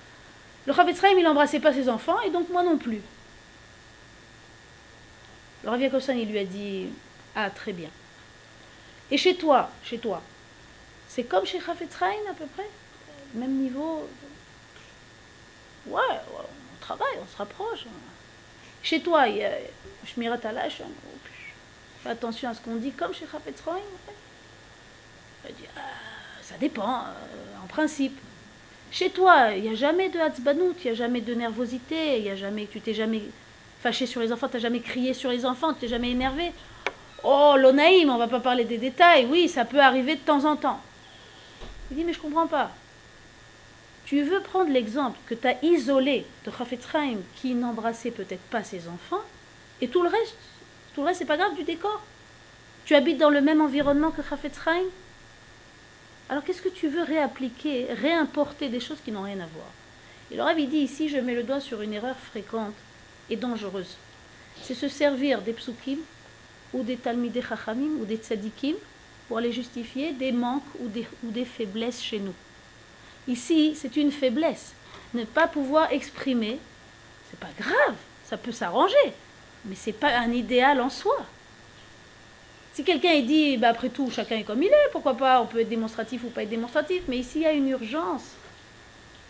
Le 0.65 0.73
Chavetz 0.73 1.01
il 1.15 1.23
n'embrassait 1.23 1.59
pas 1.59 1.73
ses 1.73 1.89
enfants, 1.89 2.19
et 2.21 2.29
donc 2.29 2.49
moi 2.49 2.63
non 2.63 2.77
plus. 2.77 3.01
Le 5.63 5.69
Rav 5.69 5.81
il 5.81 6.29
lui 6.29 6.39
a 6.39 6.45
dit 6.45 6.87
Ah, 7.35 7.49
très 7.49 7.73
bien. 7.73 7.89
Et 9.11 9.17
chez 9.17 9.35
toi, 9.35 9.69
chez 9.83 9.99
toi, 9.99 10.21
c'est 11.07 11.23
comme 11.23 11.45
chez 11.45 11.59
Chavetz 11.59 12.01
à 12.01 12.33
peu 12.33 12.45
près? 12.45 12.69
Même 13.35 13.57
niveau? 13.57 14.09
Ouais, 15.85 16.01
on 16.33 16.79
travaille, 16.81 17.17
on 17.21 17.31
se 17.31 17.37
rapproche. 17.37 17.85
Chez 18.81 19.01
toi, 19.01 19.27
il 19.27 19.37
y 19.37 19.43
a 19.43 19.51
Shmirat 20.05 20.39
Alash, 20.43 20.81
fais 22.03 22.09
attention 22.09 22.49
à 22.49 22.53
ce 22.53 22.61
qu'on 22.61 22.75
dit 22.75 22.91
comme 22.91 23.13
chez 23.13 23.25
Dit, 25.49 25.65
ah, 25.75 25.81
ça 26.41 26.55
dépend, 26.57 26.99
euh, 26.99 27.63
en 27.63 27.67
principe. 27.67 28.17
Chez 28.91 29.09
toi, 29.09 29.51
il 29.55 29.63
n'y 29.63 29.69
a 29.69 29.75
jamais 29.75 30.09
de 30.09 30.19
hatzbanout, 30.19 30.75
il 30.79 30.85
n'y 30.85 30.91
a 30.91 30.93
jamais 30.93 31.21
de 31.21 31.33
nervosité, 31.33 32.19
il 32.19 32.25
y 32.25 32.29
a 32.29 32.35
jamais, 32.35 32.67
tu 32.71 32.79
t'es 32.79 32.93
jamais 32.93 33.23
fâché 33.81 34.05
sur 34.05 34.21
les 34.21 34.31
enfants, 34.31 34.47
t'as 34.47 34.59
jamais 34.59 34.79
crié 34.79 35.13
sur 35.13 35.31
les 35.31 35.45
enfants, 35.45 35.73
t'es 35.73 35.87
jamais 35.87 36.11
énervé. 36.11 36.51
Oh, 37.23 37.55
l'onaïm, 37.57 38.09
on 38.09 38.17
va 38.17 38.27
pas 38.27 38.39
parler 38.39 38.65
des 38.65 38.77
détails. 38.77 39.25
Oui, 39.29 39.49
ça 39.49 39.65
peut 39.65 39.79
arriver 39.79 40.15
de 40.15 40.21
temps 40.21 40.45
en 40.45 40.55
temps. 40.55 40.79
Il 41.89 41.97
dit, 41.97 42.03
mais 42.03 42.13
je 42.13 42.19
comprends 42.19 42.47
pas. 42.47 42.71
Tu 44.05 44.21
veux 44.21 44.41
prendre 44.41 44.71
l'exemple 44.71 45.17
que 45.25 45.33
tu 45.33 45.47
as 45.47 45.63
isolé 45.63 46.25
de 46.45 46.51
Chafetz 46.51 46.85
Chaim 46.91 47.17
qui 47.35 47.53
n'embrassait 47.53 48.11
peut-être 48.11 48.43
pas 48.49 48.63
ses 48.63 48.87
enfants, 48.87 49.21
et 49.81 49.87
tout 49.87 50.03
le 50.03 50.09
reste, 50.09 50.37
tout 50.93 51.01
le 51.01 51.07
reste, 51.07 51.19
c'est 51.19 51.25
pas 51.25 51.37
grave 51.37 51.55
du 51.55 51.63
décor. 51.63 52.01
Tu 52.85 52.95
habites 52.95 53.17
dans 53.17 53.29
le 53.29 53.41
même 53.41 53.61
environnement 53.61 54.11
que 54.11 54.21
Chafetz 54.21 54.59
Chaim? 54.63 54.83
Alors 56.29 56.43
qu'est-ce 56.43 56.61
que 56.61 56.69
tu 56.69 56.87
veux 56.87 57.03
réappliquer, 57.03 57.87
réimporter 57.93 58.69
des 58.69 58.79
choses 58.79 58.99
qui 59.03 59.11
n'ont 59.11 59.23
rien 59.23 59.39
à 59.39 59.47
voir? 59.47 59.67
Et 60.31 60.37
le 60.37 60.65
dit 60.65 60.77
ici, 60.77 61.09
je 61.09 61.17
mets 61.17 61.35
le 61.35 61.43
doigt 61.43 61.59
sur 61.59 61.81
une 61.81 61.93
erreur 61.93 62.17
fréquente 62.17 62.73
et 63.29 63.35
dangereuse. 63.35 63.97
C'est 64.61 64.73
se 64.73 64.87
servir 64.87 65.41
des 65.41 65.53
psukim 65.53 65.99
ou 66.73 66.81
des 66.83 66.97
talmidei 66.97 67.41
chachamim 67.41 67.99
ou 68.01 68.05
des 68.05 68.17
tzadikim 68.17 68.75
pour 69.27 69.37
aller 69.37 69.51
justifier 69.51 70.13
des 70.13 70.31
manques 70.31 70.63
ou 70.79 70.87
des, 70.87 71.07
ou 71.23 71.31
des 71.31 71.45
faiblesses 71.45 72.01
chez 72.01 72.19
nous. 72.19 72.33
Ici, 73.27 73.75
c'est 73.75 73.95
une 73.95 74.11
faiblesse. 74.11 74.73
Ne 75.13 75.25
pas 75.25 75.47
pouvoir 75.47 75.91
exprimer, 75.91 76.59
c'est 77.29 77.39
pas 77.39 77.51
grave, 77.57 77.95
ça 78.25 78.37
peut 78.37 78.51
s'arranger, 78.51 79.13
mais 79.65 79.75
c'est 79.75 79.93
pas 79.93 80.17
un 80.17 80.31
idéal 80.31 80.81
en 80.81 80.89
soi. 80.89 81.17
Si 82.73 82.83
quelqu'un 82.83 83.21
dit, 83.21 83.57
bah 83.57 83.69
après 83.69 83.89
tout, 83.89 84.09
chacun 84.09 84.37
est 84.37 84.43
comme 84.43 84.63
il 84.63 84.69
est, 84.69 84.91
pourquoi 84.91 85.15
pas, 85.15 85.39
on 85.41 85.45
peut 85.45 85.59
être 85.59 85.69
démonstratif 85.69 86.23
ou 86.23 86.29
pas 86.29 86.41
être 86.41 86.49
démonstratif, 86.49 87.03
mais 87.07 87.17
ici 87.17 87.39
il 87.39 87.41
y 87.43 87.45
a 87.45 87.51
une 87.51 87.69
urgence. 87.69 88.31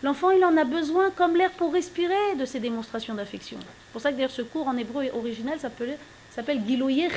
L'enfant, 0.02 0.30
il 0.30 0.44
en 0.44 0.56
a 0.56 0.64
besoin 0.64 1.10
comme 1.10 1.36
l'air 1.36 1.50
pour 1.52 1.72
respirer 1.72 2.36
de 2.38 2.44
ces 2.46 2.58
démonstrations 2.58 3.14
d'affection. 3.14 3.58
C'est 3.60 3.92
pour 3.92 4.00
ça 4.00 4.10
que 4.10 4.16
d'ailleurs 4.16 4.30
ce 4.30 4.42
cours 4.42 4.66
en 4.66 4.76
hébreu 4.76 5.10
original 5.14 5.58
s'appelle 5.60 6.62
Giloye. 6.66 7.08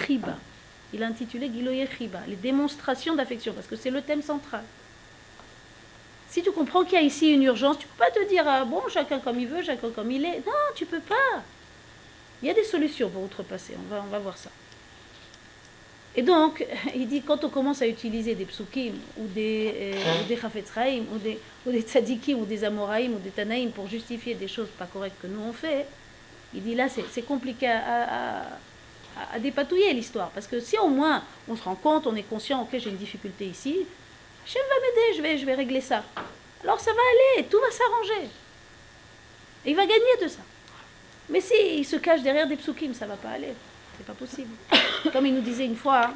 Il 0.93 1.03
a 1.03 1.07
intitulé 1.07 1.49
Giloye 1.53 1.87
Chiba, 1.97 2.19
les 2.27 2.35
démonstrations 2.35 3.15
d'affection, 3.15 3.53
parce 3.53 3.67
que 3.67 3.75
c'est 3.75 3.89
le 3.89 4.01
thème 4.01 4.21
central. 4.21 4.63
Si 6.29 6.43
tu 6.43 6.51
comprends 6.51 6.83
qu'il 6.83 6.93
y 6.93 7.01
a 7.01 7.01
ici 7.01 7.31
une 7.31 7.43
urgence, 7.43 7.77
tu 7.79 7.85
ne 7.85 7.91
peux 7.91 7.97
pas 7.99 8.11
te 8.11 8.27
dire, 8.27 8.43
ah, 8.47 8.65
bon, 8.65 8.81
chacun 8.89 9.19
comme 9.19 9.39
il 9.39 9.47
veut, 9.47 9.63
chacun 9.63 9.89
comme 9.91 10.11
il 10.11 10.25
est. 10.25 10.45
Non, 10.45 10.53
tu 10.75 10.85
peux 10.85 10.99
pas. 10.99 11.41
Il 12.41 12.47
y 12.47 12.51
a 12.51 12.53
des 12.53 12.65
solutions 12.65 13.09
pour 13.09 13.23
outrepasser, 13.23 13.75
on 13.77 13.93
va, 13.93 14.03
on 14.05 14.09
va 14.09 14.19
voir 14.19 14.37
ça. 14.37 14.49
Et 16.17 16.23
donc, 16.23 16.65
il 16.95 17.07
dit, 17.07 17.21
quand 17.21 17.43
on 17.43 17.49
commence 17.49 17.83
à 17.83 17.87
utiliser 17.87 18.33
des 18.33 18.45
psukim, 18.45 18.95
ou 19.17 19.27
des, 19.27 19.93
euh, 19.95 20.23
ou 20.23 20.27
des 20.27 20.35
ou 21.13 21.17
des, 21.19 21.39
ou 21.63 21.71
des 21.71 21.81
tzadikim, 21.81 22.39
ou 22.39 22.45
des 22.45 22.63
amoraïm, 22.63 23.13
ou 23.13 23.19
des 23.19 23.29
tanaïm, 23.29 23.69
pour 23.69 23.87
justifier 23.87 24.33
des 24.33 24.47
choses 24.47 24.69
pas 24.79 24.87
correctes 24.87 25.21
que 25.21 25.27
nous 25.27 25.39
on 25.39 25.53
fait, 25.53 25.85
il 26.55 26.63
dit 26.63 26.73
là, 26.73 26.87
c'est 26.89 27.21
compliqué 27.21 27.67
à, 27.67 28.41
à, 29.31 29.39
dépatouiller 29.39 29.93
l'histoire. 29.93 30.31
Parce 30.31 30.47
que 30.47 30.59
si 30.59 30.75
au 30.79 30.87
moins 30.87 31.23
on 31.47 31.55
se 31.55 31.63
rend 31.63 31.75
compte, 31.75 32.07
on 32.07 32.15
est 32.15 32.23
conscient, 32.23 32.63
ok, 32.63 32.79
j'ai 32.79 32.89
une 32.89 32.97
difficulté 32.97 33.45
ici, 33.45 33.85
Hachem 34.43 34.61
va 34.69 34.75
m'aider, 34.81 35.17
je 35.17 35.21
vais, 35.21 35.37
je 35.37 35.45
vais 35.45 35.53
régler 35.53 35.81
ça. 35.81 36.03
Alors 36.63 36.79
ça 36.79 36.93
va 36.93 37.01
aller, 37.35 37.45
tout 37.45 37.59
va 37.59 37.69
s'arranger. 37.69 38.29
Et 39.65 39.71
il 39.71 39.75
va 39.75 39.85
gagner 39.85 40.17
de 40.23 40.27
ça. 40.29 40.39
Mais 41.29 41.41
s'il 41.41 41.85
se 41.85 41.97
cache 41.97 42.23
derrière 42.23 42.47
des 42.47 42.55
psukim, 42.55 42.95
ça 42.95 43.05
va 43.05 43.17
pas 43.17 43.29
aller. 43.29 43.53
C'est 43.97 44.05
pas 44.05 44.13
possible. 44.13 44.53
Comme 45.11 45.25
il 45.25 45.33
nous 45.33 45.41
disait 45.41 45.65
une 45.65 45.75
fois, 45.75 46.13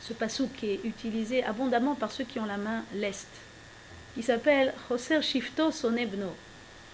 ce 0.00 0.12
pasouk 0.12 0.50
qui 0.56 0.70
est 0.70 0.80
utilisé 0.84 1.44
abondamment 1.44 1.94
par 1.94 2.10
ceux 2.10 2.24
qui 2.24 2.38
ont 2.40 2.46
la 2.46 2.56
main 2.56 2.82
leste. 2.94 3.28
Il 4.16 4.24
s'appelle 4.24 4.74
Choser 4.88 5.22
Shifto 5.22 5.70
Sonebno. 5.70 6.34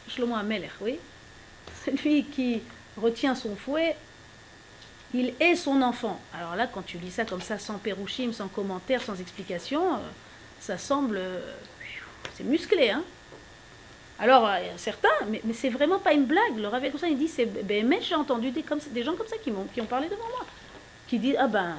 Shlomo 0.09 0.35
Amelech, 0.37 0.73
oui. 0.81 0.99
Celui 1.85 2.25
qui 2.25 2.63
retient 2.97 3.35
son 3.35 3.57
fouet, 3.57 3.97
il 5.15 5.35
est 5.41 5.57
son 5.57 5.83
enfant. 5.83 6.21
Alors 6.35 6.57
là, 6.57 6.67
quand 6.67 6.83
tu 6.83 6.99
lis 6.99 7.11
ça 7.11 7.25
comme 7.25 7.41
ça, 7.41 7.59
sans 7.59 7.79
pérouchim, 7.79 8.33
sans 8.33 8.49
commentaire, 8.49 9.03
sans 9.03 9.19
explication, 9.21 9.95
euh, 9.95 9.99
ça 10.61 10.79
semble. 10.79 11.17
Euh, 11.17 11.55
c'est 12.35 12.45
musclé, 12.45 12.91
hein. 12.91 13.03
Alors, 14.19 14.47
a 14.47 14.61
certains, 14.79 15.09
mais, 15.29 15.43
c'est 15.53 15.69
vraiment 15.69 15.99
pas 15.99 16.15
une 16.15 16.25
blague. 16.25 16.57
Le 16.57 16.69
Rav 16.69 16.83
ça, 16.99 17.09
il 17.09 17.19
dit 17.19 17.29
c'est 17.29 17.49
mais 17.85 18.01
j'ai 18.01 18.15
entendu 18.15 18.51
des, 18.51 18.63
comme, 18.63 18.81
des 18.91 19.03
gens 19.03 19.15
comme 19.15 19.27
ça 19.27 19.37
qui, 19.37 19.51
ont, 19.51 19.67
qui 19.75 19.81
ont 19.81 19.87
parlé 19.87 20.09
devant 20.09 20.29
moi, 20.29 20.47
qui 21.07 21.19
disent 21.19 21.37
ah 21.39 21.49
ben, 21.49 21.77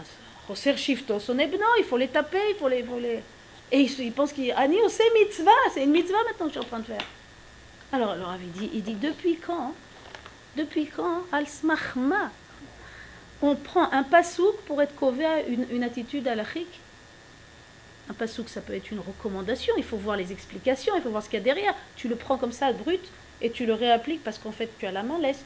Roser 0.47 0.77
Shifto, 0.77 1.19
son 1.19 1.37
il 1.39 1.83
faut 1.83 1.97
les 1.97 2.07
taper, 2.07 2.37
il 2.51 2.55
faut 2.55 2.69
les. 2.69 2.83
faut 2.83 2.99
les... 2.99 3.23
Et 3.71 3.81
ils, 3.81 4.13
pensent 4.13 4.31
qu'il 4.31 4.51
Ani 4.53 4.77
c'est 4.87 5.11
mitzvah, 5.13 5.51
c'est 5.73 5.83
une 5.83 5.91
mitzvah 5.91 6.23
maintenant 6.23 6.47
que 6.47 6.53
je 6.53 6.59
suis 6.59 6.65
en 6.65 6.69
train 6.69 6.79
de 6.79 6.85
faire. 6.85 7.05
Alors, 7.91 8.15
le 8.15 8.23
Rav 8.23 8.39
dit, 8.39 8.69
il 8.73 8.83
dit 8.83 8.93
depuis 8.93 9.37
quand 9.37 9.73
Depuis 10.55 10.85
quand 10.87 11.23
Al-Smachma 11.31 12.31
on 13.41 13.55
prend 13.55 13.91
un 13.91 14.03
pasouk 14.03 14.55
pour 14.65 14.81
être 14.81 14.95
cové 14.95 15.25
à 15.25 15.41
une, 15.41 15.67
une 15.69 15.83
attitude 15.83 16.27
halachique? 16.27 16.79
Un 18.09 18.13
pasouk, 18.13 18.49
ça 18.49 18.61
peut 18.61 18.73
être 18.73 18.91
une 18.91 18.99
recommandation, 18.99 19.73
il 19.77 19.83
faut 19.83 19.97
voir 19.97 20.15
les 20.15 20.31
explications, 20.31 20.95
il 20.95 21.01
faut 21.01 21.09
voir 21.09 21.23
ce 21.23 21.29
qu'il 21.29 21.39
y 21.39 21.41
a 21.41 21.43
derrière. 21.43 21.75
Tu 21.95 22.07
le 22.07 22.15
prends 22.15 22.37
comme 22.37 22.51
ça, 22.51 22.71
brut, 22.71 23.01
et 23.41 23.51
tu 23.51 23.65
le 23.65 23.73
réappliques 23.73 24.23
parce 24.23 24.37
qu'en 24.37 24.51
fait, 24.51 24.69
tu 24.79 24.85
as 24.85 24.91
la 24.91 25.03
main 25.03 25.19
leste. 25.19 25.45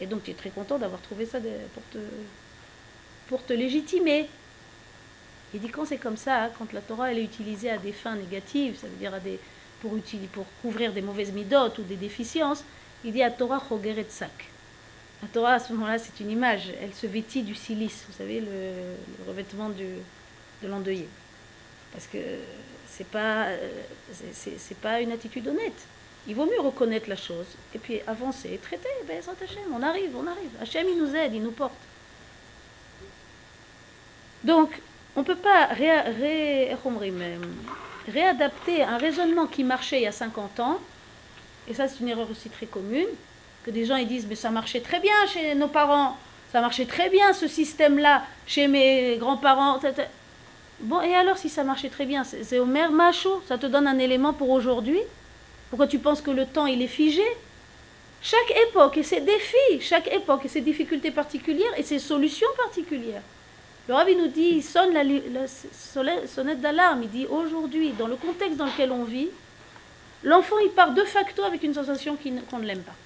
Et 0.00 0.06
donc, 0.06 0.24
tu 0.24 0.30
es 0.30 0.34
très 0.34 0.50
content 0.50 0.78
d'avoir 0.78 1.00
trouvé 1.00 1.26
ça 1.26 1.38
pour 1.74 1.82
te, 1.90 1.98
pour 3.28 3.44
te 3.44 3.52
légitimer. 3.52 4.28
Il 5.54 5.60
dit 5.60 5.68
quand 5.68 5.84
c'est 5.84 5.98
comme 5.98 6.16
ça, 6.16 6.44
hein, 6.44 6.50
quand 6.58 6.72
la 6.72 6.80
Torah 6.80 7.10
elle 7.10 7.18
est 7.18 7.24
utilisée 7.24 7.70
à 7.70 7.78
des 7.78 7.92
fins 7.92 8.16
négatives, 8.16 8.76
ça 8.76 8.88
veut 8.88 8.96
dire 8.96 9.18
des, 9.20 9.38
pour, 9.80 9.92
pour 10.32 10.46
couvrir 10.62 10.92
des 10.92 11.02
mauvaises 11.02 11.32
midotes 11.32 11.78
ou 11.78 11.82
des 11.82 11.96
déficiences, 11.96 12.64
il 13.04 13.12
dit 13.12 13.22
à 13.22 13.30
Torah 13.30 13.62
chogeret. 13.68 14.06
La 15.22 15.28
Torah 15.32 15.54
à 15.54 15.58
ce 15.60 15.72
moment-là 15.72 15.98
c'est 15.98 16.20
une 16.20 16.30
image, 16.30 16.72
elle 16.82 16.92
se 16.92 17.06
vêtit 17.06 17.42
du 17.42 17.54
silice, 17.54 18.04
vous 18.08 18.14
savez, 18.14 18.40
le 18.40 19.26
revêtement 19.26 19.70
du, 19.70 19.84
de 20.62 20.68
l'endeuillé. 20.68 21.08
Parce 21.92 22.06
que 22.06 22.18
c'est 22.88 23.06
pas, 23.06 23.48
c'est, 24.32 24.76
pas 24.78 25.00
une 25.00 25.12
attitude 25.12 25.46
honnête. 25.48 25.86
Il 26.26 26.34
vaut 26.34 26.46
mieux 26.46 26.60
reconnaître 26.60 27.08
la 27.08 27.16
chose 27.16 27.46
et 27.74 27.78
puis 27.78 28.00
avancer 28.06 28.58
traiter. 28.62 28.88
Ben, 29.06 29.18
Hachem, 29.18 29.62
on 29.72 29.82
arrive, 29.82 30.16
on 30.16 30.26
arrive. 30.26 30.50
Hachem, 30.60 30.86
il 30.88 30.98
nous 30.98 31.14
aide, 31.14 31.34
il 31.34 31.42
nous 31.42 31.52
porte. 31.52 31.72
Donc, 34.44 34.80
on 35.16 35.20
ne 35.20 35.24
peut 35.24 35.36
pas 35.36 35.68
réadapter 38.08 38.82
un 38.82 38.98
raisonnement 38.98 39.46
qui 39.46 39.64
marchait 39.64 40.00
il 40.00 40.02
y 40.04 40.06
a 40.06 40.12
50 40.12 40.60
ans, 40.60 40.78
et 41.68 41.74
ça 41.74 41.88
c'est 41.88 42.00
une 42.00 42.08
erreur 42.08 42.30
aussi 42.30 42.50
très 42.50 42.66
commune, 42.66 43.08
que 43.64 43.70
des 43.70 43.86
gens 43.86 43.96
ils 43.96 44.06
disent 44.06 44.26
mais 44.28 44.36
ça 44.36 44.50
marchait 44.50 44.80
très 44.80 45.00
bien 45.00 45.26
chez 45.32 45.54
nos 45.54 45.68
parents, 45.68 46.16
ça 46.52 46.60
marchait 46.60 46.84
très 46.84 47.08
bien 47.08 47.32
ce 47.32 47.48
système-là 47.48 48.24
chez 48.46 48.68
mes 48.68 49.16
grands-parents. 49.16 49.80
Bon, 50.80 51.00
et 51.00 51.14
alors 51.14 51.38
si 51.38 51.48
ça 51.48 51.64
marchait 51.64 51.88
très 51.88 52.04
bien, 52.04 52.22
c'est 52.24 52.60
maire 52.60 52.92
macho, 52.92 53.42
ça 53.48 53.56
te 53.56 53.66
donne 53.66 53.86
un 53.86 53.98
élément 53.98 54.34
pour 54.34 54.50
aujourd'hui? 54.50 55.00
Pourquoi 55.70 55.86
tu 55.86 55.98
penses 55.98 56.20
que 56.20 56.30
le 56.30 56.46
temps 56.46 56.66
il 56.66 56.82
est 56.82 56.86
figé? 56.86 57.24
Chaque 58.22 58.52
époque 58.68 58.98
et 58.98 59.02
ses 59.02 59.20
défis, 59.20 59.80
chaque 59.80 60.12
époque 60.12 60.44
et 60.44 60.48
ses 60.48 60.60
difficultés 60.60 61.10
particulières 61.10 61.72
et 61.78 61.82
ses 61.82 61.98
solutions 61.98 62.48
particulières. 62.56 63.22
Le 63.88 63.94
Rabbi 63.94 64.16
nous 64.16 64.26
dit, 64.26 64.48
il 64.56 64.62
sonne 64.62 64.92
la, 64.92 65.46
sonnette 66.26 66.60
d'alarme, 66.60 67.04
il 67.04 67.10
dit 67.10 67.26
aujourd'hui, 67.26 67.92
dans 67.92 68.08
le 68.08 68.16
contexte 68.16 68.56
dans 68.56 68.66
lequel 68.66 68.90
on 68.90 69.04
vit, 69.04 69.28
l'enfant 70.24 70.58
il 70.58 70.70
part 70.70 70.92
de 70.92 71.04
facto 71.04 71.44
avec 71.44 71.62
une 71.62 71.74
sensation 71.74 72.18
qu'on 72.50 72.58
ne 72.58 72.66
l'aime 72.66 72.82
pas. 72.82 72.96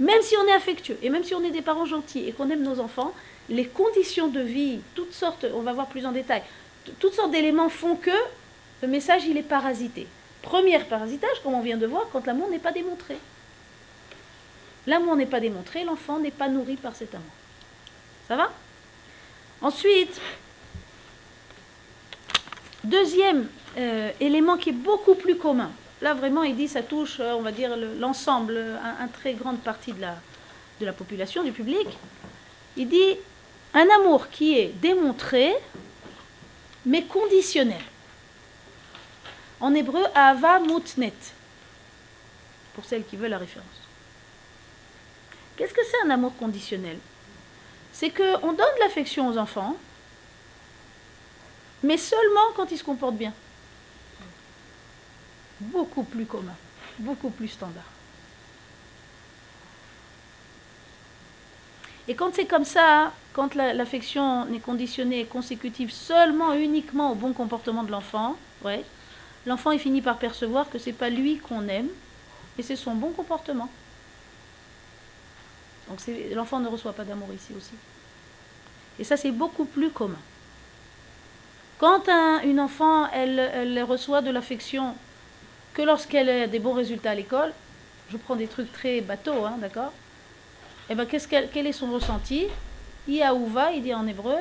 Même 0.00 0.22
si 0.22 0.36
on 0.36 0.48
est 0.48 0.52
affectueux 0.52 0.98
et 1.02 1.10
même 1.10 1.24
si 1.24 1.34
on 1.34 1.44
est 1.44 1.50
des 1.50 1.62
parents 1.62 1.86
gentils 1.86 2.28
et 2.28 2.32
qu'on 2.32 2.50
aime 2.50 2.62
nos 2.62 2.80
enfants, 2.80 3.14
les 3.48 3.66
conditions 3.66 4.28
de 4.28 4.40
vie, 4.40 4.80
toutes 4.94 5.12
sortes, 5.12 5.46
on 5.54 5.60
va 5.60 5.72
voir 5.72 5.86
plus 5.86 6.04
en 6.06 6.12
détail, 6.12 6.42
toutes 6.98 7.14
sortes 7.14 7.30
d'éléments 7.30 7.68
font 7.68 7.96
que 7.96 8.10
le 8.82 8.88
message 8.88 9.24
il 9.26 9.36
est 9.36 9.42
parasité. 9.42 10.06
Premier 10.42 10.78
parasitage, 10.78 11.42
comme 11.42 11.54
on 11.54 11.60
vient 11.60 11.76
de 11.76 11.86
voir, 11.86 12.06
quand 12.12 12.26
l'amour 12.26 12.48
n'est 12.48 12.58
pas 12.58 12.72
démontré. 12.72 13.16
L'amour 14.86 15.16
n'est 15.16 15.26
pas 15.26 15.40
démontré, 15.40 15.84
l'enfant 15.84 16.18
n'est 16.18 16.30
pas 16.30 16.48
nourri 16.48 16.76
par 16.76 16.94
cet 16.94 17.14
amour. 17.14 17.26
Ça 18.28 18.36
va? 18.36 18.50
Ensuite, 19.60 20.20
deuxième 22.84 23.48
euh, 23.76 24.10
élément 24.20 24.56
qui 24.56 24.70
est 24.70 24.72
beaucoup 24.72 25.14
plus 25.14 25.36
commun. 25.36 25.70
Là, 26.00 26.14
vraiment, 26.14 26.44
il 26.44 26.56
dit 26.56 26.68
ça 26.68 26.82
touche, 26.82 27.18
euh, 27.18 27.32
on 27.32 27.42
va 27.42 27.50
dire, 27.50 27.76
l'ensemble, 27.98 28.56
une 28.56 29.10
très 29.10 29.34
grande 29.34 29.58
partie 29.58 29.92
de 29.92 30.00
la, 30.00 30.16
de 30.80 30.86
la 30.86 30.92
population, 30.92 31.42
du 31.42 31.52
public. 31.52 31.88
Il 32.76 32.88
dit 32.88 33.16
un 33.78 33.88
amour 33.90 34.28
qui 34.28 34.58
est 34.58 34.68
démontré, 34.80 35.54
mais 36.84 37.04
conditionnel. 37.04 37.82
En 39.60 39.72
hébreu, 39.72 40.04
ava 40.14 40.58
mutnet, 40.58 41.14
pour 42.74 42.84
celles 42.84 43.04
qui 43.04 43.16
veulent 43.16 43.30
la 43.30 43.38
référence. 43.38 43.66
Qu'est-ce 45.56 45.74
que 45.74 45.84
c'est 45.88 46.06
un 46.06 46.10
amour 46.10 46.36
conditionnel? 46.36 46.98
C'est 47.92 48.10
qu'on 48.10 48.52
donne 48.52 48.56
de 48.56 48.80
l'affection 48.80 49.28
aux 49.28 49.38
enfants, 49.38 49.76
mais 51.84 51.96
seulement 51.96 52.52
quand 52.56 52.72
ils 52.72 52.78
se 52.78 52.84
comportent 52.84 53.16
bien. 53.16 53.32
Beaucoup 55.60 56.02
plus 56.02 56.26
commun, 56.26 56.54
beaucoup 56.98 57.30
plus 57.30 57.48
standard. 57.48 57.84
Et 62.08 62.14
quand 62.14 62.34
c'est 62.34 62.46
comme 62.46 62.64
ça, 62.64 63.12
quand 63.38 63.54
l'affection 63.54 64.46
n'est 64.46 64.58
conditionnée 64.58 65.20
et 65.20 65.24
consécutive 65.24 65.92
seulement, 65.92 66.54
uniquement 66.54 67.12
au 67.12 67.14
bon 67.14 67.32
comportement 67.32 67.84
de 67.84 67.92
l'enfant, 67.92 68.34
l'enfant 69.46 69.78
finit 69.78 70.02
par 70.02 70.18
percevoir 70.18 70.68
que 70.68 70.78
c'est 70.80 70.90
pas 70.92 71.08
lui 71.08 71.38
qu'on 71.38 71.68
aime, 71.68 71.86
mais 72.56 72.64
c'est 72.64 72.74
son 72.74 72.96
bon 72.96 73.12
comportement. 73.12 73.68
Donc 75.88 76.00
l'enfant 76.34 76.58
ne 76.58 76.66
reçoit 76.66 76.94
pas 76.94 77.04
d'amour 77.04 77.28
ici 77.32 77.52
aussi. 77.56 77.74
Et 78.98 79.04
ça 79.04 79.16
c'est 79.16 79.30
beaucoup 79.30 79.66
plus 79.66 79.90
commun. 79.90 80.18
Quand 81.78 82.08
une 82.42 82.58
enfant, 82.58 83.08
elle, 83.12 83.84
reçoit 83.84 84.20
de 84.20 84.32
l'affection 84.32 84.96
que 85.74 85.82
lorsqu'elle 85.82 86.28
a 86.28 86.48
des 86.48 86.58
bons 86.58 86.74
résultats 86.74 87.12
à 87.12 87.14
l'école, 87.14 87.52
je 88.10 88.16
prends 88.16 88.34
des 88.34 88.48
trucs 88.48 88.72
très 88.72 89.00
bateaux, 89.00 89.44
hein, 89.44 89.54
d'accord 89.60 89.92
Et 90.88 90.92
eh 90.92 90.94
bien, 90.96 91.06
qu'est-ce 91.06 91.28
quel 91.28 91.68
est 91.68 91.72
son 91.72 91.92
ressenti? 91.92 92.48
Iaouva, 93.08 93.72
il 93.72 93.82
dit 93.82 93.94
en 93.94 94.06
hébreu, 94.06 94.36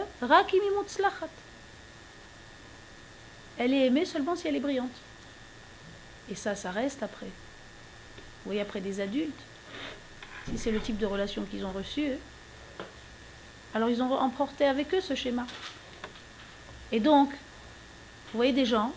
Elle 3.57 3.73
est 3.73 3.85
aimée 3.85 4.05
seulement 4.05 4.35
si 4.35 4.47
elle 4.47 4.55
est 4.55 4.61
brillante. 4.61 4.91
Et 6.29 6.35
ça, 6.35 6.55
ça 6.55 6.71
reste 6.71 7.01
après. 7.01 7.25
Vous 7.25 8.51
voyez, 8.51 8.61
après 8.61 8.81
des 8.81 8.99
adultes, 8.99 9.39
si 10.49 10.57
c'est 10.57 10.71
le 10.71 10.79
type 10.79 10.97
de 10.97 11.05
relation 11.05 11.43
qu'ils 11.43 11.65
ont 11.65 11.71
reçu, 11.71 12.11
alors 13.73 13.89
ils 13.89 14.01
ont 14.01 14.13
emporté 14.13 14.65
avec 14.65 14.93
eux 14.93 15.01
ce 15.01 15.15
schéma. 15.15 15.45
Et 16.91 16.99
donc, 16.99 17.29
vous 17.29 18.37
voyez 18.37 18.53
des 18.53 18.65
gens 18.65 18.91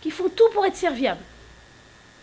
qui 0.00 0.10
font 0.10 0.28
tout 0.28 0.48
pour 0.52 0.64
être 0.66 0.76
serviables 0.76 1.22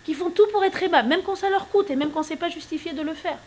qui 0.04 0.14
font 0.14 0.30
tout 0.30 0.48
pour 0.52 0.64
être 0.64 0.82
aimables, 0.84 1.08
même 1.08 1.24
quand 1.24 1.36
ça 1.36 1.50
leur 1.50 1.70
coûte 1.70 1.90
et 1.90 1.96
même 1.96 2.12
quand 2.12 2.24
c'est 2.24 2.36
pas 2.36 2.50
justifié 2.50 2.94
de 2.94 3.02
le 3.02 3.14
faire. 3.14 3.38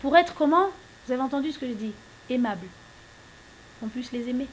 Pour 0.00 0.16
être 0.16 0.34
comment? 0.34 0.68
Vous 1.06 1.12
avez 1.12 1.22
entendu 1.22 1.52
ce 1.52 1.58
que 1.58 1.66
je 1.66 1.72
dis 1.72 1.92
Aimable. 2.30 2.66
On 3.82 3.88
puisse 3.88 4.12
les 4.12 4.28
aimer. 4.28 4.48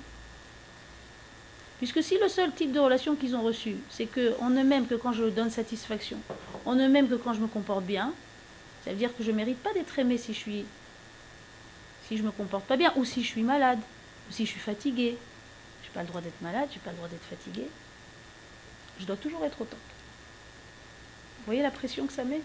Puisque 1.78 2.03
si 2.03 2.17
le 2.17 2.30
seul 2.30 2.51
type 2.53 2.71
de 2.71 2.80
relation 2.80 3.15
qu'ils 3.15 3.36
ont 3.36 3.41
reçu, 3.41 3.76
c'est 3.89 4.05
qu'on 4.05 4.49
ne 4.49 4.63
m'aime 4.63 4.88
que 4.88 4.95
quand 4.95 5.11
je 5.11 5.26
donne 5.26 5.49
satisfaction, 5.49 6.17
on 6.65 6.76
ne 6.76 6.88
m'aime 6.88 7.09
que 7.09 7.15
quand 7.15 7.34
je 7.34 7.41
me 7.41 7.47
comporte 7.47 7.84
bien, 7.84 8.13
ça 8.84 8.91
veut 8.91 8.97
dire 8.97 9.15
que 9.15 9.24
je 9.24 9.32
ne 9.32 9.38
mérite 9.38 9.61
pas 9.61 9.74
d'être 9.74 9.97
aimé 9.99 10.17
si 10.17 10.34
je 10.34 10.39
suis 10.39 10.65
si 12.07 12.17
je 12.17 12.24
me 12.24 12.32
comporte 12.32 12.65
pas 12.65 12.78
bien, 12.78 12.93
ou 12.97 13.05
si 13.05 13.24
je 13.24 13.28
suis 13.28 13.43
malade, 13.43 13.80
ou 14.30 14.34
si 14.34 14.45
je 14.45 14.51
suis 14.51 14.59
fatiguée. 14.59 15.17
Je 15.82 15.88
n'ai 15.88 15.93
pas 15.93 16.01
le 16.01 16.07
droit 16.07 16.21
d'être 16.21 16.41
malade, 16.41 16.67
je 16.69 16.76
n'ai 16.76 16.82
pas 16.84 16.91
le 16.91 16.97
droit 16.97 17.07
d'être 17.07 17.24
fatiguée. 17.24 17.67
Je 18.99 19.05
dois 19.05 19.15
toujours 19.15 19.43
être 19.45 19.61
autant. 19.61 19.78
Vous 21.38 21.45
voyez 21.45 21.61
la 21.61 21.71
pression 21.71 22.05
que 22.05 22.13
ça 22.13 22.24
met? 22.24 22.41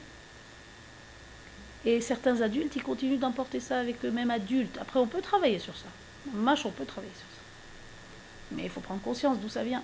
Et 1.85 2.01
certains 2.01 2.41
adultes, 2.41 2.75
ils 2.77 2.83
continuent 2.83 3.19
d'emporter 3.19 3.61
ça 3.61 3.79
avec 3.79 4.05
eux-mêmes 4.05 4.31
adultes. 4.31 4.79
Après, 4.81 4.99
on 4.99 5.07
peut 5.07 5.23
travailler 5.23 5.59
sur 5.59 5.77
ça. 5.77 5.87
En 6.35 6.39
match, 6.39 6.67
on 6.67 6.71
peut 6.71 6.85
travailler 6.85 7.13
sur 7.15 7.21
ça. 7.21 7.43
Mais 8.53 8.65
il 8.65 8.71
faut 8.71 8.81
prendre 8.81 9.01
conscience 9.01 9.39
d'où 9.39 9.49
ça 9.49 9.63
vient. 9.63 9.83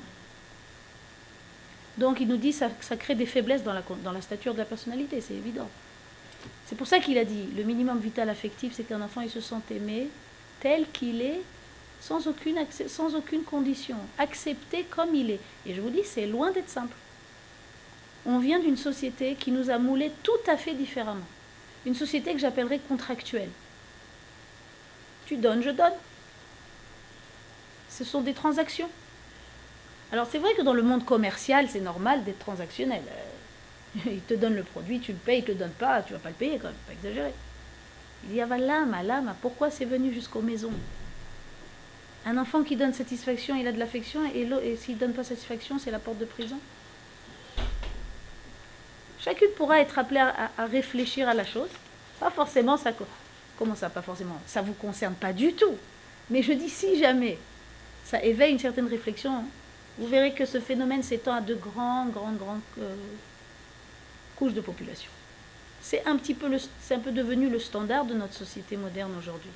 Donc, 1.96 2.20
il 2.20 2.26
nous 2.26 2.36
dit 2.36 2.50
que 2.50 2.84
ça, 2.84 2.96
crée 2.96 3.14
des 3.14 3.26
faiblesses 3.26 3.62
dans 3.62 3.72
la, 3.72 3.82
dans 4.02 4.12
la 4.12 4.20
stature 4.20 4.52
de 4.52 4.58
la 4.58 4.64
personnalité, 4.64 5.20
c'est 5.20 5.34
évident. 5.34 5.68
C'est 6.66 6.76
pour 6.76 6.86
ça 6.86 6.98
qu'il 6.98 7.16
a 7.18 7.24
dit 7.24 7.46
le 7.56 7.62
minimum 7.62 7.98
vital 7.98 8.28
affectif, 8.28 8.72
c'est 8.74 8.82
qu'un 8.82 9.00
enfant 9.00 9.20
il 9.20 9.30
se 9.30 9.40
sent 9.40 9.60
aimé 9.70 10.08
tel 10.60 10.90
qu'il 10.90 11.22
est, 11.22 11.40
sans 12.00 12.26
aucune, 12.26 12.58
sans 12.88 13.14
aucune 13.14 13.44
condition, 13.44 13.96
accepté 14.18 14.84
comme 14.90 15.14
il 15.14 15.30
est. 15.30 15.40
Et 15.66 15.74
je 15.74 15.80
vous 15.80 15.90
dis, 15.90 16.02
c'est 16.04 16.26
loin 16.26 16.50
d'être 16.50 16.68
simple 16.68 16.96
on 18.26 18.38
vient 18.38 18.58
d'une 18.58 18.76
société 18.76 19.34
qui 19.34 19.50
nous 19.50 19.70
a 19.70 19.78
moulés 19.78 20.12
tout 20.22 20.32
à 20.46 20.56
fait 20.56 20.74
différemment. 20.74 21.26
Une 21.84 21.94
société 21.94 22.32
que 22.32 22.38
j'appellerais 22.38 22.80
contractuelle. 22.80 23.50
Tu 25.26 25.36
donnes, 25.38 25.62
je 25.62 25.70
donne. 25.70 25.92
Ce 27.88 28.04
sont 28.04 28.22
des 28.22 28.34
transactions. 28.34 28.90
Alors 30.10 30.26
c'est 30.26 30.38
vrai 30.38 30.54
que 30.54 30.62
dans 30.62 30.74
le 30.74 30.82
monde 30.82 31.04
commercial, 31.04 31.68
c'est 31.68 31.80
normal 31.80 32.24
d'être 32.24 32.38
transactionnel. 32.38 33.02
Euh, 33.08 34.00
il 34.06 34.24
te 34.24 34.34
donne 34.34 34.54
le 34.54 34.64
produit, 34.64 35.00
tu 35.00 35.12
le 35.12 35.18
payes, 35.18 35.40
il 35.40 35.42
ne 35.42 35.54
te 35.54 35.58
donne 35.58 35.74
pas, 35.74 36.02
tu 36.02 36.12
vas 36.12 36.18
pas 36.18 36.30
le 36.30 36.36
payer 36.36 36.58
quand 36.58 36.68
même, 36.68 36.82
pas 36.86 36.92
exagérer. 36.92 37.34
Il 38.22 38.32
y 38.32 38.40
a 38.40 38.46
l'âme, 38.46 38.96
l'âme, 39.04 39.38
pourquoi 39.40 39.70
c'est 39.70 39.84
venu 39.84 40.12
jusqu'aux 40.12 40.42
maisons? 40.42 40.84
Un 42.24 42.38
enfant 42.38 42.64
qui 42.64 42.76
donne 42.76 42.92
satisfaction, 42.92 43.54
il 43.56 43.66
a 43.68 43.72
de 43.72 43.78
l'affection, 43.78 44.24
et, 44.26 44.40
et 44.62 44.76
s'il 44.76 44.96
ne 44.96 45.00
donne 45.00 45.14
pas 45.14 45.24
satisfaction, 45.24 45.78
c'est 45.78 45.90
la 45.90 46.00
porte 46.00 46.18
de 46.18 46.24
prison? 46.24 46.60
Chacune 49.24 49.50
pourra 49.56 49.80
être 49.80 49.98
appelée 49.98 50.20
à, 50.20 50.66
réfléchir 50.66 51.28
à 51.28 51.34
la 51.34 51.46
chose. 51.46 51.70
Pas 52.20 52.30
forcément 52.30 52.76
ça. 52.76 52.92
Comment 53.58 53.74
ça, 53.74 53.88
pas 53.88 54.02
forcément 54.02 54.38
Ça 54.46 54.60
vous 54.60 54.74
concerne 54.74 55.14
pas 55.14 55.32
du 55.32 55.54
tout. 55.54 55.76
Mais 56.28 56.42
je 56.42 56.52
dis 56.52 56.68
si 56.68 56.98
jamais 56.98 57.38
ça 58.04 58.22
éveille 58.22 58.52
une 58.52 58.58
certaine 58.58 58.86
réflexion, 58.86 59.44
vous 59.98 60.06
verrez 60.08 60.34
que 60.34 60.44
ce 60.44 60.60
phénomène 60.60 61.02
s'étend 61.02 61.34
à 61.34 61.40
de 61.40 61.54
grandes, 61.54 62.12
grandes, 62.12 62.36
grandes 62.36 62.60
euh, 62.80 62.94
couches 64.36 64.52
de 64.52 64.60
population. 64.60 65.10
C'est 65.80 66.06
un 66.06 66.16
petit 66.16 66.34
peu, 66.34 66.50
un 66.90 66.98
peu 66.98 67.10
devenu 67.10 67.48
le 67.48 67.58
standard 67.58 68.04
de 68.04 68.14
notre 68.14 68.34
société 68.34 68.76
moderne 68.76 69.12
aujourd'hui. 69.18 69.50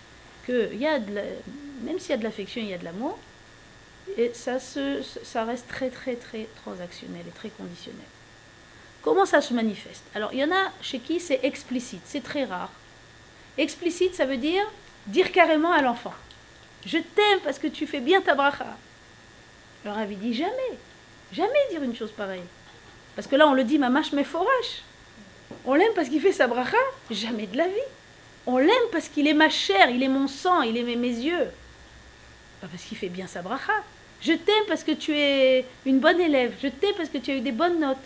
Que 0.47 0.71
même 1.83 1.99
s'il 1.99 2.11
y 2.11 2.15
a 2.15 2.17
de 2.17 2.25
l'affection, 2.25 2.63
il 2.63 2.69
y 2.69 2.75
a 2.75 2.79
de 2.79 2.85
l'amour, 2.85 3.19
et 4.17 4.33
ça 4.33 5.45
reste 5.45 5.69
très, 5.69 5.91
très, 5.91 6.17
très 6.17 6.49
transactionnel 6.63 7.25
et 7.27 7.33
très 7.33 7.51
conditionnel. 7.51 8.07
Comment 9.03 9.27
ça 9.27 9.41
se 9.41 9.55
manifeste? 9.55 10.05
Alors, 10.15 10.33
il 10.33 10.41
y 10.41 10.45
en 10.45 10.53
a 10.53 10.73
chez 10.83 10.99
qui 10.99 11.21
c'est 11.21 11.41
explicite, 11.43 12.03
c'est 12.05 12.23
très 12.23 12.45
rare. 12.45 12.71
Explicite, 13.57 14.15
ça 14.15 14.27
veut 14.27 14.37
dire 14.37 14.65
dire 15.07 15.33
carrément 15.33 15.73
à 15.73 15.81
l'enfant 15.81 16.15
Je 16.85 16.99
t'aime 16.99 17.41
parce 17.43 17.59
que 17.59 17.67
tu 17.67 17.87
fais 17.87 18.01
bien 18.01 18.21
ta 18.21 18.35
bracha. 18.35 18.77
Le 19.85 19.91
Ravi 19.91 20.17
dit 20.17 20.35
jamais, 20.35 20.79
jamais 21.33 21.69
dire 21.71 21.83
une 21.83 21.97
chose 21.97 22.13
pareille. 22.13 22.43
Parce 23.17 23.27
que 23.27 23.37
là, 23.37 23.49
on 23.49 23.55
le 23.55 23.65
dit 23.65 23.79
mamash 23.79 24.13
mais 24.13 24.25
forache. 24.25 24.83
On 25.65 25.75
l'aime 25.75 25.93
parce 25.95 26.09
qu'il 26.09 26.21
fait 26.21 26.33
sa 26.33 26.47
bracha 26.47 26.77
Jamais 27.11 27.47
de 27.47 27.57
la 27.57 27.67
vie. 27.67 27.91
On 28.47 28.59
l'aime 28.59 28.89
parce 28.93 29.09
qu'il 29.09 29.27
est 29.27 29.35
ma 29.35 29.49
chair, 29.49 29.91
il 29.91 30.03
est 30.03 30.09
mon 30.09 30.29
sang, 30.29 30.63
il 30.63 30.77
est 30.77 30.83
mes 30.97 31.09
yeux. 31.09 31.51
Pas 32.61 32.67
parce 32.67 32.83
qu'il 32.83 32.99
fait 32.99 33.09
bien 33.09 33.27
sa 33.27 33.43
bracha. 33.43 33.73
Je 34.21 34.33
t'aime 34.33 34.65
parce 34.67 34.85
que 34.85 34.93
tu 34.93 35.17
es 35.17 35.65
une 35.87 36.01
bonne 36.01 36.21
élève. 36.21 36.55
Je 36.63 36.69
t'aime 36.69 36.95
parce 36.97 37.09
que 37.09 37.19
tu 37.19 37.31
as 37.31 37.37
eu 37.37 37.41
des 37.41 37.53
bonnes 37.53 37.81
notes. 37.81 37.97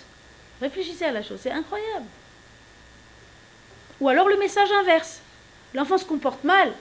Réfléchissez 0.62 1.04
à 1.04 1.10
la 1.10 1.24
chose, 1.24 1.40
c'est 1.42 1.50
incroyable. 1.50 2.06
Ou 4.00 4.08
alors 4.08 4.28
le 4.28 4.36
message 4.36 4.70
inverse. 4.70 5.20
L'enfant 5.74 5.98
se 5.98 6.04
comporte 6.04 6.44
mal, 6.44 6.72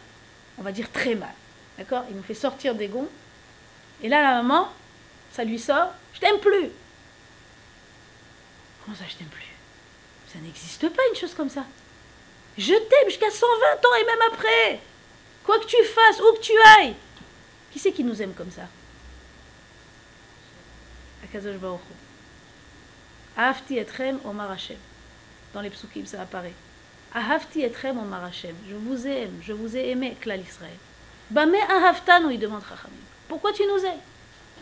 on 0.60 0.62
va 0.62 0.72
dire 0.72 0.92
très 0.92 1.16
mal. 1.16 1.34
D'accord? 1.80 2.04
Il 2.12 2.16
nous 2.16 2.22
fait 2.22 2.36
sortir 2.36 2.76
des 2.76 2.88
gonds. 2.88 3.10
Et 4.04 4.10
là, 4.10 4.22
la 4.22 4.44
maman, 4.44 4.70
ça 5.32 5.44
lui 5.44 5.58
sort 5.58 5.92
Je 6.14 6.20
t'aime 6.20 6.40
plus. 6.40 6.70
Comment 8.86 8.96
ça, 8.96 9.06
je 9.10 9.16
t'aime 9.16 9.28
plus? 9.28 9.48
Ça 10.32 10.38
n'existe 10.40 10.88
pas 10.90 11.02
une 11.10 11.16
chose 11.16 11.34
comme 11.34 11.50
ça. 11.50 11.66
Je 12.60 12.74
t'aime 12.74 13.10
jusqu'à 13.10 13.32
120 13.32 13.46
ans 13.86 13.96
et 14.00 14.06
même 14.06 14.32
après. 14.32 14.80
Quoi 15.44 15.60
que 15.60 15.66
tu 15.66 15.84
fasses, 15.86 16.20
où 16.20 16.34
que 16.36 16.42
tu 16.42 16.54
ailles. 16.78 16.96
Qui 17.72 17.80
c'est 17.80 17.94
qui 17.94 18.04
nous 18.04 18.22
aime 18.22 18.34
comme 18.34 18.52
ça? 18.52 18.68
Ahavti 23.38 23.78
etrem 23.78 24.20
omar 24.26 24.52
Hashem. 24.52 24.78
Dans 25.54 25.62
les 25.62 25.70
psukim, 25.70 26.06
ça 26.06 26.22
apparaît. 26.22 26.54
Ahavti 27.14 27.62
etrem 27.62 27.98
omar 27.98 28.24
Hashem. 28.24 28.56
Je 28.70 28.76
vous 28.76 29.08
aime, 29.08 29.40
je 29.42 29.54
vous 29.54 29.76
ai 29.76 29.90
aimé, 29.90 30.16
Klal 30.20 30.42
Israël. 30.42 30.78
Bame 31.32 31.56
ahavtanu, 31.70 32.34
il 32.34 32.40
demande 32.40 32.62
Chachamim. 32.64 32.98
Pourquoi 33.30 33.54
tu 33.54 33.64
nous 33.64 33.86
aimes? 33.86 34.02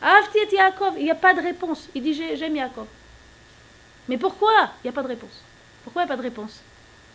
Ahavti 0.03 0.37
et 0.37 0.55
Yaakov. 0.55 0.93
Il 0.99 1.05
n'y 1.05 1.11
a 1.11 1.15
pas 1.15 1.33
de 1.33 1.41
réponse. 1.41 1.89
Il 1.95 2.03
dit 2.03 2.13
j'aime 2.13 2.55
Yaakov. 2.55 2.85
Mais 4.07 4.19
pourquoi? 4.19 4.69
Il 4.83 4.87
n'y 4.87 4.89
a 4.89 4.93
pas 4.93 5.01
de 5.01 5.07
réponse. 5.07 5.41
Pourquoi 5.83 6.03
il 6.03 6.05
n'y 6.05 6.11
a 6.11 6.15
pas 6.15 6.21
de 6.21 6.27
réponse? 6.27 6.61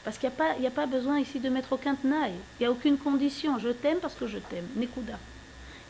Parce 0.02 0.18
qu'il 0.18 0.28
n'y 0.58 0.66
a, 0.66 0.68
a, 0.68 0.72
pas 0.72 0.86
besoin 0.86 1.20
ici 1.20 1.38
de 1.38 1.48
mettre 1.48 1.72
aucun 1.72 1.94
tenaille. 1.94 2.34
Il 2.58 2.62
n'y 2.62 2.66
a 2.66 2.72
aucune 2.72 2.98
condition. 2.98 3.60
Je 3.60 3.68
t'aime 3.68 3.98
parce 3.98 4.14
que 4.14 4.26
je 4.26 4.38
t'aime. 4.38 4.66
Nekuda. 4.74 5.18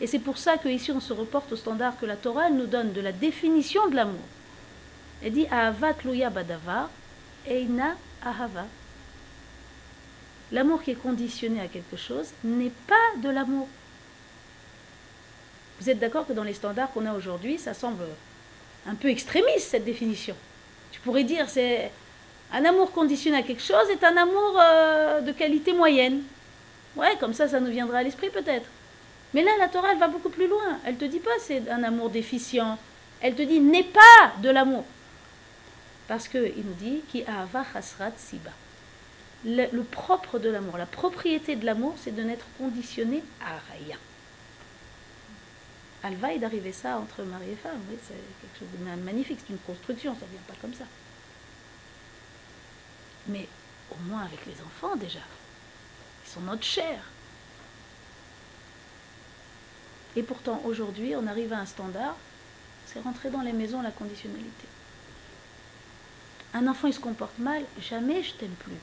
Et 0.00 0.06
c'est 0.06 0.18
pour 0.18 0.36
ça 0.36 0.58
qu'ici 0.58 0.92
on 0.92 1.00
se 1.00 1.14
reporte 1.14 1.52
au 1.52 1.56
standard 1.56 1.98
que 1.98 2.04
la 2.04 2.16
Torah 2.16 2.50
nous 2.50 2.66
donne 2.66 2.92
de 2.92 3.00
la 3.00 3.12
définition 3.12 3.88
de 3.88 3.96
l'amour. 3.96 4.20
Elle 5.22 5.32
dit 5.32 5.46
Ahava 5.50 5.94
eina 7.46 7.96
ahava. 8.22 8.66
L'amour 10.52 10.82
qui 10.82 10.92
est 10.92 10.94
conditionné 10.94 11.60
à 11.60 11.66
quelque 11.66 11.96
chose 11.96 12.28
n'est 12.42 12.72
pas 12.86 13.18
de 13.22 13.28
l'amour. 13.28 13.68
Vous 15.80 15.90
êtes 15.90 15.98
d'accord 15.98 16.26
que 16.26 16.32
dans 16.32 16.44
les 16.44 16.54
standards 16.54 16.92
qu'on 16.92 17.06
a 17.06 17.14
aujourd'hui, 17.14 17.58
ça 17.58 17.74
semble 17.74 18.04
un 18.86 18.94
peu 18.94 19.08
extrémiste 19.08 19.70
cette 19.70 19.84
définition. 19.84 20.36
Tu 20.92 21.00
pourrais 21.00 21.24
dire 21.24 21.48
c'est 21.48 21.90
un 22.52 22.64
amour 22.64 22.92
conditionné 22.92 23.38
à 23.38 23.42
quelque 23.42 23.62
chose 23.62 23.90
est 23.90 24.04
un 24.04 24.16
amour 24.16 24.58
euh, 24.60 25.20
de 25.20 25.32
qualité 25.32 25.72
moyenne. 25.72 26.22
Ouais, 26.94 27.16
comme 27.18 27.34
ça, 27.34 27.48
ça 27.48 27.58
nous 27.58 27.70
viendra 27.70 27.98
à 27.98 28.02
l'esprit 28.02 28.30
peut-être. 28.30 28.68
Mais 29.32 29.42
là, 29.42 29.50
la 29.58 29.68
Torah, 29.68 29.88
elle 29.90 29.98
va 29.98 30.06
beaucoup 30.06 30.28
plus 30.28 30.46
loin. 30.46 30.78
Elle 30.86 30.96
te 30.96 31.04
dit 31.04 31.18
pas 31.18 31.32
c'est 31.40 31.68
un 31.68 31.82
amour 31.82 32.10
déficient. 32.10 32.78
Elle 33.20 33.34
te 33.34 33.42
dit 33.42 33.58
n'est 33.58 33.82
pas 33.82 34.32
de 34.40 34.50
l'amour. 34.50 34.84
Parce 36.07 36.28
qu'il 36.28 36.64
nous 36.66 36.74
dit 36.74 37.05
qui 37.09 37.24
hasrat 37.24 38.16
siba. 38.16 38.59
le, 39.44 39.66
le 39.72 39.84
propre 39.84 40.38
de 40.38 40.48
l'amour, 40.50 40.78
la 40.78 40.86
propriété 40.86 41.57
de 41.57 41.64
l'amour, 41.66 41.98
c'est 41.98 42.12
de 42.12 42.22
n'être 42.22 42.46
conditionné 42.59 43.24
à 43.40 43.59
rien. 43.72 43.98
Alva 46.02 46.34
est 46.34 46.38
d'arriver 46.38 46.72
ça 46.72 46.98
entre 46.98 47.24
mari 47.24 47.50
et 47.52 47.57
femme, 47.57 47.86
oui, 47.88 47.98
c'est 48.02 48.38
quelque 48.40 48.59
chose 48.59 48.70
de 48.70 48.78
magnifique, 49.02 49.40
c'est 49.40 49.52
une 49.52 49.59
construction, 49.61 50.14
ça 50.14 50.26
ne 50.26 50.30
vient 50.32 50.42
pas 50.42 50.57
comme 50.61 50.74
ça. 50.74 50.84
Mais 53.26 53.52
au 53.90 53.96
moins 53.98 54.22
avec 54.24 54.46
les 54.46 54.61
enfants 54.62 54.96
déjà, 54.96 55.20
ils 56.24 56.28
sont 56.28 56.42
notre 56.42 56.64
chair. 56.64 57.14
Et 60.16 60.22
pourtant, 60.22 60.62
aujourd'hui, 60.64 61.14
on 61.16 61.26
arrive 61.26 61.52
à 61.52 61.61
un 61.61 61.66
standard, 61.66 62.22
c'est 62.86 63.00
rentrer 63.00 63.30
dans 63.30 63.42
les 63.42 63.52
maisons 63.52 63.82
la 63.82 63.92
conditionnalité. 63.92 64.74
Un 66.55 66.68
enfant, 66.68 66.86
il 66.86 66.94
se 66.94 67.00
comporte 67.00 67.36
mal, 67.38 67.64
jamais 67.80 68.22
je 68.22 68.32
t'aime 68.34 68.55
plus. 68.61 68.78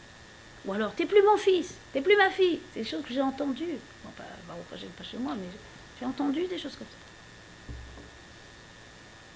Ou 0.65 0.73
alors, 0.73 0.93
t'es 0.93 1.05
plus 1.05 1.23
mon 1.23 1.37
fils, 1.37 1.73
t'es 1.93 2.01
plus 2.01 2.17
ma 2.17 2.29
fille. 2.29 2.59
C'est 2.73 2.81
des 2.81 2.85
choses 2.85 3.03
que 3.03 3.13
j'ai 3.13 3.21
entendues. 3.21 3.77
Bon, 4.03 4.11
pas, 4.11 4.23
bah, 4.47 4.55
j'aime 4.75 4.89
pas 4.89 5.03
chez 5.03 5.17
moi, 5.17 5.33
mais 5.35 5.47
j'ai 5.99 6.05
entendu 6.05 6.45
des 6.47 6.57
choses 6.57 6.75
comme 6.75 6.87
ça. 6.87 7.73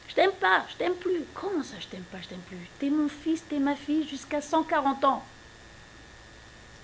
Je 0.09 0.13
t'aime 0.15 0.33
pas, 0.33 0.65
je 0.69 0.75
t'aime 0.75 0.95
plus. 0.95 1.23
Comment 1.33 1.63
ça, 1.63 1.75
je 1.79 1.88
t'aime 1.88 2.03
pas, 2.03 2.21
je 2.21 2.27
t'aime 2.27 2.41
plus? 2.41 2.57
T'es 2.79 2.89
mon 2.89 3.09
fils, 3.09 3.43
t'es 3.47 3.59
ma 3.59 3.75
fille 3.75 4.07
jusqu'à 4.07 4.41
140 4.41 5.03
ans. 5.05 5.25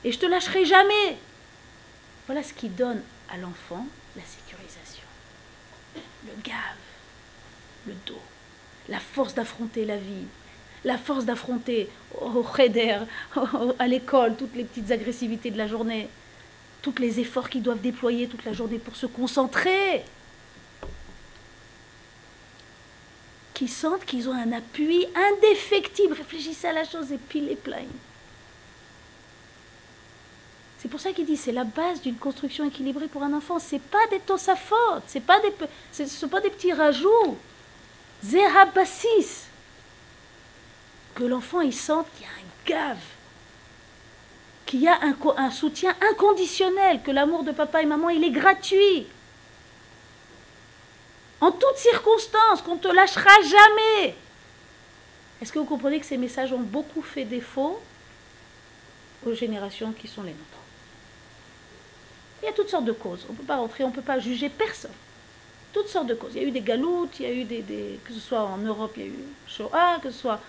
Et 0.04 0.12
je 0.12 0.20
te 0.20 0.26
lâcherai 0.26 0.66
jamais. 0.66 1.18
Voilà 2.26 2.44
ce 2.44 2.54
qui 2.54 2.70
donne 2.70 3.02
à 3.30 3.38
l'enfant 3.38 3.86
la 4.16 4.24
sécurisation. 4.24 5.04
Le 5.96 6.42
gave, 6.44 6.56
le 7.88 7.94
dos, 8.06 8.22
la 8.90 9.00
force 9.00 9.34
d'affronter 9.34 9.86
la 9.86 9.98
vie, 9.98 10.26
la 10.84 10.98
force 10.98 11.26
d'affronter 11.26 11.90
au 12.20 12.44
cheder, 12.44 13.00
à 13.80 13.88
l'école, 13.88 14.36
toutes 14.36 14.56
les 14.56 14.64
petites 14.64 14.92
agressivités 14.92 15.52
de 15.52 15.58
la 15.58 15.68
journée, 15.68 16.08
tous 16.82 16.96
les 17.00 17.20
efforts 17.20 17.50
qu'ils 17.50 17.62
doivent 17.62 17.82
déployer 17.82 18.28
toute 18.28 18.46
la 18.46 18.54
journée 18.54 18.80
pour 18.80 18.96
se 18.96 19.06
concentrer. 19.06 20.04
Qui 23.54 23.68
sentent 23.68 24.06
qu'ils 24.06 24.28
ont 24.28 24.34
un 24.34 24.52
appui 24.54 25.06
indéfectible. 25.16 26.14
Réfléchissez 26.14 26.68
à 26.68 26.74
la 26.74 26.84
chose 26.84 27.12
et 27.12 27.18
pile 27.18 27.50
et 27.50 27.56
plein. 27.56 27.86
C'est 30.80 30.90
pour 30.90 31.00
ça 31.00 31.12
qu'il 31.12 31.28
dit 31.28 31.38
c'est 31.38 31.52
la 31.52 31.64
base 31.64 32.02
d'une 32.02 32.16
construction 32.16 32.66
équilibrée 32.66 33.08
pour 33.08 33.22
un 33.22 33.34
enfant. 33.34 33.60
C'est 33.60 33.80
pas 33.82 34.00
sa 34.38 34.56
faute, 34.56 35.04
c'est 35.06 35.20
pas 35.24 35.40
des, 35.42 35.54
ce 35.92 36.04
ne 36.04 36.08
sont 36.08 36.28
pas 36.28 36.42
des 36.42 36.50
petits 36.50 36.74
rajouts. 36.74 37.38
Zerabassis. 38.24 39.51
Que 41.16 41.24
l'enfant 41.24 41.62
il 41.62 41.74
sente 41.74 42.08
qu'il 42.16 42.26
y 42.26 42.30
a 42.30 42.30
un 42.30 42.88
gave, 42.94 42.98
qu'il 44.66 44.82
y 44.82 44.88
a 44.88 45.00
un, 45.02 45.52
soutien 45.52 45.96
inconditionnel, 46.12 47.02
que 47.04 47.12
l'amour 47.12 47.44
de 47.44 47.52
papa 47.52 47.82
et 47.82 47.86
maman 47.86 48.10
il 48.10 48.24
est 48.24 48.32
gratuit. 48.32 49.08
En 51.42 51.52
toutes 51.52 51.78
circonstances, 51.78 52.62
qu'on 52.64 52.76
ne 52.76 52.80
te 52.80 52.88
lâchera 52.88 53.32
jamais. 53.42 54.16
Est-ce 55.42 55.52
que 55.52 55.60
vous 55.60 55.66
comprenez 55.66 56.00
que 56.00 56.06
ces 56.06 56.18
messages 56.18 56.54
ont 56.54 56.60
beaucoup 56.60 57.02
fait 57.02 57.26
défaut 57.26 57.82
aux 59.26 59.34
générations 59.34 59.92
qui 59.92 60.08
sont 60.08 60.22
les 60.22 60.32
nôtres? 60.32 60.62
Il 62.42 62.46
y 62.46 62.50
a 62.50 62.54
toutes 62.54 62.70
sortes 62.70 62.86
de 62.86 62.92
causes. 62.92 63.26
On 63.28 63.34
ne 63.34 63.38
peut 63.38 63.44
pas 63.44 63.58
rentrer, 63.58 63.84
on 63.84 63.90
ne 63.90 63.94
peut 63.94 64.02
pas 64.02 64.20
juger 64.20 64.50
personne. 64.50 64.92
Toutes 65.74 65.88
sortes 65.88 66.08
de 66.08 66.14
causes. 66.14 66.36
Il 66.36 66.42
y 66.42 66.46
a 66.46 66.48
eu 66.48 66.52
des 66.52 66.62
galoutes, 66.62 67.20
il 67.20 67.24
y 67.24 67.30
a 67.30 67.34
eu 67.34 67.44
des, 67.44 68.00
que 68.04 68.14
ce 68.14 68.20
soit 68.20 68.42
en 68.42 68.58
Europe, 68.58 68.94
il 68.98 69.04
y 69.04 69.06
a 69.06 69.10
eu 69.10 69.20
Shoah, 69.48 70.00
que 70.02 70.12
ce 70.12 70.20
soit 70.20 70.40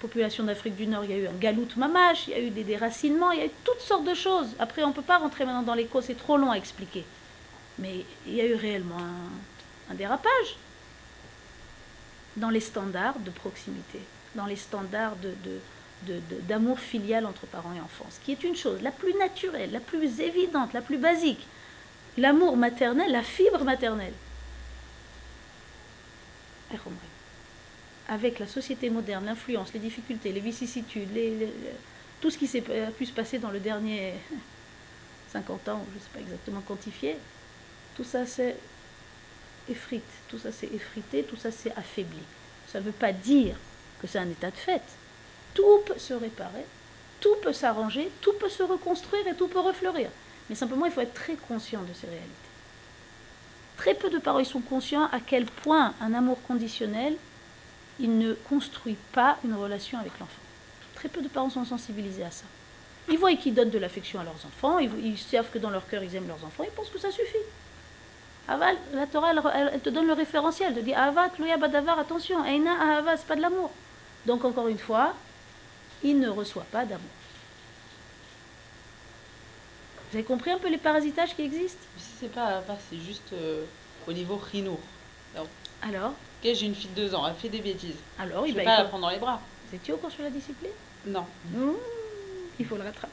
population 0.00 0.44
d'Afrique 0.44 0.76
du 0.76 0.86
Nord, 0.86 1.04
il 1.04 1.10
y 1.10 1.14
a 1.14 1.18
eu 1.18 1.26
un 1.26 1.38
galoute 1.38 1.76
mamache, 1.76 2.28
il 2.28 2.30
y 2.30 2.34
a 2.34 2.40
eu 2.40 2.50
des 2.50 2.64
déracinements, 2.64 3.32
il 3.32 3.38
y 3.38 3.42
a 3.42 3.46
eu 3.46 3.50
toutes 3.64 3.80
sortes 3.80 4.04
de 4.04 4.14
choses. 4.14 4.48
Après, 4.58 4.82
on 4.84 4.88
ne 4.88 4.92
peut 4.92 5.02
pas 5.02 5.18
rentrer 5.18 5.44
maintenant 5.44 5.62
dans 5.62 5.74
les 5.74 5.88
c'est 6.02 6.16
trop 6.16 6.36
long 6.36 6.50
à 6.50 6.56
expliquer. 6.56 7.04
Mais 7.78 8.04
il 8.26 8.34
y 8.34 8.40
a 8.40 8.46
eu 8.46 8.54
réellement 8.54 8.98
un, 9.90 9.94
dérapage 9.94 10.56
dans 12.36 12.50
les 12.50 12.60
standards 12.60 13.18
de 13.20 13.30
proximité, 13.30 14.00
dans 14.34 14.46
les 14.46 14.56
standards 14.56 15.16
d'amour 16.02 16.78
filial 16.78 17.24
entre 17.24 17.46
parents 17.46 17.72
et 17.74 17.80
enfants, 17.80 18.06
ce 18.10 18.20
qui 18.24 18.32
est 18.32 18.44
une 18.44 18.56
chose 18.56 18.82
la 18.82 18.90
plus 18.90 19.14
naturelle, 19.14 19.72
la 19.72 19.80
plus 19.80 20.20
évidente, 20.20 20.72
la 20.72 20.82
plus 20.82 20.98
basique. 20.98 21.46
L'amour 22.18 22.56
maternel, 22.56 23.12
la 23.12 23.22
fibre 23.22 23.64
maternelle. 23.64 24.12
Avec 28.08 28.38
la 28.38 28.46
société 28.46 28.88
moderne, 28.90 29.26
l'influence, 29.26 29.72
les 29.72 29.80
difficultés, 29.80 30.32
les 30.32 30.40
vicissitudes, 30.40 31.10
tout 32.20 32.30
ce 32.30 32.38
qui 32.38 32.46
s'est 32.46 32.62
pu 32.96 33.06
se 33.06 33.12
passer 33.12 33.38
dans 33.38 33.50
le 33.50 33.60
dernier 33.60 34.14
50 35.28 35.68
ans, 35.68 35.86
je 35.90 35.94
ne 35.94 36.00
sais 36.00 36.10
pas 36.10 36.20
exactement 36.20 36.62
quantifié, 36.62 37.16
tout 37.94 38.04
ça 38.04 38.24
c'est 38.26 38.56
effrite, 39.68 40.04
tout 40.28 40.38
ça 40.38 40.52
c'est 40.52 40.68
effrité, 40.72 41.24
tout 41.24 41.36
ça 41.36 41.50
c'est 41.50 41.76
affaibli. 41.76 42.22
Ça 42.64 42.80
ne 42.80 42.84
veut 42.84 42.92
pas 42.92 43.12
dire 43.12 43.56
que 43.98 44.06
c'est 44.06 44.18
un 44.18 44.30
état 44.30 44.50
de 44.50 44.56
fait, 44.56 45.00
tout 45.54 45.82
peut 45.86 45.98
se 45.98 46.14
réparer, 46.14 46.64
tout 47.20 47.36
peut 47.42 47.52
s'arranger, 47.52 48.18
tout 48.20 48.34
peut 48.38 48.48
se 48.48 48.62
reconstruire 48.62 49.26
et 49.26 49.36
tout 49.36 49.48
peut 49.48 49.60
refleurir. 49.60 50.10
Mais 50.48 50.54
simplement, 50.54 50.86
il 50.86 50.92
faut 50.92 51.00
être 51.00 51.14
très 51.14 51.36
conscient 51.36 51.82
de 51.82 51.92
ces 51.92 52.06
réalités. 52.06 52.50
Très 53.76 53.94
peu 53.94 54.10
de 54.10 54.18
parents 54.18 54.44
sont 54.44 54.62
conscients 54.62 55.06
à 55.10 55.20
quel 55.20 55.50
point 55.50 55.96
un 56.00 56.14
amour 56.14 56.42
conditionnel, 56.42 57.18
il 58.00 58.18
ne 58.18 58.34
construit 58.34 58.96
pas 59.12 59.38
une 59.44 59.54
relation 59.54 59.98
avec 59.98 60.18
l'enfant. 60.18 60.32
Très 60.94 61.08
peu 61.08 61.22
de 61.22 61.28
parents 61.28 61.50
sont 61.50 61.64
sensibilisés 61.64 62.24
à 62.24 62.30
ça. 62.30 62.44
Ils 63.08 63.18
voient 63.18 63.34
qu'ils 63.36 63.54
donnent 63.54 63.70
de 63.70 63.78
l'affection 63.78 64.18
à 64.20 64.24
leurs 64.24 64.34
enfants, 64.34 64.78
ils, 64.78 64.90
ils, 65.04 65.18
savent 65.18 65.50
que 65.50 65.58
dans 65.58 65.70
leur 65.70 65.86
cœur, 65.88 66.02
ils 66.02 66.14
aiment 66.16 66.28
leurs 66.28 66.44
enfants, 66.44 66.64
ils 66.64 66.70
pensent 66.70 66.90
que 66.90 66.98
ça 66.98 67.10
suffit. 67.10 67.36
Aval, 68.48 68.76
la 68.92 69.06
Torah, 69.06 69.30
elle, 69.30 69.42
elle, 69.54 69.70
elle 69.74 69.80
te 69.80 69.90
donne 69.90 70.06
le 70.06 70.12
référentiel, 70.12 70.74
de 70.74 70.80
dire 70.80 70.98
Avat, 70.98 71.30
Loya 71.38 71.56
Badavar, 71.56 71.98
attention, 71.98 72.44
Eina 72.44 72.72
Ahava, 72.72 73.16
c'est 73.16 73.26
pas 73.26 73.36
de 73.36 73.42
l'amour. 73.42 73.70
Donc, 74.24 74.44
encore 74.44 74.68
une 74.68 74.78
fois, 74.78 75.14
il 76.02 76.18
ne 76.18 76.28
reçoit 76.28 76.66
pas 76.70 76.84
d'amour. 76.84 77.04
Vous 80.10 80.16
avez 80.16 80.24
compris 80.24 80.50
un 80.52 80.58
peu 80.58 80.68
les 80.68 80.78
parasitages 80.78 81.34
qui 81.34 81.42
existent? 81.42 81.84
Si 81.98 82.12
c'est 82.20 82.32
pas 82.32 82.62
c'est 82.88 82.98
juste 82.98 83.32
euh, 83.32 83.64
au 84.06 84.12
niveau 84.12 84.36
rhinour. 84.36 84.78
Alors? 85.82 86.14
Ok, 86.44 86.50
j'ai 86.54 86.66
une 86.66 86.74
fille 86.74 86.90
de 86.94 87.02
deux 87.02 87.14
ans, 87.14 87.26
elle 87.26 87.34
fait 87.34 87.48
des 87.48 87.60
bêtises. 87.60 87.96
Alors, 88.18 88.44
je 88.44 88.50
il 88.50 88.54
vais 88.54 88.64
va 88.64 88.70
pas 88.76 88.82
la 88.82 88.88
prendre 88.88 89.02
dans 89.04 89.10
les 89.10 89.18
bras. 89.18 89.40
Vous 89.68 89.76
étiez 89.76 89.94
au 89.94 89.96
cours 89.96 90.10
sur 90.10 90.22
la 90.22 90.30
discipline? 90.30 90.70
Non. 91.06 91.24
Mmh, 91.52 91.70
il 92.58 92.66
faut 92.66 92.76
le 92.76 92.82
rattraper. 92.82 93.12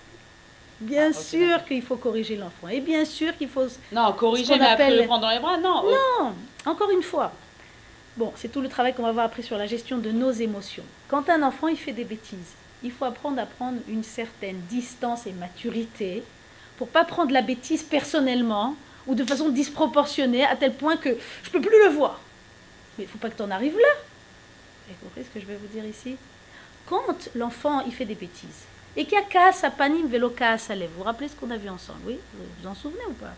Bien 0.82 1.12
Ah, 1.12 1.14
sûr 1.14 1.66
qu'il 1.66 1.82
faut 1.82 1.96
corriger 1.96 2.36
l'enfant. 2.36 2.68
Et 2.68 2.82
bien 2.82 3.06
sûr 3.06 3.36
qu'il 3.38 3.48
faut... 3.48 3.66
Non, 3.92 4.12
corriger, 4.14 4.58
mais 4.58 4.66
après 4.66 4.86
appelle- 4.86 4.98
le 5.00 5.06
prendre 5.06 5.22
dans 5.22 5.30
les 5.30 5.40
bras, 5.40 5.58
non. 5.58 5.84
Non, 5.84 6.34
encore 6.66 6.90
une 6.92 7.04
fois. 7.04 7.32
Bon, 8.18 8.32
c'est 8.36 8.52
tout 8.52 8.62
le 8.62 8.70
travail 8.70 8.94
qu'on 8.94 9.04
va 9.04 9.12
voir 9.12 9.26
après 9.26 9.42
sur 9.42 9.58
la 9.58 9.66
gestion 9.66 9.98
de 9.98 10.12
nos 10.12 10.32
émotions. 10.32 10.84
Quand 11.08 11.30
un 11.30 11.42
enfant 11.42 11.68
il 11.68 11.78
fait 11.78 11.94
des 11.94 12.04
bêtises, 12.04 12.54
il 12.84 12.92
faut 12.92 13.06
apprendre 13.06 13.40
à 13.42 13.46
prendre 13.46 13.80
une 13.88 14.04
certaine 14.04 14.60
distance 14.70 15.26
et 15.26 15.32
maturité 15.32 16.24
pour 16.78 16.90
pas 16.90 17.06
prendre 17.06 17.32
la 17.32 17.42
bêtise 17.42 17.82
personnellement 17.84 18.76
ou 19.08 19.16
de 19.16 19.24
façon 19.24 19.50
disproportionnée 19.50 20.44
à 20.46 20.56
tel 20.56 20.74
point 20.74 20.98
que 20.98 21.18
je 21.44 21.50
peux 21.50 21.62
plus 21.62 21.84
le 21.88 21.90
voir. 21.90 22.20
Mais 22.98 23.06
il 23.06 23.08
faut 23.08 23.18
pas 23.18 23.30
que 23.30 23.38
tu 23.38 23.44
en 23.44 23.52
arrives 23.52 23.78
là. 23.78 23.94
Vous 25.02 25.10
avez 25.16 25.26
ce 25.26 25.30
que 25.34 25.40
je 25.40 25.46
vais 25.46 25.56
vous 25.56 25.68
dire 25.68 25.86
ici? 25.86 26.18
Quand 26.88 27.30
l'enfant 27.36 27.82
il 27.82 27.94
fait 27.94 28.06
des 28.06 28.16
bêtises 28.16 28.64
et 28.96 29.06
qu'il 29.06 29.14
y 29.14 29.22
a 29.22 29.24
casse 29.24 29.64
à 29.64 29.72
panim 29.72 30.08
vélo 30.08 30.30
casse 30.30 30.70
à 30.70 30.76
vous 30.76 30.84
vous 30.98 31.04
rappelez 31.04 31.30
ce 31.30 31.36
qu'on 31.36 31.50
a 31.52 31.58
vu 31.58 31.70
ensemble 31.70 32.02
Oui, 32.06 32.20
vous 32.34 32.44
vous 32.62 32.68
en 32.68 32.76
souvenez 32.76 33.06
ou 33.10 33.14
pas? 33.14 33.34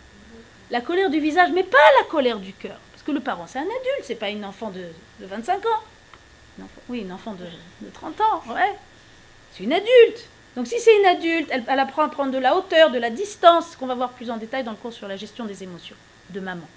La 0.71 0.81
colère 0.81 1.09
du 1.11 1.19
visage, 1.19 1.51
mais 1.53 1.63
pas 1.63 1.77
la 1.99 2.05
colère 2.05 2.39
du 2.39 2.51
cœur. 2.51 2.77
Parce 2.91 3.03
que 3.03 3.11
le 3.11 3.19
parent, 3.19 3.45
c'est 3.47 3.59
un 3.59 3.63
adulte, 3.63 4.03
c'est 4.03 4.15
pas 4.15 4.29
une 4.29 4.43
enfant 4.43 4.71
de, 4.71 4.83
de 5.19 5.25
25 5.25 5.63
ans. 5.65 5.83
Oui, 6.89 7.01
une 7.01 7.11
enfant 7.11 7.33
de, 7.33 7.45
de 7.81 7.91
30 7.93 8.19
ans, 8.21 8.43
ouais. 8.47 8.73
C'est 9.51 9.63
une 9.63 9.73
adulte. 9.73 10.27
Donc 10.55 10.67
si 10.67 10.79
c'est 10.79 10.97
une 10.99 11.05
adulte, 11.05 11.51
elle 11.51 11.79
apprend 11.79 12.03
à 12.03 12.07
prendre 12.09 12.31
de 12.31 12.37
la 12.37 12.55
hauteur, 12.55 12.89
de 12.89 12.97
la 12.97 13.09
distance, 13.09 13.71
ce 13.71 13.77
qu'on 13.77 13.87
va 13.87 13.95
voir 13.95 14.11
plus 14.13 14.31
en 14.31 14.37
détail 14.37 14.63
dans 14.63 14.71
le 14.71 14.77
cours 14.77 14.93
sur 14.93 15.07
la 15.07 15.17
gestion 15.17 15.45
des 15.45 15.63
émotions 15.63 15.97
de 16.31 16.39
maman. 16.39 16.67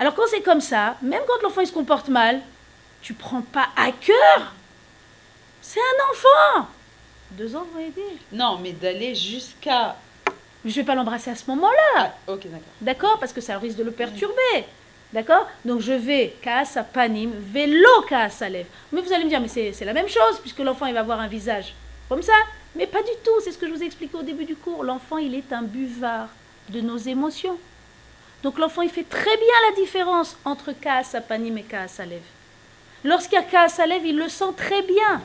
Alors 0.00 0.14
quand 0.14 0.22
c'est 0.28 0.40
comme 0.40 0.62
ça, 0.62 0.96
même 1.02 1.20
quand 1.28 1.42
l'enfant 1.42 1.60
il 1.60 1.66
se 1.66 1.72
comporte 1.72 2.08
mal, 2.08 2.40
tu 3.02 3.12
prends 3.12 3.42
pas 3.42 3.68
à 3.76 3.92
cœur. 3.92 4.54
C'est 5.60 5.78
un 5.78 6.10
enfant. 6.10 6.68
Deux 7.32 7.54
ans, 7.54 7.66
vous 7.70 7.78
m'avez 7.78 7.90
dit. 7.90 8.18
Non, 8.32 8.58
mais 8.62 8.72
d'aller 8.72 9.14
jusqu'à. 9.14 9.96
Je 10.64 10.74
vais 10.74 10.84
pas 10.84 10.94
l'embrasser 10.94 11.30
à 11.30 11.36
ce 11.36 11.44
moment-là. 11.50 11.76
Ah, 11.96 12.32
ok, 12.32 12.44
d'accord. 12.44 12.60
D'accord? 12.80 13.18
Parce 13.20 13.34
que 13.34 13.42
ça 13.42 13.58
risque 13.58 13.76
de 13.76 13.84
le 13.84 13.90
perturber. 13.90 14.64
D'accord? 15.12 15.46
Donc 15.66 15.80
je 15.80 15.92
vais, 15.92 16.34
à 16.46 16.64
panim, 16.82 17.32
vélo 17.52 17.88
à 18.10 18.48
lèvres. 18.48 18.68
Mais 18.92 19.02
vous 19.02 19.12
allez 19.12 19.24
me 19.24 19.28
dire, 19.28 19.40
mais 19.40 19.48
c'est 19.48 19.72
c'est 19.72 19.84
la 19.84 19.92
même 19.92 20.08
chose, 20.08 20.38
puisque 20.40 20.60
l'enfant 20.60 20.86
il 20.86 20.94
va 20.94 21.00
avoir 21.00 21.20
un 21.20 21.28
visage 21.28 21.74
comme 22.08 22.22
ça. 22.22 22.32
Mais 22.74 22.86
pas 22.86 23.02
du 23.02 23.12
tout, 23.22 23.40
c'est 23.44 23.52
ce 23.52 23.58
que 23.58 23.66
je 23.66 23.72
vous 23.74 23.82
ai 23.82 23.86
expliqué 23.86 24.16
au 24.16 24.22
début 24.22 24.46
du 24.46 24.56
cours. 24.56 24.82
L'enfant 24.82 25.18
il 25.18 25.34
est 25.34 25.52
un 25.52 25.62
buvard 25.62 26.28
de 26.70 26.80
nos 26.80 26.96
émotions. 26.96 27.58
Donc 28.42 28.58
l'enfant 28.58 28.82
il 28.82 28.90
fait 28.90 29.08
très 29.08 29.36
bien 29.36 29.54
la 29.68 29.76
différence 29.76 30.36
entre 30.44 30.72
à 30.92 31.20
panim 31.20 31.58
et 31.58 31.64
lèvres. 32.06 32.22
Lorsqu'il 33.04 33.38
y 33.38 33.56
a 33.56 33.86
lèvres, 33.86 34.04
il 34.04 34.16
le 34.16 34.28
sent 34.28 34.52
très 34.56 34.82
bien. 34.82 35.20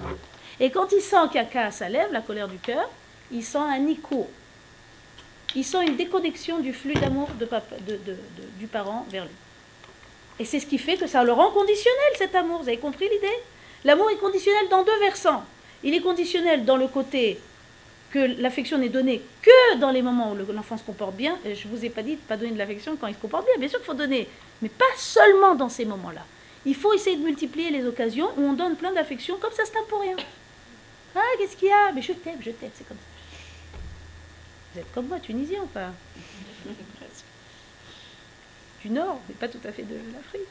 Et 0.60 0.72
quand 0.72 0.92
il 0.92 1.02
sent 1.02 1.28
qu'il 1.32 1.42
y 1.42 1.58
a 1.58 1.90
lèvres, 1.90 2.14
la 2.14 2.22
colère 2.22 2.48
du 2.48 2.58
cœur, 2.58 2.90
il 3.32 3.44
sent 3.44 3.58
un 3.58 3.80
nico. 3.80 4.28
Il 5.56 5.64
sent 5.64 5.86
une 5.86 5.96
déconnexion 5.96 6.60
du 6.60 6.74
flux 6.74 6.96
d'amour 6.96 7.30
du 8.60 8.68
parent 8.68 9.06
vers 9.10 9.24
lui. 9.24 9.32
Et 10.40 10.46
c'est 10.46 10.60
ce 10.60 10.66
qui 10.66 10.78
fait 10.78 10.98
que 10.98 11.08
ça 11.08 11.24
le 11.24 11.32
rend 11.32 11.52
conditionnel, 11.52 12.12
cet 12.18 12.36
amour. 12.36 12.62
Vous 12.62 12.68
avez 12.68 12.78
compris 12.78 13.08
l'idée? 13.10 13.40
L'amour 13.86 14.10
est 14.10 14.18
conditionnel 14.18 14.68
dans 14.70 14.84
deux 14.84 15.00
versants. 15.00 15.44
Il 15.84 15.94
est 15.94 16.02
conditionnel 16.02 16.66
dans 16.66 16.76
le 16.76 16.88
côté 16.88 17.40
que 18.16 18.42
l'affection 18.42 18.78
n'est 18.78 18.88
donnée 18.88 19.22
que 19.42 19.76
dans 19.80 19.92
les 19.92 20.02
moments 20.02 20.32
où 20.32 20.54
l'enfant 20.54 20.78
se 20.78 20.84
comporte 20.84 21.16
bien. 21.16 21.38
Je 21.44 21.68
ne 21.68 21.76
vous 21.76 21.84
ai 21.84 21.90
pas 21.90 22.02
dit 22.02 22.12
de 22.12 22.22
ne 22.22 22.22
pas 22.22 22.38
donner 22.38 22.54
de 22.54 22.58
l'affection 22.58 22.96
quand 22.96 23.08
il 23.08 23.14
se 23.14 23.20
comporte 23.20 23.46
bien. 23.46 23.58
Bien 23.60 23.68
sûr 23.68 23.80
qu'il 23.80 23.88
faut 23.88 23.94
donner, 23.94 24.30
mais 24.62 24.70
pas 24.70 24.86
seulement 24.96 25.54
dans 25.54 25.68
ces 25.68 25.84
moments-là. 25.84 26.26
Il 26.66 26.76
faut 26.76 26.94
essayer 26.94 27.18
de 27.18 27.24
multiplier 27.24 27.72
les 27.72 27.86
occasions 27.86 28.30
où 28.38 28.42
on 28.42 28.54
donne 28.54 28.78
plein 28.78 28.94
d'affection, 28.94 29.36
comme 29.38 29.52
ça 29.52 29.64
c'est 29.66 29.78
un 29.78 29.84
pour 29.90 30.00
rien. 30.00 30.16
Ah, 31.14 31.20
qu'est-ce 31.38 31.58
qu'il 31.58 31.68
y 31.68 31.72
a? 31.72 31.92
Mais 31.92 32.02
je 32.02 32.14
t'aime, 32.14 32.40
je 32.40 32.52
t'aime, 32.52 32.72
c'est 32.74 32.88
comme 32.88 32.98
ça. 32.98 33.80
Vous 34.74 34.80
êtes 34.80 34.94
comme 34.94 35.08
moi, 35.08 35.20
tunisien 35.20 35.64
ou 35.64 35.68
pas? 35.68 35.92
Du 38.82 38.90
Nord, 38.92 39.20
mais 39.28 39.36
pas 39.36 39.50
tout 39.50 39.60
à 39.68 39.74
fait 39.74 39.84
de 39.84 39.96
l'Afrique. 40.14 40.48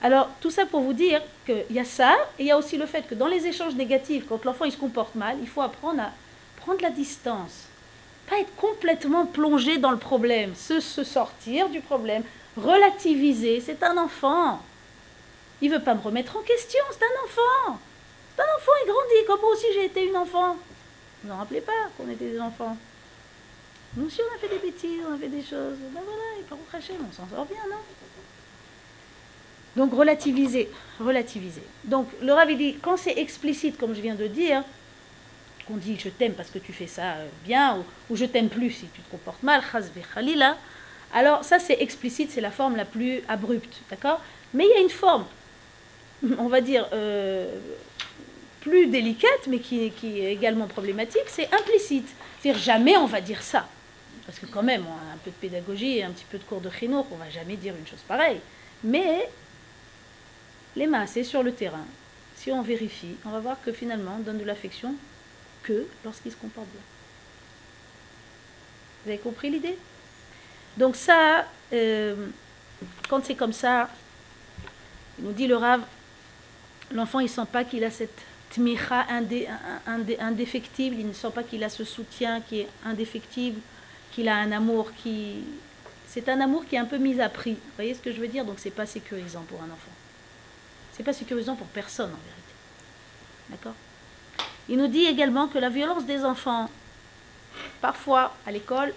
Alors, 0.00 0.30
tout 0.40 0.50
ça 0.50 0.64
pour 0.66 0.80
vous 0.80 0.94
dire 0.94 1.20
qu'il 1.46 1.64
y 1.70 1.78
a 1.78 1.84
ça, 1.84 2.16
et 2.38 2.44
il 2.44 2.46
y 2.46 2.50
a 2.50 2.58
aussi 2.58 2.76
le 2.76 2.86
fait 2.86 3.06
que 3.06 3.14
dans 3.14 3.28
les 3.28 3.46
échanges 3.46 3.74
négatifs, 3.74 4.24
quand 4.28 4.44
l'enfant 4.44 4.64
il 4.64 4.72
se 4.72 4.78
comporte 4.78 5.14
mal, 5.14 5.36
il 5.40 5.48
faut 5.48 5.62
apprendre 5.62 6.00
à 6.00 6.12
prendre 6.64 6.82
la 6.82 6.90
distance. 6.90 7.66
Pas 8.28 8.38
être 8.38 8.54
complètement 8.56 9.26
plongé 9.26 9.78
dans 9.78 9.90
le 9.90 9.98
problème, 9.98 10.54
se, 10.54 10.80
sortir 10.80 11.68
du 11.68 11.80
problème, 11.80 12.22
relativiser. 12.56 13.60
C'est 13.60 13.82
un 13.82 13.96
enfant. 13.96 14.62
Il 15.60 15.70
ne 15.70 15.76
veut 15.76 15.82
pas 15.82 15.94
me 15.94 16.00
remettre 16.00 16.36
en 16.36 16.42
question, 16.42 16.80
c'est 16.90 17.04
un 17.04 17.24
enfant. 17.24 17.78
C'est 18.34 18.42
un 18.42 18.56
enfant, 18.56 18.72
il 18.84 18.88
grandit, 18.88 19.26
comme 19.26 19.40
moi 19.40 19.52
aussi 19.52 19.66
j'ai 19.74 19.84
été 19.84 20.06
une 20.06 20.16
enfant. 20.16 20.56
Vous 21.22 21.28
n'en 21.28 21.36
rappelez 21.36 21.60
pas 21.60 21.72
qu'on 21.96 22.08
était 22.08 22.30
des 22.30 22.40
enfants? 22.40 22.76
Nous 23.96 24.06
aussi 24.06 24.20
on 24.28 24.34
a 24.34 24.38
fait 24.38 24.48
des 24.48 24.58
bêtises, 24.58 25.02
on 25.08 25.14
a 25.14 25.18
fait 25.18 25.28
des 25.28 25.42
choses. 25.42 25.76
Ben 25.92 26.00
voilà, 26.04 26.40
et 26.40 26.42
par 26.48 26.58
contre 26.58 26.76
on 26.76 27.12
s'en 27.12 27.28
sort 27.28 27.44
bien, 27.44 27.62
non? 27.70 27.76
Donc 29.76 29.94
relativiser, 29.94 30.70
relativiser. 31.00 31.62
Donc 31.84 32.08
le 32.20 32.32
Rav 32.32 32.54
dit, 32.56 32.76
quand 32.82 32.96
c'est 32.96 33.18
explicite, 33.18 33.78
comme 33.78 33.94
je 33.94 34.00
viens 34.00 34.14
de 34.14 34.26
dire, 34.26 34.64
qu'on 35.72 35.78
dit 35.78 35.98
je 35.98 36.08
t'aime 36.08 36.34
parce 36.34 36.50
que 36.50 36.58
tu 36.58 36.72
fais 36.72 36.86
ça 36.86 37.16
bien, 37.44 37.84
ou, 38.10 38.16
je 38.16 38.24
t'aime 38.24 38.48
plus 38.48 38.70
si 38.70 38.86
tu 38.86 39.00
te 39.00 39.10
comportes 39.10 39.42
mal, 39.42 39.62
khalila, 40.14 40.56
alors 41.14 41.44
ça 41.44 41.58
c'est 41.58 41.80
explicite, 41.80 42.30
c'est 42.30 42.40
la 42.40 42.50
forme 42.50 42.76
la 42.76 42.84
plus 42.84 43.22
abrupte, 43.28 43.80
d'accord? 43.90 44.20
Mais 44.54 44.64
il 44.64 44.70
y 44.70 44.74
a 44.74 44.80
une 44.80 44.90
forme, 44.90 45.24
on 46.38 46.48
va 46.48 46.60
dire, 46.60 46.86
euh, 46.92 47.58
plus 48.60 48.86
délicate, 48.86 49.46
mais 49.48 49.58
qui, 49.58 49.84
est 49.84 50.32
également 50.32 50.66
problématique, 50.66 51.26
c'est 51.26 51.52
implicite. 51.52 52.08
C'est-à-dire 52.40 52.62
jamais 52.62 52.96
on 52.96 53.06
va 53.06 53.20
dire 53.20 53.42
ça. 53.42 53.66
Parce 54.26 54.38
que 54.38 54.46
quand 54.46 54.62
même, 54.62 54.84
on 54.86 55.10
a 55.10 55.14
un 55.14 55.18
peu 55.24 55.30
de 55.30 55.36
pédagogie 55.36 55.98
et 55.98 56.04
un 56.04 56.10
petit 56.10 56.26
peu 56.30 56.38
de 56.38 56.44
cours 56.44 56.60
de 56.60 56.70
chinois, 56.70 57.06
on 57.10 57.16
va 57.16 57.28
jamais 57.30 57.56
dire 57.56 57.74
une 57.76 57.86
chose 57.86 58.02
pareille. 58.06 58.40
Mais 58.84 59.28
les 60.76 60.86
massés 60.86 61.24
sur 61.24 61.42
le 61.42 61.52
terrain, 61.52 61.84
si 62.36 62.52
on 62.52 62.62
vérifie, 62.62 63.16
on 63.24 63.30
va 63.30 63.40
voir 63.40 63.56
que 63.64 63.72
finalement, 63.72 64.16
on 64.18 64.22
donne 64.22 64.38
de 64.38 64.44
l'affection 64.44 64.94
que 65.62 65.86
lorsqu'il 66.04 66.32
se 66.32 66.36
comporte 66.36 66.68
bien. 66.68 66.80
Vous 69.04 69.10
avez 69.10 69.18
compris 69.18 69.50
l'idée? 69.50 69.76
Donc 70.76 70.96
ça, 70.96 71.46
euh, 71.72 72.28
quand 73.08 73.24
c'est 73.24 73.34
comme 73.34 73.52
ça, 73.52 73.88
il 75.18 75.24
nous 75.24 75.32
dit 75.32 75.46
le 75.46 75.56
Rav, 75.56 75.82
l'enfant 76.92 77.20
il 77.20 77.28
sent 77.28 77.46
pas 77.50 77.64
qu'il 77.64 77.84
a 77.84 77.90
cette 77.90 78.18
tmicha 78.50 79.06
indé, 79.08 79.48
indé, 79.86 80.18
indéfectible, 80.18 80.96
il 80.98 81.08
ne 81.08 81.12
sent 81.12 81.30
pas 81.34 81.42
qu'il 81.42 81.64
a 81.64 81.68
ce 81.68 81.84
soutien 81.84 82.40
qui 82.40 82.60
est 82.60 82.68
indéfectible, 82.84 83.60
qu'il 84.12 84.28
a 84.28 84.36
un 84.36 84.52
amour 84.52 84.92
qui... 84.94 85.44
C'est 86.08 86.28
un 86.28 86.40
amour 86.40 86.66
qui 86.66 86.76
est 86.76 86.78
un 86.78 86.84
peu 86.84 86.98
mis 86.98 87.18
à 87.20 87.30
prix. 87.30 87.54
Vous 87.54 87.76
voyez 87.76 87.94
ce 87.94 88.00
que 88.00 88.12
je 88.12 88.20
veux 88.20 88.28
dire? 88.28 88.44
Donc 88.44 88.58
c'est 88.58 88.70
pas 88.70 88.84
sécurisant 88.84 89.42
pour 89.42 89.62
un 89.62 89.70
enfant. 89.70 89.92
C'est 90.92 91.02
pas 91.02 91.14
sécurisant 91.14 91.56
pour 91.56 91.66
personne 91.68 92.10
en 92.10 92.22
vérité. 92.28 92.52
D'accord? 93.48 93.74
Il 94.68 94.78
nous 94.78 94.86
dit 94.86 95.04
également 95.06 95.48
que 95.48 95.58
la 95.58 95.68
violence 95.68 96.04
des 96.04 96.24
enfants, 96.24 96.70
parfois 97.80 98.34
à 98.46 98.52
l'école, 98.52 98.94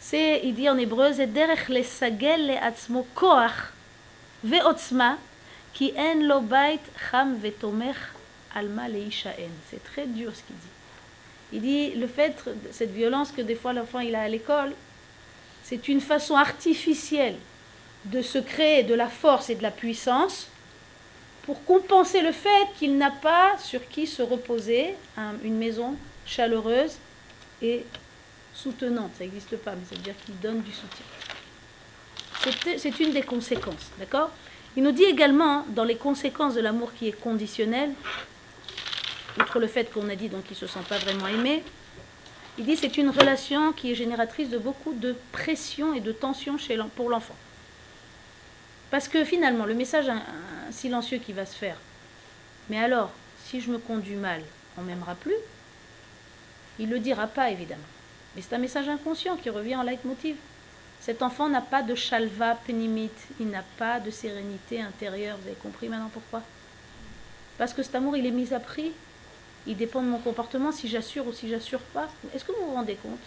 c'est, 0.00 0.40
il 0.44 0.54
dit 0.54 0.70
en 0.70 0.78
hébreu, 0.78 1.12
c'est 1.12 1.26
derech 1.26 1.68
le 1.68 1.82
sagel 1.82 2.46
le 2.46 2.56
atzmo 2.56 3.06
koach 3.14 3.72
ve'otzma 4.44 5.18
ki 5.74 5.92
en 5.96 6.22
lo 6.26 6.40
bait 6.40 6.80
cham 7.10 7.38
alma 8.54 8.88
leishaen. 8.88 9.52
C'est 9.70 9.82
très 9.84 10.06
dur 10.06 10.32
ce 10.34 10.42
qu'il 10.42 10.56
dit. 10.56 10.76
Il 11.52 11.60
dit 11.62 11.90
le 11.98 12.06
fait, 12.06 12.34
cette 12.70 12.92
violence 12.92 13.32
que 13.32 13.42
des 13.42 13.54
fois 13.54 13.72
l'enfant 13.72 14.00
il 14.00 14.14
a 14.14 14.22
à 14.22 14.28
l'école, 14.28 14.72
c'est 15.64 15.88
une 15.88 16.00
façon 16.00 16.36
artificielle 16.36 17.36
de 18.04 18.22
se 18.22 18.38
créer 18.38 18.84
de 18.84 18.94
la 18.94 19.08
force 19.08 19.50
et 19.50 19.54
de 19.54 19.62
la 19.62 19.70
puissance 19.70 20.48
pour 21.48 21.64
compenser 21.64 22.20
le 22.20 22.32
fait 22.32 22.68
qu'il 22.78 22.98
n'a 22.98 23.10
pas 23.10 23.56
sur 23.56 23.88
qui 23.88 24.06
se 24.06 24.20
reposer, 24.20 24.94
un, 25.16 25.32
une 25.42 25.56
maison 25.56 25.96
chaleureuse 26.26 26.98
et 27.62 27.86
soutenante. 28.52 29.12
Ça 29.16 29.24
n'existe 29.24 29.56
pas, 29.56 29.70
mais 29.70 29.80
ça 29.88 29.94
veut 29.96 30.02
dire 30.02 30.14
qu'il 30.26 30.38
donne 30.40 30.60
du 30.60 30.72
soutien. 30.72 31.06
C'est 32.76 33.00
une 33.00 33.14
des 33.14 33.22
conséquences, 33.22 33.90
d'accord? 33.98 34.28
Il 34.76 34.82
nous 34.82 34.92
dit 34.92 35.04
également, 35.04 35.64
dans 35.70 35.84
les 35.84 35.96
conséquences 35.96 36.54
de 36.54 36.60
l'amour 36.60 36.92
qui 36.98 37.08
est 37.08 37.18
conditionnel, 37.18 37.92
outre 39.40 39.58
le 39.58 39.68
fait 39.68 39.90
qu'on 39.90 40.06
a 40.10 40.16
dit 40.16 40.28
qu'il 40.28 40.38
ne 40.50 40.54
se 40.54 40.66
sent 40.66 40.84
pas 40.86 40.98
vraiment 40.98 41.28
aimé, 41.28 41.62
il 42.58 42.66
dit 42.66 42.76
c'est 42.76 42.98
une 42.98 43.08
relation 43.08 43.72
qui 43.72 43.92
est 43.92 43.94
génératrice 43.94 44.50
de 44.50 44.58
beaucoup 44.58 44.92
de 44.92 45.16
pression 45.32 45.94
et 45.94 46.00
de 46.00 46.12
tension 46.12 46.56
pour 46.94 47.08
l'enfant. 47.08 47.36
Parce 48.90 49.08
que 49.08 49.24
finalement, 49.24 49.64
le 49.64 49.74
message 49.74 50.10
silencieux 50.70 51.18
qui 51.18 51.32
va 51.32 51.46
se 51.46 51.56
faire, 51.56 51.76
mais 52.68 52.78
alors, 52.78 53.10
si 53.44 53.60
je 53.60 53.70
me 53.70 53.78
conduis 53.78 54.16
mal, 54.16 54.42
on 54.76 54.82
m'aimera 54.82 55.14
plus? 55.14 55.36
Il 56.78 56.88
ne 56.88 56.94
le 56.94 57.00
dira 57.00 57.26
pas, 57.26 57.50
évidemment. 57.50 57.82
Mais 58.36 58.42
c'est 58.42 58.54
un 58.54 58.58
message 58.58 58.88
inconscient 58.88 59.36
qui 59.36 59.50
revient 59.50 59.76
en 59.76 59.82
leitmotiv. 59.82 60.36
Cet 61.00 61.22
enfant 61.22 61.48
n'a 61.48 61.62
pas 61.62 61.82
de 61.82 61.94
chalva 61.94 62.56
pénimite, 62.66 63.26
il 63.40 63.48
n'a 63.48 63.64
pas 63.78 64.00
de 64.00 64.10
sérénité 64.10 64.82
intérieure. 64.82 65.38
Vous 65.40 65.48
avez 65.48 65.56
compris 65.56 65.88
maintenant 65.88 66.10
pourquoi? 66.12 66.42
Parce 67.56 67.72
que 67.72 67.82
cet 67.82 67.94
amour, 67.94 68.16
il 68.16 68.26
est 68.26 68.30
mis 68.30 68.52
à 68.52 68.60
prix. 68.60 68.92
Il 69.66 69.76
dépend 69.76 70.02
de 70.02 70.08
mon 70.08 70.18
comportement, 70.18 70.72
si 70.72 70.88
j'assure 70.88 71.26
ou 71.26 71.32
si 71.32 71.48
j'assure 71.48 71.80
pas. 71.80 72.08
Est-ce 72.34 72.44
que 72.44 72.52
vous 72.52 72.66
vous 72.66 72.74
rendez 72.74 72.96
compte? 72.96 73.18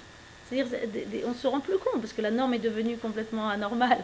C'est-à-dire, 0.47 0.79
on 1.25 1.29
ne 1.29 1.35
se 1.35 1.47
rend 1.47 1.59
plus 1.59 1.77
compte, 1.77 2.01
parce 2.01 2.13
que 2.13 2.21
la 2.21 2.31
norme 2.31 2.53
est 2.53 2.59
devenue 2.59 2.97
complètement 2.97 3.49
anormale. 3.49 4.03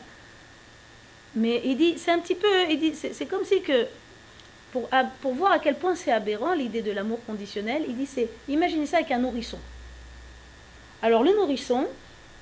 Mais 1.36 1.62
il 1.66 1.78
dit, 1.78 1.98
c'est 1.98 2.12
un 2.12 2.20
petit 2.20 2.36
peu, 2.36 2.70
il 2.70 2.80
dit, 2.80 2.96
c'est 2.96 3.26
comme 3.26 3.46
si 3.46 3.62
que, 3.62 3.88
pour, 4.72 5.34
voir 5.34 5.52
à 5.52 5.60
quel 5.60 5.76
point 5.76 5.96
c'est 5.96 6.12
aberrant 6.12 6.54
l'idée 6.54 6.82
de 6.82 6.92
l'amour 6.92 7.20
conditionnel, 7.26 7.84
il 7.88 7.96
dit, 7.96 8.06
c'est, 8.06 8.30
imaginez 8.48 8.86
ça 8.86 8.98
avec 8.98 9.12
un 9.12 9.20
nourrisson. 9.20 9.60
Alors 11.02 11.24
le 11.24 11.34
nourrisson, 11.36 11.86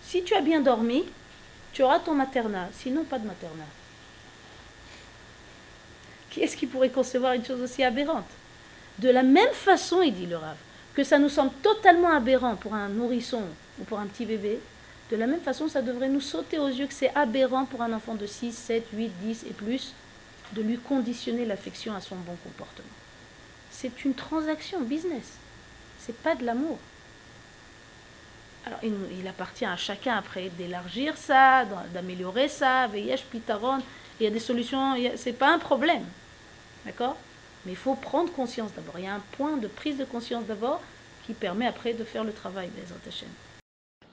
si 0.04 0.24
tu 0.24 0.34
as 0.34 0.42
bien 0.42 0.62
dormi, 0.62 1.04
tu 1.74 1.84
auras 1.84 2.00
ton 2.00 2.14
maternat, 2.14 2.70
sinon 2.74 3.04
pas 3.04 3.20
de 3.20 3.28
maternat. 3.28 3.68
Qui 6.30 6.42
est-ce 6.42 6.56
qui 6.56 6.68
pourrait 6.68 6.90
concevoir 6.90 7.34
une 7.34 7.46
chose 7.46 7.62
aussi 7.62 7.84
aberrante? 7.84 8.30
De 9.00 9.10
la 9.10 9.24
même 9.24 9.54
façon, 9.54 10.02
il 10.02 10.14
dit 10.14 10.26
le 10.26 10.38
Rav, 10.38 10.56
que 10.94 11.04
ça 11.04 11.20
nous 11.20 11.30
semble 11.30 11.52
totalement 11.62 12.12
aberrant 12.12 12.56
pour 12.56 12.74
un 12.74 12.88
nourrisson 12.88 13.44
ou 13.80 13.84
pour 13.84 14.00
un 14.00 14.06
petit 14.06 14.26
bébé, 14.26 14.60
de 15.12 15.16
la 15.16 15.28
même 15.28 15.42
façon, 15.42 15.68
ça 15.68 15.82
devrait 15.82 16.10
nous 16.10 16.22
sauter 16.22 16.58
aux 16.58 16.68
yeux 16.68 16.88
que 16.88 16.94
c'est 16.94 17.14
aberrant 17.16 17.66
pour 17.66 17.82
un 17.82 17.94
enfant 17.94 18.16
de 18.16 18.26
6, 18.26 18.52
7, 18.54 18.88
8, 18.92 19.10
10 19.22 19.44
et 19.50 19.54
plus 19.54 19.94
de 20.54 20.62
lui 20.62 20.78
conditionner 20.78 21.46
l'affection 21.46 21.96
à 21.96 22.02
son 22.02 22.16
bon 22.16 22.36
comportement. 22.44 22.88
C'est 23.70 24.04
une 24.06 24.16
transaction 24.16 24.82
business. 24.82 25.38
C'est 26.00 26.18
pas 26.18 26.36
de 26.36 26.46
l'amour. 26.46 26.80
Alors, 28.66 28.80
il, 28.82 29.28
appartient 29.28 29.66
à 29.66 29.78
chacun 29.78 30.16
après 30.16 30.50
d'élargir 30.50 31.18
ça, 31.18 31.66
d'améliorer 31.94 32.48
ça, 32.48 32.88
veyesh, 32.88 33.24
pitaron. 33.26 33.78
Il 34.20 34.24
y 34.24 34.28
a 34.28 34.32
des 34.32 34.40
solutions, 34.40 34.96
c'est 35.18 35.34
pas 35.34 35.54
un 35.54 35.60
problème. 35.60 36.06
D'accord? 36.86 37.18
Mais 37.66 37.74
il 37.74 37.78
faut 37.78 37.96
prendre 37.96 38.32
conscience 38.32 38.72
d'abord. 38.76 38.98
Il 38.98 39.06
y 39.06 39.08
a 39.08 39.14
un 39.14 39.24
point 39.34 39.58
de 39.58 39.68
prise 39.68 39.98
de 39.98 40.06
conscience 40.06 40.46
d'abord 40.46 40.82
qui 41.28 41.34
permet 41.34 41.68
après 41.68 41.94
de 41.94 42.04
faire 42.04 42.24
le 42.24 42.34
travail 42.34 42.70
des 42.70 42.92
Antachènes. 42.92 43.30